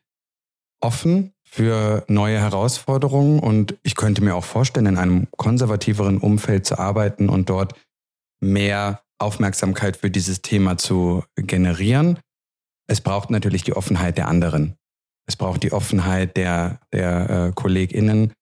offen 0.79 1.33
für 1.43 2.03
neue 2.07 2.39
Herausforderungen 2.39 3.39
und 3.39 3.75
ich 3.81 3.95
könnte 3.95 4.23
mir 4.23 4.35
auch 4.35 4.43
vorstellen, 4.43 4.85
in 4.85 4.97
einem 4.97 5.27
konservativeren 5.37 6.19
Umfeld 6.19 6.65
zu 6.65 6.77
arbeiten 6.77 7.29
und 7.29 7.49
dort 7.49 7.73
mehr 8.39 9.01
Aufmerksamkeit 9.17 9.97
für 9.97 10.11
dieses 10.11 10.41
Thema 10.41 10.77
zu 10.77 11.23
generieren. 11.35 12.19
Es 12.87 13.01
braucht 13.01 13.31
natürlich 13.31 13.63
die 13.63 13.75
Offenheit 13.75 14.17
der 14.17 14.27
anderen. 14.27 14.75
Es 15.25 15.35
braucht 15.35 15.63
die 15.63 15.73
Offenheit 15.73 16.37
der, 16.37 16.79
der 16.93 17.29
äh, 17.29 17.51
KollegInnen. 17.53 18.33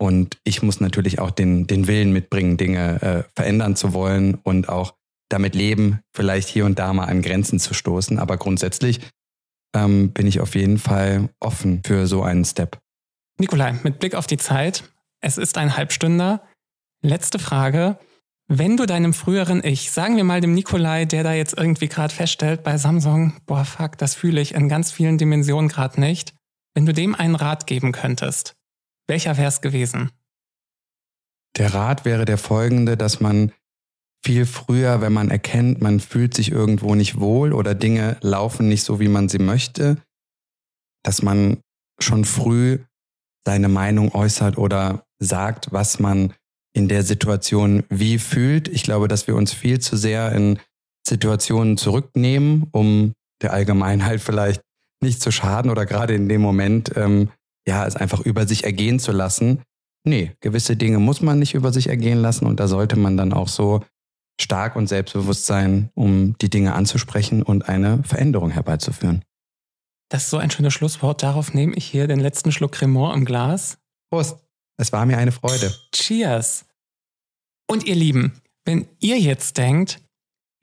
Und 0.00 0.38
ich 0.44 0.62
muss 0.62 0.80
natürlich 0.80 1.18
auch 1.18 1.30
den, 1.30 1.66
den 1.66 1.88
Willen 1.88 2.12
mitbringen, 2.12 2.56
Dinge 2.56 3.02
äh, 3.02 3.22
verändern 3.34 3.76
zu 3.76 3.92
wollen 3.92 4.36
und 4.44 4.68
auch 4.68 4.94
damit 5.28 5.54
leben, 5.54 6.00
vielleicht 6.14 6.48
hier 6.48 6.64
und 6.64 6.78
da 6.78 6.92
mal 6.92 7.04
an 7.04 7.20
Grenzen 7.22 7.58
zu 7.58 7.74
stoßen. 7.74 8.18
Aber 8.18 8.36
grundsätzlich 8.36 9.00
ähm, 9.74 10.12
bin 10.12 10.26
ich 10.26 10.40
auf 10.40 10.54
jeden 10.54 10.78
Fall 10.78 11.28
offen 11.40 11.82
für 11.84 12.06
so 12.06 12.22
einen 12.22 12.44
Step. 12.44 12.78
Nikolai, 13.38 13.74
mit 13.82 13.98
Blick 13.98 14.14
auf 14.14 14.26
die 14.26 14.38
Zeit, 14.38 14.84
es 15.20 15.36
ist 15.36 15.58
ein 15.58 15.76
Halbstünder. 15.76 16.42
Letzte 17.02 17.38
Frage. 17.38 17.98
Wenn 18.48 18.76
du 18.76 18.86
deinem 18.86 19.12
früheren 19.12 19.62
Ich, 19.62 19.90
sagen 19.90 20.16
wir 20.16 20.24
mal 20.24 20.40
dem 20.40 20.54
Nikolai, 20.54 21.04
der 21.04 21.22
da 21.22 21.34
jetzt 21.34 21.56
irgendwie 21.56 21.88
gerade 21.88 22.14
feststellt 22.14 22.62
bei 22.62 22.78
Samsung, 22.78 23.34
boah, 23.46 23.64
fuck, 23.64 23.98
das 23.98 24.14
fühle 24.14 24.40
ich 24.40 24.54
in 24.54 24.68
ganz 24.68 24.90
vielen 24.90 25.18
Dimensionen 25.18 25.68
gerade 25.68 26.00
nicht, 26.00 26.34
wenn 26.74 26.86
du 26.86 26.94
dem 26.94 27.14
einen 27.14 27.34
Rat 27.34 27.66
geben 27.66 27.92
könntest, 27.92 28.54
welcher 29.08 29.36
wäre 29.36 29.48
es 29.48 29.60
gewesen? 29.60 30.10
Der 31.56 31.74
Rat 31.74 32.04
wäre 32.04 32.24
der 32.24 32.38
folgende, 32.38 32.96
dass 32.96 33.20
man 33.20 33.52
viel 34.24 34.46
früher, 34.46 35.00
wenn 35.00 35.12
man 35.12 35.30
erkennt, 35.30 35.80
man 35.80 36.00
fühlt 36.00 36.34
sich 36.34 36.52
irgendwo 36.52 36.94
nicht 36.94 37.18
wohl 37.18 37.52
oder 37.52 37.74
Dinge 37.74 38.16
laufen 38.20 38.68
nicht 38.68 38.82
so, 38.82 39.00
wie 39.00 39.08
man 39.08 39.28
sie 39.28 39.38
möchte, 39.38 39.96
dass 41.04 41.22
man 41.22 41.58
schon 42.00 42.24
früh 42.24 42.78
seine 43.46 43.68
Meinung 43.68 44.14
äußert 44.14 44.58
oder 44.58 45.06
sagt, 45.18 45.72
was 45.72 45.98
man 45.98 46.34
in 46.74 46.88
der 46.88 47.02
Situation 47.02 47.84
wie 47.88 48.18
fühlt. 48.18 48.68
Ich 48.68 48.82
glaube, 48.82 49.08
dass 49.08 49.26
wir 49.26 49.34
uns 49.34 49.52
viel 49.52 49.80
zu 49.80 49.96
sehr 49.96 50.32
in 50.32 50.58
Situationen 51.06 51.76
zurücknehmen, 51.76 52.68
um 52.72 53.14
der 53.42 53.52
Allgemeinheit 53.52 54.20
vielleicht 54.20 54.62
nicht 55.02 55.22
zu 55.22 55.30
schaden 55.30 55.70
oder 55.70 55.86
gerade 55.86 56.14
in 56.14 56.28
dem 56.28 56.40
Moment, 56.40 56.92
ähm, 56.96 57.30
ja, 57.68 57.86
es 57.86 57.94
einfach 57.94 58.20
über 58.20 58.48
sich 58.48 58.64
ergehen 58.64 58.98
zu 58.98 59.12
lassen, 59.12 59.62
nee, 60.04 60.32
gewisse 60.40 60.76
Dinge 60.76 60.98
muss 60.98 61.20
man 61.20 61.38
nicht 61.38 61.54
über 61.54 61.72
sich 61.72 61.88
ergehen 61.88 62.18
lassen 62.18 62.46
und 62.46 62.58
da 62.58 62.66
sollte 62.66 62.96
man 62.96 63.16
dann 63.16 63.32
auch 63.32 63.48
so 63.48 63.84
stark 64.40 64.74
und 64.74 64.86
selbstbewusst 64.86 65.44
sein, 65.46 65.90
um 65.94 66.36
die 66.38 66.48
Dinge 66.48 66.74
anzusprechen 66.74 67.42
und 67.42 67.68
eine 67.68 68.02
Veränderung 68.04 68.50
herbeizuführen. 68.50 69.22
Das 70.10 70.24
ist 70.24 70.30
so 70.30 70.38
ein 70.38 70.50
schönes 70.50 70.72
Schlusswort. 70.72 71.22
Darauf 71.22 71.52
nehme 71.52 71.74
ich 71.74 71.84
hier 71.84 72.06
den 72.06 72.20
letzten 72.20 72.50
Schluck 72.50 72.72
Cremant 72.72 73.16
im 73.16 73.24
Glas. 73.26 73.78
Prost. 74.10 74.38
Es 74.80 74.92
war 74.92 75.04
mir 75.04 75.18
eine 75.18 75.32
Freude. 75.32 75.74
Cheers. 75.92 76.64
Und 77.68 77.84
ihr 77.84 77.96
Lieben, 77.96 78.40
wenn 78.64 78.88
ihr 79.00 79.18
jetzt 79.18 79.58
denkt, 79.58 80.00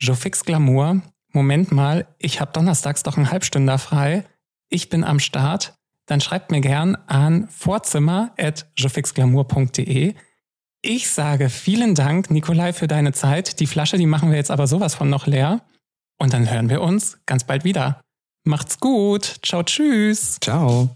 Jofix 0.01 0.43
Glamour, 0.43 1.01
Moment 1.31 1.71
mal, 1.71 2.07
ich 2.17 2.39
habe 2.41 2.53
donnerstags 2.53 3.03
doch 3.03 3.17
einen 3.17 3.29
Halbstünder 3.29 3.77
frei, 3.77 4.25
ich 4.69 4.89
bin 4.89 5.03
am 5.03 5.19
Start, 5.19 5.77
dann 6.05 6.21
schreibt 6.21 6.51
mir 6.51 6.61
gern 6.61 6.95
an 7.07 7.49
vorzimmer.jofixglamour.de. 7.49 10.13
Ich 10.81 11.09
sage 11.09 11.49
vielen 11.49 11.95
Dank, 11.95 12.29
Nikolai, 12.29 12.73
für 12.73 12.87
deine 12.87 13.11
Zeit. 13.11 13.59
Die 13.59 13.65
Flasche, 13.65 13.97
die 13.97 14.05
machen 14.05 14.29
wir 14.29 14.37
jetzt 14.37 14.51
aber 14.51 14.67
sowas 14.67 14.93
von 14.93 15.09
noch 15.09 15.25
leer. 15.25 15.61
Und 16.17 16.33
dann 16.33 16.49
hören 16.49 16.69
wir 16.69 16.81
uns 16.81 17.17
ganz 17.25 17.43
bald 17.43 17.63
wieder. 17.63 17.99
Macht's 18.45 18.79
gut. 18.79 19.39
Ciao, 19.41 19.63
tschüss. 19.63 20.37
Ciao. 20.39 20.89